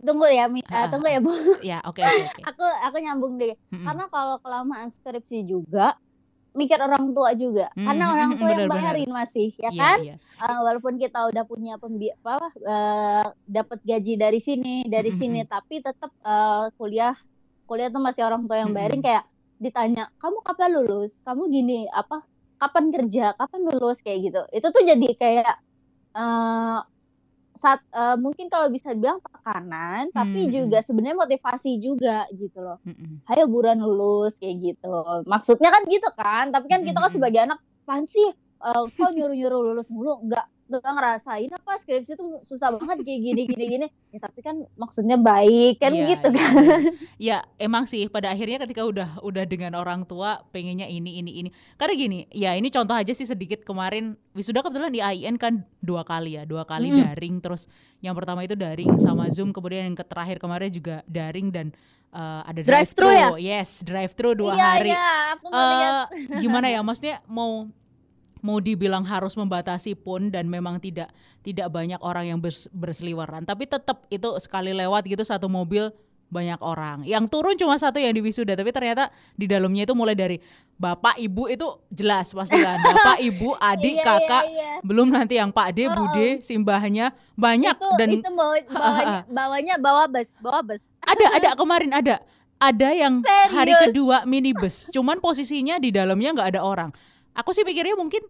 Tunggu 0.07 0.27
ya, 0.31 0.45
Mi, 0.49 0.61
eh, 0.63 0.71
ah, 0.73 0.87
tunggu 0.91 1.09
ya, 1.09 1.19
Bu. 1.21 1.33
ya 1.61 1.77
oke 1.89 2.03
oke 2.09 2.23
oke 2.29 2.43
Aku 2.51 2.63
aku 2.65 2.97
nyambung 3.03 3.35
deh. 3.41 3.55
Mm-mm. 3.73 3.85
Karena 3.87 4.05
kalau 4.13 4.37
kelamaan 4.45 4.89
skripsi 4.95 5.45
juga 5.45 5.95
mikir 6.57 6.79
orang 6.83 7.15
tua 7.15 7.31
juga. 7.39 7.67
Karena 7.75 8.05
Hmm, 8.11 8.15
orang 8.15 8.31
tua 8.41 8.51
yang 8.51 8.67
bayarin 8.71 9.11
masih, 9.13 9.49
ya 9.59 9.71
iya 9.71 9.81
kan? 9.81 9.99
iya 9.99 10.15
Eh, 10.39 10.59
walaupun 10.63 10.95
kita 11.03 11.19
udah 11.31 11.45
punya 11.51 11.75
pembi 11.83 12.09
apa 12.15 12.39
eh, 12.63 13.27
dapat 13.47 13.79
gaji 13.83 14.15
dari 14.15 14.39
sini, 14.39 14.87
dari 14.87 15.11
Mm-mm, 15.11 15.19
sini, 15.21 15.39
tapi 15.47 15.83
tetap 15.83 16.11
eh, 16.23 16.65
kuliah 16.79 17.15
kuliah 17.69 17.89
tuh 17.93 18.01
masih 18.03 18.23
orang 18.25 18.43
tua 18.49 18.57
yang 18.65 18.73
bayarin 18.73 18.99
Mm-mm. 18.99 19.05
kayak 19.05 19.25
ditanya, 19.61 20.09
"Kamu 20.23 20.41
kapan 20.47 20.71
lulus? 20.79 21.19
Kamu 21.27 21.51
gini, 21.51 21.85
apa? 21.91 22.23
Kapan 22.59 22.85
kerja? 22.95 23.35
Kapan 23.39 23.61
lulus?" 23.69 23.99
kayak 24.05 24.19
gitu. 24.31 24.41
Itu 24.55 24.67
tuh 24.75 24.83
jadi 24.87 25.09
kayak 25.19 25.53
saat 27.59 27.83
eh, 27.91 28.17
mungkin 28.17 28.47
kalau 28.49 28.71
bisa 28.71 28.95
dibilang 28.95 29.19
tekanan, 29.19 30.09
tapi 30.15 30.47
Hmm, 30.47 30.53
juga 30.55 30.79
sebenarnya 30.81 31.19
motivasi 31.19 31.83
juga 31.83 32.25
gitu 32.33 32.59
loh. 32.63 32.79
Mm-mm. 32.87 33.27
Ayo 33.27 33.45
buruan 33.51 33.83
lulus 33.83 34.39
kayak 34.39 34.57
gitu. 34.63 34.95
Maksudnya 35.27 35.69
kan 35.75 35.83
gitu 35.91 36.09
kan, 36.15 36.45
tapi 36.55 36.67
kan 36.71 36.81
kita 36.87 36.99
kan 37.03 37.11
sebagai 37.11 37.41
anak, 37.45 37.59
apaan 37.85 38.07
Eh, 38.59 38.83
kok 38.91 39.11
nyuruh-nyuruh 39.11 39.61
lulus 39.71 39.87
mulu? 39.87 40.19
Enggak 40.19 40.47
enggak 40.69 40.85
ngerasain 40.85 41.49
apa 41.49 41.81
skripsi 41.81 42.13
tuh 42.13 42.45
susah 42.45 42.69
banget 42.77 43.01
kayak 43.01 43.21
gini 43.23 43.43
gini 43.47 43.65
gini. 43.71 43.87
Ya 44.11 44.19
tapi 44.21 44.43
kan 44.43 44.67
maksudnya 44.75 45.17
baik 45.17 45.81
kan 45.81 45.95
Iya, 45.95 46.13
gitu 46.13 46.29
iya, 46.29 46.37
kan. 46.37 46.53
iya. 46.53 46.77
Ya 47.17 47.39
emang 47.57 47.87
sih 47.87 48.05
pada 48.05 48.29
akhirnya 48.29 48.61
ketika 48.61 48.85
udah 48.85 49.23
udah 49.23 49.45
dengan 49.47 49.73
orang 49.73 50.05
tua 50.05 50.45
pengennya 50.51 50.85
ini 50.85 51.23
ini 51.23 51.41
ini. 51.41 51.49
Karena 51.75 51.95
gini, 51.95 52.19
ya 52.29 52.53
ini 52.53 52.69
contoh 52.69 52.93
aja 52.93 53.09
sih 53.11 53.25
sedikit 53.25 53.63
kemarin 53.63 54.13
wisuda 54.35 54.61
kebetulan 54.61 54.93
di 54.93 55.01
AIN 55.01 55.39
kan 55.39 55.63
dua 55.81 56.03
kali 56.03 56.37
ya, 56.37 56.45
dua 56.45 56.67
kali 56.67 56.91
Mm. 56.91 56.99
daring 57.01 57.35
terus 57.39 57.65
yang 57.99 58.13
pertama 58.13 58.43
itu 58.43 58.53
daring 58.53 58.99
sama 58.99 59.31
Zoom, 59.31 59.55
kemudian 59.55 59.87
yang 59.87 59.97
terakhir 59.97 60.37
kemarin 60.37 60.69
juga 60.69 61.01
daring 61.07 61.49
dan 61.49 61.67
eh, 62.09 62.41
ada 62.45 62.61
drive 62.61 62.93
Drive-thru 62.93 63.09
ya? 63.09 63.29
Yes, 63.37 63.81
drive 63.85 64.13
thru 64.13 64.33
dua 64.33 64.53
Iya 64.53 64.67
hari. 64.67 64.91
iya, 64.93 65.09
aku. 65.33 65.47
Eh, 65.49 66.03
gimana 66.41 66.67
ya 66.69 66.81
maksudnya 66.81 67.21
mau 67.25 67.69
mau 68.41 68.59
dibilang 68.59 69.03
harus 69.03 69.35
membatasi 69.35 69.95
pun 69.95 70.29
dan 70.29 70.47
memang 70.47 70.79
tidak 70.79 71.11
tidak 71.41 71.69
banyak 71.69 71.99
orang 72.01 72.29
yang 72.29 72.39
bers- 72.39 72.69
berseliweran. 72.71 73.43
Tapi 73.43 73.65
tetap 73.65 74.05
itu 74.09 74.29
sekali 74.39 74.73
lewat 74.73 75.05
gitu 75.05 75.23
satu 75.23 75.47
mobil 75.47 75.89
banyak 76.29 76.61
orang. 76.61 77.09
Yang 77.09 77.25
turun 77.33 77.57
cuma 77.57 77.81
satu 77.81 77.97
yang 77.97 78.13
di 78.13 78.21
wisuda 78.21 78.53
tapi 78.53 78.69
ternyata 78.69 79.09
di 79.33 79.49
dalamnya 79.49 79.89
itu 79.89 79.97
mulai 79.97 80.13
dari 80.13 80.37
bapak 80.77 81.17
ibu 81.17 81.49
itu 81.49 81.65
jelas 81.89 82.31
pasti 82.31 82.61
kan? 82.61 82.77
Bapak 82.87 83.17
ibu 83.19 83.57
adik 83.57 83.97
Iya, 83.97 84.05
kakak 84.05 84.45
iya, 84.45 84.53
iya. 84.53 84.73
belum 84.85 85.09
nanti 85.09 85.41
yang 85.41 85.49
pak 85.49 85.73
de 85.73 85.89
Oh, 85.89 85.97
bude 85.97 86.39
simbahnya 86.39 87.17
banyak 87.33 87.73
itu 87.73 87.89
dan 87.97 88.09
itu 88.13 88.29
bawa, 88.31 88.61
bawanya 88.69 89.19
bawanya 89.27 89.75
bawa 89.81 90.05
bus, 90.07 90.29
bawa 90.39 90.61
bus. 90.63 90.85
ada 91.01 91.27
ada 91.33 91.49
kemarin 91.57 91.91
ada. 91.93 92.17
Ada 92.59 92.91
yang 92.91 93.23
hari 93.55 93.71
Serius? 93.71 93.83
kedua 93.87 94.17
minibus. 94.27 94.91
Cuman 94.91 95.23
posisinya 95.23 95.79
di 95.79 95.95
dalamnya 95.95 96.35
nggak 96.35 96.49
ada 96.53 96.61
orang 96.61 96.91
aku 97.39 97.55
sih 97.55 97.63
pikirnya 97.63 97.95
mungkin 97.95 98.21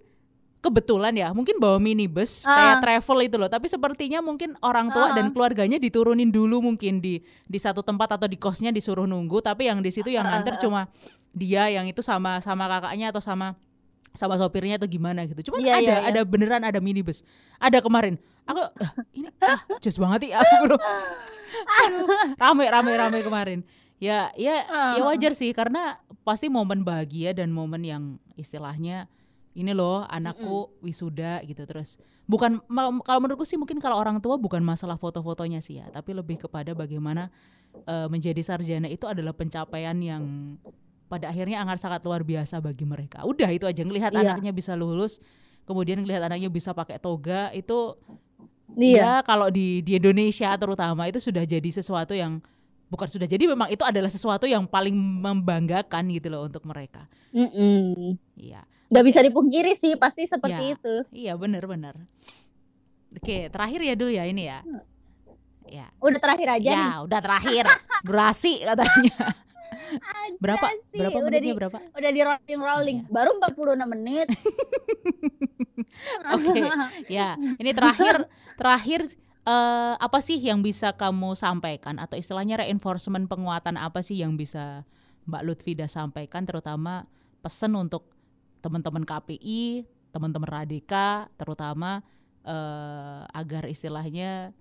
kebetulan 0.59 1.15
ya 1.15 1.31
mungkin 1.31 1.57
bawa 1.57 1.79
minibus 1.79 2.43
kayak 2.43 2.77
Ah. 2.77 2.81
travel 2.83 3.19
itu 3.23 3.37
loh. 3.39 3.47
Tapi 3.47 3.67
sepertinya 3.67 4.19
mungkin 4.19 4.59
orang 4.61 4.91
tua 4.91 5.11
Ah. 5.11 5.15
dan 5.15 5.31
keluarganya 5.31 5.79
diturunin 5.79 6.29
dulu 6.29 6.59
mungkin 6.61 6.99
di 6.99 7.19
di 7.47 7.59
satu 7.59 7.81
tempat 7.81 8.19
atau 8.19 8.27
di 8.27 8.37
kosnya 8.37 8.69
disuruh 8.69 9.07
nunggu. 9.07 9.39
Tapi 9.39 9.71
yang 9.71 9.81
di 9.81 9.89
situ 9.89 10.11
yang 10.11 10.27
Ah, 10.27 10.37
nganter 10.37 10.59
cuma 10.59 10.91
dia 11.31 11.71
yang 11.71 11.87
itu 11.87 12.03
sama 12.03 12.43
sama 12.43 12.67
kakaknya 12.67 13.09
atau 13.09 13.23
sama 13.23 13.55
sama 14.13 14.35
sopirnya 14.35 14.77
atau 14.77 14.91
gimana 14.91 15.23
gitu. 15.25 15.53
Cuman 15.53 15.63
Iya, 15.63 15.73
ada 15.73 15.81
iya, 15.81 15.97
iya. 16.03 16.09
ada 16.11 16.21
beneran 16.27 16.63
ada 16.67 16.83
minibus. 16.83 17.23
Ada 17.57 17.79
kemarin. 17.79 18.19
Aku 18.45 18.59
"Ah, 18.59 18.93
ini 19.15 19.31
ah, 19.39 19.63
jos 19.79 19.95
banget 19.95 20.35
ya. 20.35 20.41
Aku 20.43 20.75
loh. 20.75 20.81
Rame 22.43 22.65
rame 22.67 22.93
rame 22.93 23.19
kemarin 23.23 23.61
ya 23.99 24.31
ya 24.35 24.55
ya 24.63 25.01
Ah. 25.01 25.07
wajar 25.07 25.35
sih 25.35 25.51
karena 25.51 25.99
pasti 26.23 26.47
momen 26.47 26.83
bahagia 26.83 27.35
dan 27.35 27.51
momen 27.51 27.83
yang 27.83 28.03
istilahnya 28.35 29.11
ini 29.53 29.75
loh 29.75 30.07
anakku 30.07 30.71
wisuda 30.81 31.43
gitu 31.43 31.67
terus 31.67 31.99
bukan 32.25 32.63
kalau 33.03 33.19
menurutku 33.19 33.43
sih 33.43 33.59
mungkin 33.59 33.83
kalau 33.83 33.99
orang 33.99 34.23
tua 34.23 34.39
bukan 34.39 34.63
masalah 34.63 34.95
foto-fotonya 34.95 35.59
sih 35.59 35.83
ya 35.83 35.91
tapi 35.91 36.15
lebih 36.15 36.39
kepada 36.39 36.73
bagaimana 36.73 37.27
eh, 37.85 38.07
menjadi 38.07 38.39
sarjana 38.39 38.87
itu 38.87 39.03
adalah 39.05 39.35
pencapaian 39.35 39.99
yang 39.99 40.55
pada 41.09 41.33
akhirnya 41.33 41.65
akan 41.65 41.75
sangat 41.75 42.05
luar 42.05 42.23
biasa 42.23 42.61
bagi 42.61 42.85
mereka 42.85 43.25
udah 43.25 43.49
itu 43.49 43.65
aja 43.67 43.83
ngelihat 43.83 44.13
Iya. 44.15 44.37
anaknya 44.37 44.53
bisa 44.53 44.77
lulus 44.77 45.19
kemudian 45.67 46.05
ngelihat 46.05 46.23
anaknya 46.23 46.49
bisa 46.49 46.71
pakai 46.71 47.01
toga 47.03 47.51
itu 47.51 47.97
Iya. 48.77 49.01
ya 49.01 49.13
kalau 49.25 49.49
di 49.49 49.81
di 49.81 49.97
Indonesia 49.97 50.53
terutama 50.55 51.09
itu 51.09 51.19
sudah 51.19 51.43
jadi 51.43 51.67
sesuatu 51.67 52.13
yang 52.13 52.39
bukan 52.89 53.07
sudah. 53.07 53.25
Jadi 53.25 53.45
memang 53.47 53.69
itu 53.69 53.81
adalah 53.81 54.09
sesuatu 54.09 54.45
yang 54.45 54.65
paling 54.65 54.93
membanggakan 54.95 56.09
gitu 56.11 56.29
loh 56.29 56.45
untuk 56.45 56.65
mereka. 56.65 57.05
Iya. 58.35 58.61
Gak 58.89 59.05
bisa 59.05 59.21
dipungkiri 59.21 59.73
sih, 59.73 59.95
pasti 59.95 60.25
seperti 60.25 60.63
Ya. 60.65 60.75
itu. 60.75 60.95
iya 61.13 61.33
benar-benar 61.35 61.99
oke 63.09 63.49
terakhir 63.49 63.81
ya 63.83 63.93
dulu 63.93 64.11
ya 64.13 64.25
ini 64.25 64.43
ya? 64.45 64.61
Ya 65.65 65.87
Udah 66.01 66.17
terakhir 66.17 66.49
aja 66.49 66.69
ya 66.69 66.77
nih. 66.77 66.93
udah 67.05 67.21
terakhir. 67.21 67.65
Durasi 68.09 68.65
katanya. 68.65 69.17
Anjay 69.89 70.37
berapa? 70.41 70.67
sih, 70.93 71.01
berapa 71.01 71.17
udah 71.17 71.25
menitnya 71.29 71.49
di, 71.49 71.53
berapa? 71.57 71.79
udah 71.93 72.11
di 72.13 72.21
rolling 72.21 72.61
rolling. 72.61 72.99
Iya. 73.05 73.09
Baru 73.09 73.31
46 73.41 73.89
menit. 73.89 74.27
Oke, 76.37 76.61
ya 77.09 77.37
ini 77.37 77.71
terakhir 77.73 78.29
terakhir 78.57 79.01
eh, 79.49 79.95
apa 79.97 80.19
sih 80.21 80.37
yang 80.37 80.61
bisa 80.61 80.93
kamu 80.93 81.33
sampaikan 81.33 81.97
atau 81.97 82.21
istilahnya 82.21 82.61
reinforcement 82.61 83.25
penguatan 83.25 83.81
apa 83.81 84.05
sih 84.05 84.21
yang 84.21 84.37
bisa 84.37 84.85
Mbak 85.25 85.43
Lutfida 85.45 85.89
sampaikan 85.89 86.45
terutama 86.45 87.09
pesan 87.41 87.77
untuk 87.77 88.13
teman-teman 88.61 89.05
KPI, 89.09 89.89
teman-teman 90.13 90.49
Radika 90.49 91.29
terutama 91.41 92.05
uh, 92.45 93.23
agar 93.33 93.69
istilahnya 93.69 94.53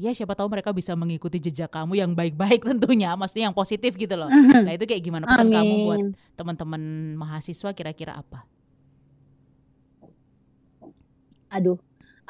ya 0.00 0.10
siapa 0.16 0.32
tahu 0.32 0.48
mereka 0.48 0.72
bisa 0.72 0.96
mengikuti 0.96 1.38
jejak 1.38 1.72
kamu 1.72 2.00
yang 2.00 2.12
baik-baik 2.16 2.64
tentunya, 2.68 3.12
maksudnya 3.16 3.52
yang 3.52 3.56
positif 3.56 3.96
gitu 3.96 4.14
loh. 4.16 4.28
Nah 4.32 4.72
itu 4.72 4.88
kayak 4.88 5.02
gimana 5.04 5.28
pesan 5.28 5.52
Amin. 5.52 5.56
kamu 5.56 5.74
buat 5.84 6.04
teman-teman 6.36 6.82
mahasiswa 7.16 7.70
kira-kira 7.76 8.16
apa? 8.16 8.44
Aduh, 11.52 11.76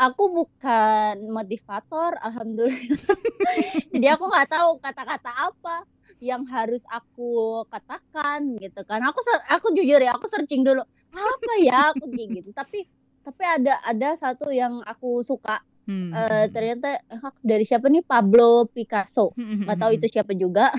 aku 0.02 0.24
bukan 0.34 1.14
motivator, 1.30 2.18
alhamdulillah. 2.18 2.98
Jadi 3.94 4.06
aku 4.10 4.24
nggak 4.26 4.48
tahu 4.50 4.70
kata-kata 4.82 5.30
apa 5.30 5.86
yang 6.18 6.42
harus 6.50 6.82
aku 6.90 7.62
katakan 7.70 8.58
gitu 8.58 8.82
kan. 8.82 8.98
Aku 9.06 9.22
aku 9.46 9.70
jujur 9.78 10.02
ya, 10.02 10.18
aku 10.18 10.26
searching 10.26 10.66
dulu 10.66 10.82
apa 11.12 11.52
ya 11.62 11.94
aku 11.94 12.10
gitu. 12.10 12.50
Tapi 12.50 12.90
tapi 13.22 13.42
ada 13.46 13.78
ada 13.86 14.18
satu 14.18 14.50
yang 14.50 14.82
aku 14.82 15.22
suka 15.22 15.62
Hmm. 15.82 16.14
Uh, 16.14 16.46
ternyata 16.54 17.02
dari 17.42 17.66
siapa 17.66 17.90
nih 17.90 18.06
Pablo 18.06 18.70
Picasso 18.70 19.34
hmm. 19.34 19.66
nggak 19.66 19.78
tahu 19.82 19.90
itu 19.98 20.06
siapa 20.14 20.30
juga 20.30 20.70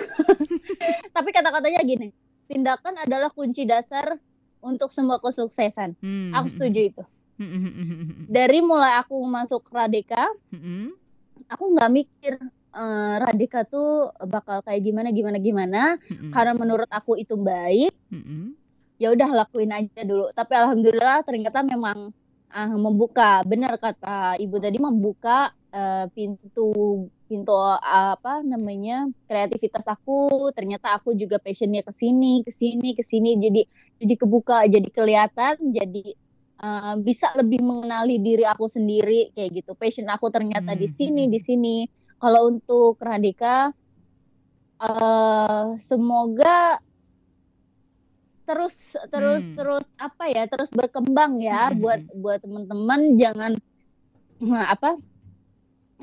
tapi 1.16 1.36
kata-katanya 1.36 1.84
gini 1.84 2.08
tindakan 2.48 2.96
adalah 3.04 3.28
kunci 3.28 3.68
dasar 3.68 4.16
untuk 4.64 4.96
semua 4.96 5.20
kesuksesan 5.20 6.00
hmm. 6.00 6.32
aku 6.32 6.48
setuju 6.48 6.80
itu 6.88 7.04
dari 8.30 8.60
mulai 8.62 9.02
aku 9.02 9.18
masuk 9.26 9.66
Radika 9.74 10.30
hmm. 10.54 10.94
aku 11.50 11.64
nggak 11.74 11.92
mikir 11.92 12.38
uh, 12.74 13.16
Radika 13.22 13.64
tuh 13.64 14.12
bakal 14.26 14.66
kayak 14.66 14.82
gimana 14.84 15.10
gimana 15.14 15.38
gimana. 15.38 15.82
Hmm. 16.10 16.34
karena 16.34 16.54
menurut 16.58 16.90
aku 16.90 17.16
itu 17.16 17.38
baik. 17.38 17.94
Ya 19.02 19.12
udah 19.14 19.30
lakuin 19.46 19.74
aja 19.74 20.02
dulu. 20.06 20.30
Tapi 20.34 20.54
alhamdulillah 20.54 21.26
ternyata 21.26 21.62
memang 21.66 22.14
uh, 22.50 22.78
membuka. 22.78 23.42
Benar 23.46 23.78
kata 23.78 24.38
ibu 24.42 24.58
tadi 24.58 24.78
membuka 24.82 25.54
uh, 25.74 26.06
pintu 26.14 27.08
pintu 27.26 27.54
uh, 27.54 27.80
apa 27.82 28.46
namanya 28.46 29.10
kreativitas 29.26 29.86
aku. 29.90 30.50
Ternyata 30.54 30.94
aku 30.98 31.18
juga 31.18 31.42
passionnya 31.42 31.82
ke 31.86 31.94
sini 31.94 32.46
ke 32.46 32.52
sini 32.54 32.90
ke 32.94 33.04
sini. 33.04 33.38
Jadi 33.38 33.62
jadi 34.02 34.14
kebuka 34.18 34.66
jadi 34.70 34.90
kelihatan 34.94 35.74
jadi 35.74 36.16
uh, 36.64 36.96
bisa 37.04 37.30
lebih 37.36 37.60
mengenali 37.60 38.18
diri 38.24 38.48
aku 38.48 38.72
sendiri 38.72 39.36
kayak 39.36 39.60
gitu 39.60 39.76
passion 39.76 40.08
aku 40.08 40.32
ternyata 40.32 40.72
hmm. 40.74 40.80
di 40.80 40.88
sini 40.88 41.24
di 41.28 41.40
sini 41.44 41.84
kalau 42.18 42.48
untuk 42.48 42.96
Radika 43.04 43.68
uh, 44.80 45.76
semoga 45.84 46.80
terus 48.44 48.76
terus 49.12 49.44
hmm. 49.44 49.56
terus 49.56 49.86
apa 50.00 50.24
ya 50.32 50.44
terus 50.48 50.72
berkembang 50.72 51.40
ya 51.40 51.72
hmm. 51.72 51.80
buat 51.80 52.02
buat 52.16 52.40
teman-teman 52.44 53.16
jangan 53.20 53.52
apa 54.44 55.00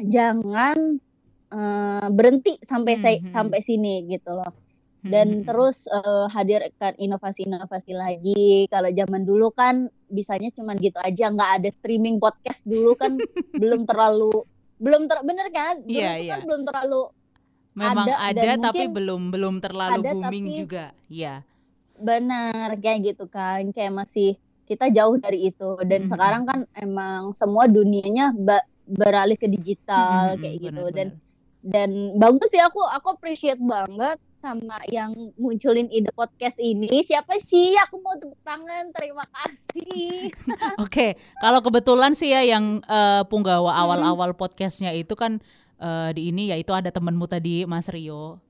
jangan 0.00 0.96
uh, 1.52 2.08
berhenti 2.08 2.56
sampai 2.64 2.96
hmm. 2.96 3.28
hmm. 3.28 3.32
sampai 3.32 3.60
sini 3.60 4.08
gitu 4.08 4.36
loh 4.36 4.52
dan 5.04 5.28
hmm. 5.28 5.36
hmm 5.40 5.46
terus 5.48 5.84
uh, 5.88 6.28
hadirkan 6.32 6.96
inovasi-inovasi 6.96 7.92
lagi 7.92 8.68
kalau 8.72 8.88
zaman 8.92 9.24
dulu 9.24 9.52
kan 9.52 9.92
bisanya 10.10 10.50
cuma 10.52 10.74
gitu 10.76 10.98
aja 11.00 11.30
nggak 11.30 11.50
ada 11.62 11.68
streaming 11.70 12.18
podcast 12.18 12.60
dulu 12.66 12.98
kan 12.98 13.16
belum 13.62 13.86
terlalu 13.86 14.44
belum 14.82 15.06
ter 15.06 15.22
bener 15.22 15.48
kan 15.54 15.80
dulu 15.86 15.96
yeah, 15.96 16.18
yeah. 16.18 16.36
kan 16.36 16.40
belum 16.44 16.62
terlalu 16.66 17.02
memang 17.78 18.06
ada, 18.10 18.14
ada 18.34 18.52
tapi 18.58 18.84
belum 18.90 19.30
belum 19.30 19.54
terlalu 19.62 20.02
ada, 20.02 20.10
booming 20.10 20.46
tapi, 20.50 20.58
juga 20.58 20.84
ya 21.06 21.46
Benar, 22.00 22.80
kayak 22.80 23.12
gitu 23.12 23.24
kan. 23.28 23.68
Kayak 23.76 24.04
masih 24.04 24.40
kita 24.64 24.86
jauh 24.94 25.18
dari 25.18 25.50
itu 25.50 25.70
dan 25.82 26.06
hmm. 26.06 26.10
sekarang 26.14 26.42
kan 26.46 26.60
emang 26.78 27.34
semua 27.34 27.66
dunianya 27.66 28.30
beralih 28.86 29.34
ke 29.34 29.50
digital 29.50 30.38
hmm, 30.38 30.38
kayak 30.38 30.56
gitu 30.62 30.82
bener, 30.86 30.94
dan 30.94 31.08
dan 31.66 31.90
bagus 32.22 32.54
sih 32.54 32.62
aku 32.62 32.78
aku 32.86 33.18
appreciate 33.18 33.58
banget 33.58 34.22
sama 34.40 34.80
yang 34.88 35.12
munculin 35.36 35.86
ide 35.92 36.08
podcast 36.16 36.56
ini. 36.56 37.04
Siapa 37.04 37.36
sih? 37.36 37.76
Aku 37.86 38.00
mau 38.00 38.16
tepuk 38.16 38.40
tangan. 38.40 38.88
Terima 38.96 39.28
kasih. 39.28 40.32
Oke, 40.80 40.80
okay. 40.80 41.10
kalau 41.44 41.60
kebetulan 41.60 42.16
sih 42.16 42.32
ya 42.32 42.40
yang 42.42 42.80
uh, 42.88 43.22
punggawa 43.28 43.76
awal-awal 43.76 44.32
podcastnya 44.32 44.96
itu 44.96 45.12
kan 45.12 45.44
uh, 45.76 46.08
di 46.16 46.32
ini 46.32 46.50
yaitu 46.50 46.72
ada 46.72 46.88
temenmu 46.88 47.28
tadi 47.28 47.68
Mas 47.68 47.86
Rio. 47.92 48.40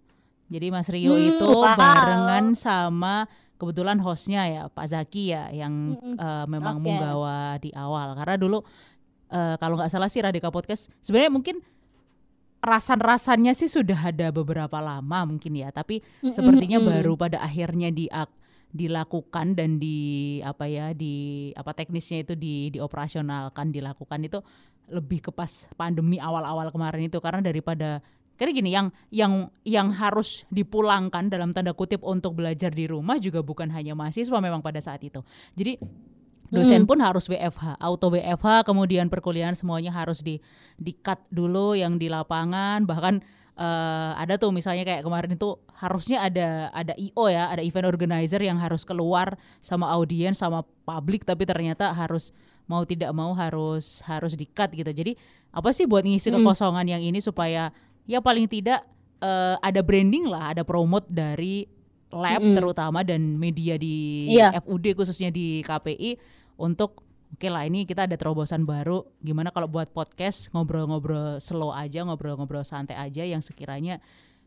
Jadi 0.46 0.70
Mas 0.70 0.86
Rio 0.90 1.18
hmm, 1.18 1.28
itu 1.36 1.50
wow. 1.50 1.74
barengan 1.74 2.54
sama 2.54 3.26
kebetulan 3.58 3.98
hostnya 4.00 4.46
ya 4.46 4.62
Pak 4.70 4.86
Zaki 4.88 5.34
ya 5.34 5.50
yang 5.50 5.98
hmm, 5.98 6.16
uh, 6.16 6.46
memang 6.46 6.78
okay. 6.78 6.84
menggawa 6.86 7.38
di 7.58 7.70
awal. 7.74 8.14
Karena 8.14 8.38
dulu 8.38 8.62
uh, 9.30 9.54
kalau 9.58 9.74
nggak 9.74 9.90
salah 9.90 10.06
sih 10.06 10.22
Radika 10.22 10.54
Podcast 10.54 10.90
sebenarnya 11.02 11.34
mungkin 11.34 11.58
rasan-rasannya 12.60 13.56
sih 13.56 13.68
sudah 13.72 14.12
ada 14.12 14.28
beberapa 14.30 14.78
lama 14.80 15.24
mungkin 15.24 15.56
ya, 15.56 15.72
tapi 15.72 16.04
hmm, 16.20 16.32
sepertinya 16.32 16.78
baru 16.80 17.16
pada 17.16 17.40
akhirnya 17.40 17.88
di 17.88 18.08
dilakukan 18.70 19.58
dan 19.58 19.82
di 19.82 20.38
apa 20.46 20.70
ya 20.70 20.94
di 20.94 21.50
apa 21.58 21.74
teknisnya 21.74 22.22
itu 22.22 22.38
di 22.38 22.70
dioperasionalkan 22.70 23.74
dilakukan 23.74 24.22
itu 24.22 24.38
lebih 24.86 25.26
ke 25.26 25.30
pas 25.34 25.66
pandemi 25.74 26.22
awal-awal 26.22 26.70
kemarin 26.70 27.10
itu 27.10 27.18
karena 27.18 27.42
daripada 27.42 27.98
karena 28.40 28.56
gini, 28.56 28.72
yang 28.72 28.88
yang 29.12 29.52
yang 29.68 29.92
harus 29.92 30.48
dipulangkan 30.48 31.28
dalam 31.28 31.52
tanda 31.52 31.76
kutip 31.76 32.00
untuk 32.00 32.40
belajar 32.40 32.72
di 32.72 32.88
rumah 32.88 33.20
juga 33.20 33.44
bukan 33.44 33.68
hanya 33.68 33.92
mahasiswa 33.92 34.40
memang 34.40 34.64
pada 34.64 34.80
saat 34.80 35.04
itu. 35.04 35.20
Jadi 35.52 35.76
dosen 36.50 36.84
hmm. 36.84 36.88
pun 36.90 36.98
harus 36.98 37.30
WFH, 37.30 37.78
auto 37.78 38.10
WFH, 38.10 38.66
kemudian 38.66 39.06
perkuliahan 39.06 39.54
semuanya 39.54 39.94
harus 39.94 40.20
di 40.20 40.42
di 40.76 40.92
cut 40.98 41.22
dulu 41.30 41.78
yang 41.78 41.96
di 41.96 42.10
lapangan, 42.10 42.84
bahkan 42.84 43.22
uh, 43.54 44.12
ada 44.18 44.34
tuh 44.36 44.50
misalnya 44.50 44.82
kayak 44.82 45.06
kemarin 45.06 45.38
itu 45.38 45.56
harusnya 45.78 46.26
ada 46.26 46.68
ada 46.74 46.92
IO 46.98 47.30
ya, 47.30 47.48
ada 47.48 47.62
event 47.62 47.86
organizer 47.86 48.42
yang 48.42 48.58
harus 48.58 48.82
keluar 48.82 49.38
sama 49.62 49.86
audiens 49.94 50.42
sama 50.42 50.66
publik 50.82 51.22
tapi 51.22 51.46
ternyata 51.46 51.94
harus 51.94 52.34
mau 52.66 52.86
tidak 52.86 53.10
mau 53.10 53.34
harus 53.34 54.02
harus 54.06 54.34
di 54.34 54.46
cut 54.46 54.74
gitu. 54.74 54.90
Jadi 54.90 55.14
apa 55.50 55.70
sih 55.70 55.86
buat 55.86 56.02
ngisi 56.02 56.30
hmm. 56.30 56.42
kekosongan 56.42 56.86
yang 56.86 57.02
ini 57.02 57.18
supaya 57.18 57.74
ya 58.06 58.18
paling 58.18 58.50
tidak 58.50 58.86
uh, 59.22 59.58
ada 59.62 59.82
branding 59.82 60.26
lah, 60.26 60.54
ada 60.54 60.62
promote 60.66 61.06
dari 61.10 61.79
lab 62.10 62.42
mm 62.42 62.46
-hmm. 62.50 62.56
terutama 62.58 63.00
dan 63.06 63.38
media 63.38 63.78
di 63.78 64.26
yeah. 64.34 64.54
FUD 64.58 64.98
khususnya 64.98 65.30
di 65.30 65.62
KPI 65.62 66.18
untuk 66.58 67.06
oke 67.30 67.38
okay 67.38 67.50
lah 67.50 67.64
ini 67.64 67.86
kita 67.86 68.04
ada 68.04 68.18
terobosan 68.18 68.66
baru. 68.66 69.06
Gimana 69.22 69.54
kalau 69.54 69.70
buat 69.70 69.94
podcast 69.94 70.50
ngobrol-ngobrol 70.50 71.38
slow 71.38 71.70
aja 71.70 72.02
ngobrol-ngobrol 72.02 72.66
santai 72.66 72.98
aja 72.98 73.22
yang 73.22 73.40
sekiranya 73.40 74.02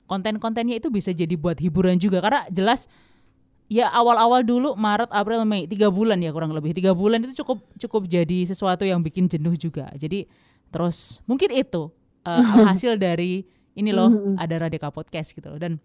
konten-kontennya 0.06 0.78
itu 0.78 0.92
bisa 0.92 1.16
jadi 1.16 1.34
buat 1.40 1.58
hiburan 1.58 1.96
juga. 1.96 2.20
Karena 2.20 2.44
jelas 2.52 2.92
ya 3.72 3.88
awal-awal 3.90 4.44
dulu 4.44 4.76
Maret 4.76 5.10
April 5.10 5.48
Mei 5.48 5.66
tiga 5.66 5.88
bulan 5.88 6.20
ya 6.20 6.36
kurang 6.36 6.52
lebih. 6.52 6.76
Tiga 6.76 6.92
bulan 6.92 7.24
itu 7.24 7.42
cukup 7.42 7.64
cukup 7.80 8.12
jadi 8.12 8.46
sesuatu 8.46 8.84
yang 8.84 9.00
bikin 9.00 9.32
jenuh 9.32 9.56
juga. 9.56 9.88
Jadi 9.96 10.28
terus 10.68 11.24
mungkin 11.24 11.56
itu 11.56 11.88
uh, 12.28 12.44
hasil 12.70 13.00
dari 13.00 13.48
ini 13.74 13.90
loh 13.90 14.38
ada 14.38 14.68
Radika 14.68 14.92
Podcast 14.92 15.34
gitu 15.34 15.50
loh. 15.50 15.60
Dan 15.60 15.80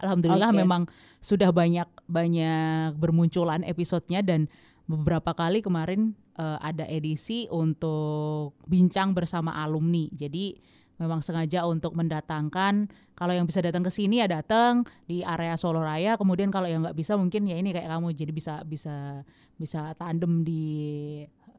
alhamdulillah 0.00 0.50
okay. 0.52 0.60
memang 0.62 0.82
sudah 1.20 1.50
banyak 1.50 1.88
banyak 2.06 2.94
bermunculan 2.96 3.64
episodenya 3.66 4.20
dan 4.22 4.46
beberapa 4.86 5.34
kali 5.34 5.64
kemarin 5.64 6.14
uh, 6.38 6.60
ada 6.62 6.86
edisi 6.86 7.50
untuk 7.50 8.54
bincang 8.68 9.16
bersama 9.16 9.56
alumni 9.58 10.06
jadi 10.14 10.54
memang 10.96 11.20
sengaja 11.20 11.68
untuk 11.68 11.92
mendatangkan 11.92 12.88
kalau 13.16 13.32
yang 13.32 13.44
bisa 13.44 13.60
datang 13.60 13.84
ke 13.84 13.92
sini 13.92 14.24
ya 14.24 14.28
datang 14.28 14.84
di 15.04 15.20
area 15.20 15.58
Solo 15.60 15.84
Raya 15.84 16.16
kemudian 16.16 16.48
kalau 16.48 16.68
yang 16.70 16.84
nggak 16.86 16.96
bisa 16.96 17.18
mungkin 17.20 17.44
ya 17.44 17.56
ini 17.60 17.74
kayak 17.74 17.90
kamu 17.90 18.16
jadi 18.16 18.32
bisa 18.32 18.54
bisa 18.64 19.20
bisa 19.60 19.92
tandem 20.00 20.40
di 20.40 20.64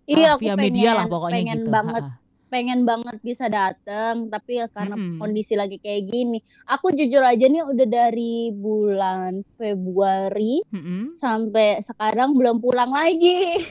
iya, 0.10 0.34
uh, 0.34 0.42
via 0.42 0.58
pengen, 0.58 0.64
media 0.64 0.90
lah 0.98 1.06
pokoknya 1.06 1.38
pengen 1.38 1.60
gitu. 1.66 1.74
banget 1.74 2.04
ha 2.06 2.14
-ha 2.18 2.26
pengen 2.48 2.88
banget 2.88 3.20
bisa 3.20 3.52
dateng 3.52 4.32
tapi 4.32 4.64
ya 4.64 4.72
karena 4.72 4.96
mm-hmm. 4.96 5.20
kondisi 5.20 5.54
lagi 5.60 5.78
kayak 5.84 6.08
gini 6.08 6.40
aku 6.68 6.96
jujur 6.96 7.20
aja 7.22 7.46
nih 7.48 7.64
udah 7.64 7.88
dari 7.88 8.52
bulan 8.56 9.44
Februari 9.60 10.64
mm-hmm. 10.72 11.20
sampai 11.20 11.84
sekarang 11.84 12.36
belum 12.40 12.64
pulang 12.64 12.92
lagi 12.92 13.68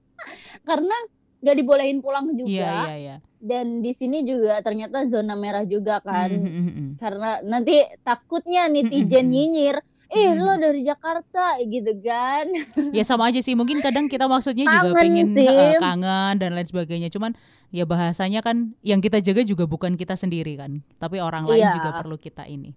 karena 0.68 0.96
gak 1.40 1.56
dibolehin 1.56 1.98
pulang 2.04 2.36
juga 2.36 2.52
yeah, 2.52 2.84
yeah, 2.86 2.98
yeah. 2.98 3.18
dan 3.42 3.82
di 3.82 3.90
sini 3.96 4.22
juga 4.22 4.62
ternyata 4.62 5.08
zona 5.10 5.34
merah 5.34 5.66
juga 5.66 5.98
kan 6.04 6.30
mm-hmm. 6.30 6.88
karena 7.02 7.42
nanti 7.42 7.82
takutnya 8.06 8.70
netizen 8.70 9.26
mm-hmm. 9.26 9.34
nyinyir 9.34 9.76
eh 10.10 10.26
hmm. 10.34 10.42
lo 10.42 10.54
dari 10.58 10.82
Jakarta 10.82 11.58
gitu 11.62 11.92
kan 12.02 12.44
ya 12.96 13.02
sama 13.06 13.30
aja 13.30 13.38
sih 13.38 13.54
mungkin 13.54 13.78
kadang 13.78 14.10
kita 14.10 14.26
maksudnya 14.26 14.66
kangen 14.66 14.90
juga 14.90 14.98
pengen 14.98 15.26
uh, 15.38 15.78
kangen 15.78 16.34
dan 16.42 16.50
lain 16.58 16.66
sebagainya 16.66 17.08
cuman 17.14 17.32
ya 17.70 17.86
bahasanya 17.86 18.42
kan 18.42 18.74
yang 18.82 18.98
kita 18.98 19.22
jaga 19.22 19.46
juga 19.46 19.70
bukan 19.70 19.94
kita 19.94 20.18
sendiri 20.18 20.58
kan 20.58 20.82
tapi 20.98 21.22
orang 21.22 21.46
lain 21.46 21.62
iya. 21.62 21.70
juga 21.70 21.94
perlu 21.94 22.18
kita 22.18 22.44
ini 22.50 22.74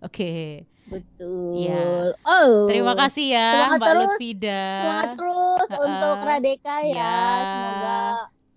Oke. 0.00 0.64
Betul. 0.88 1.60
Iya. 1.60 2.16
Oh. 2.24 2.66
Terima 2.66 2.96
kasih 2.96 3.36
ya 3.36 3.48
Semangat 3.52 3.78
Mbak 3.78 3.88
terus. 3.88 4.04
Lutfida. 4.08 4.64
Semangat 4.64 5.10
terus 5.14 5.68
Ha-ha. 5.68 5.84
untuk 5.86 6.16
Radeka 6.24 6.76
ya. 6.82 6.96
Ya. 6.96 7.14
Semoga 7.44 7.98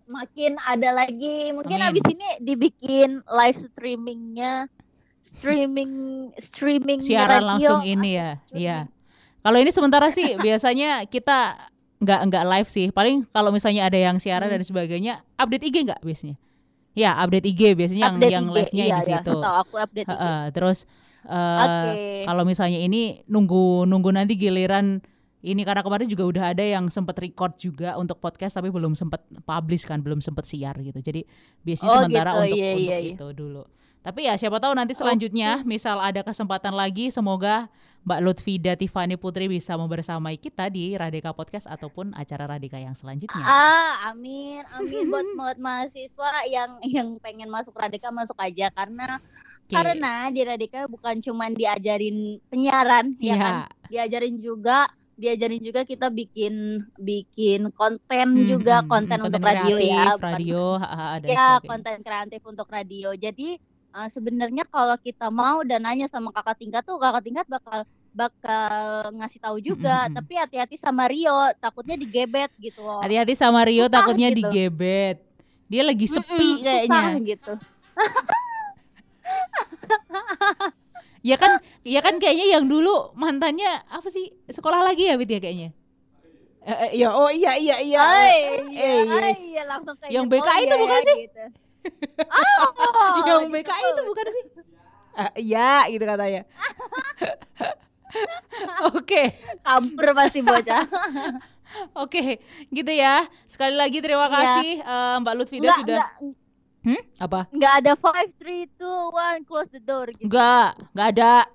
makin 0.07 0.51
ada 0.63 0.89
lagi. 0.95 1.37
Mungkin 1.51 1.79
Amin. 1.83 1.89
abis 1.93 2.05
ini 2.09 2.27
dibikin 2.41 3.09
live 3.27 3.59
streamingnya, 3.59 4.71
streaming 5.23 5.91
streaming 6.35 6.99
Siaran 6.99 7.39
radio. 7.39 7.47
langsung 7.47 7.81
ini 7.81 8.09
ya. 8.13 8.31
Iya. 8.51 8.77
Kalau 9.39 9.57
ini 9.57 9.71
sementara 9.71 10.07
sih 10.09 10.35
biasanya 10.37 11.03
kita 11.05 11.57
nggak 11.97 12.19
nggak 12.27 12.43
live 12.45 12.69
sih. 12.69 12.91
Paling 12.91 13.23
kalau 13.29 13.49
misalnya 13.49 13.87
ada 13.87 13.95
yang 13.95 14.19
siaran 14.19 14.47
Hmm. 14.47 14.59
dan 14.59 14.63
sebagainya, 14.63 15.13
update 15.33 15.63
IG 15.63 15.75
nggak 15.83 16.01
biasanya? 16.01 16.35
Ya, 16.93 17.15
update 17.17 17.47
IG 17.47 17.73
biasanya 17.73 18.01
yang 18.05 18.15
Update 18.15 18.33
yang 18.33 18.45
IG. 18.45 18.53
live-nya 18.53 18.83
iya, 18.85 18.93
di 18.93 19.01
iya, 19.01 19.17
situ. 19.17 19.31
setahu 19.33 19.55
aku 19.57 19.75
update. 19.79 20.07
Heeh, 20.07 20.41
terus 20.51 20.77
eh, 21.23 21.59
Oke. 21.63 22.03
kalau 22.27 22.43
misalnya 22.43 22.77
ini 22.77 23.01
nunggu 23.25 23.87
nunggu 23.87 24.11
nanti 24.11 24.35
giliran 24.35 24.99
ini 25.41 25.61
karena 25.63 25.81
kemarin 25.81 26.07
juga 26.07 26.23
udah 26.23 26.43
ada 26.51 26.63
yang 26.63 26.87
sempat 26.87 27.15
record 27.17 27.55
juga 27.57 27.95
untuk 27.95 28.15
podcast 28.17 28.53
tapi 28.53 28.67
belum 28.67 28.93
sempat 28.93 29.23
publish 29.43 29.83
kan, 29.83 29.99
belum 29.99 30.19
sempat 30.19 30.43
siar 30.43 30.75
gitu. 30.79 30.95
Jadi 30.95 31.23
biasanya 31.61 31.89
Oh, 31.89 31.99
sementara 32.01 32.31
gitu. 32.31 32.39
untuk 32.45 32.55
Iya, 32.55 32.69
untuk 32.69 32.83
iya, 32.83 32.97
iya. 32.99 33.13
itu 33.15 33.27
dulu. 33.33 33.63
Tapi 34.03 34.27
ya 34.27 34.35
siapa 34.35 34.59
tahu 34.59 34.75
nanti 34.75 34.91
selanjutnya 34.91 35.63
misal 35.63 35.95
ada 35.97 36.19
kesempatan 36.19 36.75
lagi 36.75 37.07
semoga 37.07 37.71
Mbak 38.03 38.19
Lutfida 38.19 38.75
Tiffany 38.75 39.15
Putri 39.15 39.47
bisa 39.47 39.79
membersamai 39.79 40.35
kita 40.35 40.67
di 40.67 40.91
Radika 40.91 41.31
Podcast 41.31 41.71
ataupun 41.71 42.11
acara 42.11 42.51
Radika 42.51 42.75
yang 42.75 42.91
selanjutnya. 42.91 43.39
Ah, 43.39 44.11
amin, 44.11 44.59
amin. 44.75 45.07
Buat 45.07 45.23
buat 45.39 45.57
mahasiswa 45.57 46.43
yang 46.45 46.83
yang 46.83 47.15
pengen 47.17 47.47
masuk 47.47 47.71
Radika 47.71 48.11
masuk 48.11 48.35
aja. 48.35 48.67
Karena 48.69 49.23
Oke. 49.63 49.71
karena 49.71 50.27
di 50.27 50.41
Radika 50.43 50.83
bukan 50.85 51.23
cuman 51.23 51.55
diajarin 51.55 52.43
penyiaran 52.51 53.15
ya 53.23 53.35
kan, 53.39 53.55
Iya. 53.55 53.63
diajarin 53.87 54.35
juga 54.37 54.91
diajarin 55.15 55.63
juga 55.63 55.87
kita 55.87 56.11
bikin 56.11 56.83
bikin 56.99 57.71
konten 57.71 58.27
Hmm, 58.35 58.47
juga 58.51 58.83
hmm, 58.83 58.89
konten 58.91 59.15
hmm, 59.15 59.27
untuk 59.31 59.39
radio 59.39 59.75
ya. 59.79 59.79
kreatif, 59.79 60.11
bukan- 60.19 60.33
radio, 60.35 60.63
ha, 60.75 60.87
ha, 60.91 61.07
dan 61.23 61.29
ya 61.31 61.47
konten 61.63 61.95
kreatif 62.03 62.41
untuk 62.43 62.67
radio. 62.67 63.09
Jadi 63.15 63.55
eh, 63.93 64.09
sebenarnya 64.09 64.63
kalau 64.65 64.97
kita 64.97 65.29
mau 65.29 65.61
dan 65.61 65.81
nanya 65.81 66.05
sama 66.05 66.29
kakak 66.29 66.57
tingkat 66.57 66.81
tuh 66.81 66.97
kakak 66.97 67.23
tingkat 67.23 67.45
bakal 67.45 67.85
bakal 68.13 69.09
ngasih 69.17 69.39
tahu 69.41 69.57
juga 69.57 70.05
Mm, 70.05 70.05
mm, 70.05 70.09
mm. 70.09 70.15
tapi 70.17 70.33
hati-hati 70.37 70.75
sama 70.77 71.09
Rio 71.09 71.33
takutnya 71.57 71.97
digebet 71.97 72.49
gitu 72.57 72.81
loh 72.81 73.01
Hati-hati 73.01 73.33
sama 73.33 73.65
Rio 73.65 73.85
Susah 73.85 73.93
takutnya 73.93 74.29
gitu. 74.29 74.37
digebet. 74.45 75.17
Dia 75.65 75.81
lagi 75.81 76.05
sepi 76.05 76.29
Mm-mm, 76.29 76.61
kayaknya. 76.61 77.01
susah 77.01 77.25
gitu 77.25 77.53
Ya 81.23 81.39
kan, 81.39 81.55
ya 81.87 82.03
kan 82.03 82.19
kayaknya 82.19 82.59
yang 82.59 82.67
dulu 82.67 83.15
mantannya 83.15 83.79
apa 83.87 84.11
sih? 84.11 84.35
Sekolah 84.43 84.83
lagi 84.83 85.07
ya, 85.07 85.15
Bit 85.15 85.31
ya 85.31 85.39
kayaknya. 85.39 85.69
Eh, 86.63 86.75
eh, 86.83 86.91
ya, 86.99 87.15
oh 87.15 87.31
iya 87.31 87.55
iya 87.55 87.79
iya. 87.79 88.01
Eh, 88.03 88.35
iya, 88.75 88.91
yes. 89.07 89.23
ay, 89.23 89.35
iya, 89.55 89.63
langsung 89.63 89.95
kayak 89.95 90.11
Yang. 90.11 90.25
BKI 90.27 90.59
itu 90.59 90.67
iya 90.67 90.75
bukan 90.83 90.99
sih? 90.99 91.17
gitu. 91.23 91.43
Oh, 92.23 93.11
yang. 93.21 93.49
BKI 93.49 93.85
itu 93.89 94.01
bukan 94.03 94.25
sih? 94.29 94.45
Ah, 95.13 95.31
iya, 95.35 95.85
gitu 95.87 96.03
katanya. 96.03 96.43
Oke, 98.93 99.33
Kabur 99.61 100.07
pasti 100.13 100.39
bocah. 100.39 100.85
oke, 101.97 102.37
gitu 102.69 102.91
ya. 102.93 103.25
Sekali 103.49 103.73
lagi 103.73 103.97
terima 103.97 104.25
Iya. 104.25 104.33
kasih 104.37 104.69
eh, 104.79 105.15
Mbak 105.25 105.33
Lutfida 105.33 105.65
Enggak, 105.65 105.79
sudah. 105.81 105.97
enggak, 105.97 106.09
Hmm? 106.83 106.99
Apa? 107.17 107.47
enggak 107.49 107.73
ada 107.79 107.91
5 107.95 108.43
3 108.43 108.67
2 108.75 109.39
1 109.39 109.47
close 109.47 109.71
the 109.71 109.79
door 109.79 110.11
gitu. 110.11 110.27
Enggak, 110.27 110.75
enggak 110.93 111.07
ada. 111.15 111.33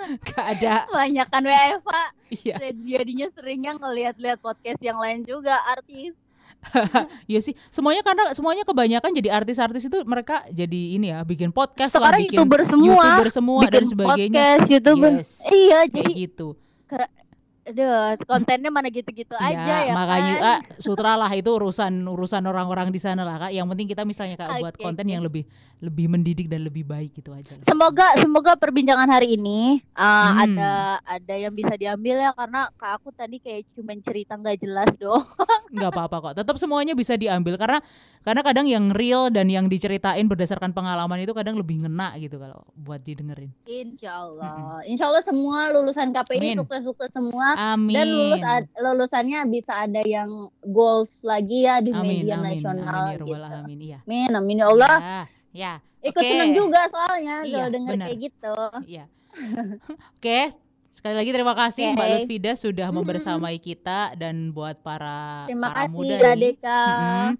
Enggak 0.00 0.44
ada. 0.56 0.74
Banyakan 0.88 1.42
WFA. 1.44 2.04
Iya. 2.32 2.56
Jadinya 2.72 3.28
seringnya 3.30 3.72
ngelihat-lihat 3.76 4.40
podcast 4.40 4.80
yang 4.80 4.96
lain 4.96 5.22
juga 5.22 5.60
artis. 5.68 6.16
Iya 7.30 7.40
sih, 7.40 7.54
semuanya 7.72 8.04
karena 8.04 8.30
semuanya 8.36 8.64
kebanyakan 8.68 9.10
jadi 9.16 9.28
artis-artis 9.32 9.88
itu 9.88 10.04
mereka 10.04 10.44
jadi 10.52 10.82
ini 10.96 11.12
ya, 11.12 11.24
bikin 11.24 11.50
podcast 11.50 11.96
lah, 11.96 12.12
Sekarang 12.12 12.20
bikin 12.26 12.36
YouTuber 12.36 12.60
semua. 12.68 12.88
YouTuber 12.90 13.28
semua 13.32 13.60
dan 13.64 13.70
bikin 13.70 13.84
sebagainya. 13.88 14.40
podcast, 14.40 14.66
YouTuber. 14.68 15.12
Yes, 15.18 15.30
Iya, 15.48 15.78
jadi 15.88 16.12
gitu. 16.28 16.48
Aduh, 17.70 18.18
kontennya 18.26 18.68
mana 18.68 18.90
gitu-gitu 18.90 19.32
aja 19.38 19.86
ya 19.86 19.94
makanya 19.94 20.34
kan. 20.36 20.44
ah, 20.44 20.58
sutra 20.76 21.14
lah 21.14 21.30
itu 21.30 21.46
urusan 21.46 22.02
urusan 22.02 22.42
orang-orang 22.42 22.90
di 22.90 22.98
sana 22.98 23.22
lah 23.22 23.46
kak. 23.46 23.52
Yang 23.54 23.66
penting 23.70 23.86
kita 23.88 24.02
misalnya 24.02 24.34
kak 24.34 24.58
buat 24.58 24.74
Oke, 24.74 24.82
konten 24.82 25.06
oke. 25.06 25.12
yang 25.14 25.22
lebih 25.22 25.44
lebih 25.80 26.06
mendidik 26.10 26.46
dan 26.50 26.66
lebih 26.66 26.84
baik 26.84 27.14
gitu 27.14 27.30
aja. 27.30 27.54
lah. 27.56 27.64
Semoga 27.64 28.06
semoga 28.18 28.52
perbincangan 28.54 29.08
hari 29.08 29.38
ini 29.38 29.78
uh, 29.94 30.08
Hmm. 30.30 30.58
ada 30.58 30.72
ada 31.02 31.34
yang 31.34 31.54
bisa 31.54 31.72
diambil 31.74 32.18
ya 32.18 32.30
karena 32.34 32.68
kak 32.74 32.92
aku 32.98 33.08
tadi 33.10 33.38
kayak 33.38 33.64
cuma 33.72 33.94
cerita 33.98 34.34
nggak 34.34 34.58
jelas 34.60 34.90
doang. 34.98 35.24
nggak 35.74 35.90
apa-apa 35.90 36.16
kok. 36.20 36.34
Tetap 36.42 36.56
semuanya 36.58 36.92
bisa 36.92 37.14
diambil 37.14 37.54
karena 37.54 37.78
karena 38.20 38.42
kadang 38.44 38.66
yang 38.68 38.92
real 38.92 39.30
dan 39.30 39.48
yang 39.48 39.64
diceritain 39.66 40.26
berdasarkan 40.26 40.74
pengalaman 40.74 41.24
itu 41.24 41.32
kadang 41.32 41.56
lebih 41.56 41.86
ngena 41.86 42.12
gitu 42.18 42.36
kalau 42.36 42.60
buat 42.74 43.00
didengerin. 43.00 43.48
Insya 43.64 44.26
Allah, 44.26 44.82
Insya 44.84 45.08
Allah 45.08 45.24
semua 45.24 45.72
lulusan 45.72 46.12
KPI 46.12 46.58
sukses-sukses 46.58 47.08
semua 47.10 47.56
Amin. 47.60 47.92
dan 47.92 48.06
lulus 48.08 48.40
ad- 48.42 48.72
lulusannya 48.74 49.40
bisa 49.46 49.72
ada 49.76 50.00
yang 50.00 50.30
goals 50.62 51.20
lagi 51.20 51.64
ya 51.64 51.78
di 51.78 51.92
amin, 51.92 52.24
media 52.24 52.34
amin, 52.34 52.46
nasional 52.46 52.88
amin, 52.88 53.12
ya 53.12 53.16
gitu. 53.20 53.34
Alamin. 53.36 53.78
Iya. 53.78 53.98
Amin, 54.02 54.30
amin 54.32 54.56
ya 54.56 54.66
Allah. 54.66 54.96
Ya, 54.96 55.20
ya. 55.52 55.72
Ikut 56.00 56.16
oke. 56.16 56.24
seneng 56.26 56.50
juga 56.52 56.80
soalnya 56.88 57.36
Iya, 57.42 57.52
kalau 57.52 57.68
denger 57.70 57.92
kayak 57.98 58.18
gitu. 58.18 58.56
Iya. 58.88 59.04
Oke, 60.16 60.40
sekali 60.88 61.14
lagi 61.14 61.30
terima 61.30 61.54
kasih 61.54 61.92
Mbak 61.92 62.02
Oke. 62.02 62.12
Lutfida 62.16 62.52
sudah 62.54 62.88
Mhm. 62.88 62.96
membersamai 62.96 63.56
kita 63.56 64.16
dan 64.16 64.50
buat 64.50 64.80
para 64.80 65.44
Terima 65.44 65.68
para 65.68 65.84
kasih 65.84 65.94
muda 65.94 66.08
nih. 66.08 66.20
Radeka. 66.24 66.80
Mm-mm. 66.82 67.30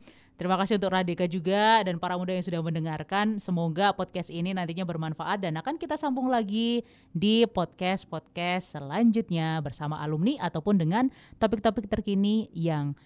Terima 0.41 0.57
kasih 0.57 0.81
untuk 0.81 0.97
Radika 0.97 1.29
juga 1.29 1.85
dan 1.85 2.01
para 2.01 2.17
muda 2.17 2.33
yang 2.33 2.41
sudah 2.41 2.65
mendengarkan. 2.65 3.37
Semoga 3.37 3.93
podcast 3.93 4.33
ini 4.33 4.57
nantinya 4.57 4.89
bermanfaat 4.89 5.45
dan 5.45 5.61
akan 5.61 5.77
kita 5.77 6.01
sambung 6.01 6.33
lagi 6.33 6.81
di 7.13 7.45
podcast-podcast 7.45 8.81
selanjutnya 8.81 9.61
bersama 9.61 10.01
alumni 10.01 10.41
ataupun 10.41 10.81
dengan 10.81 11.13
topik-topik 11.37 11.93
terkini 11.93 12.49
yang 12.57 12.97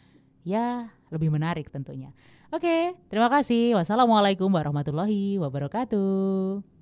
ya 0.46 0.94
lebih 1.10 1.34
menarik 1.34 1.74
tentunya. 1.74 2.14
Oke, 2.54 2.94
terima 3.10 3.26
kasih. 3.26 3.74
Wassalamualaikum 3.82 4.46
warahmatullahi 4.46 5.42
wabarakatuh. 5.42 6.73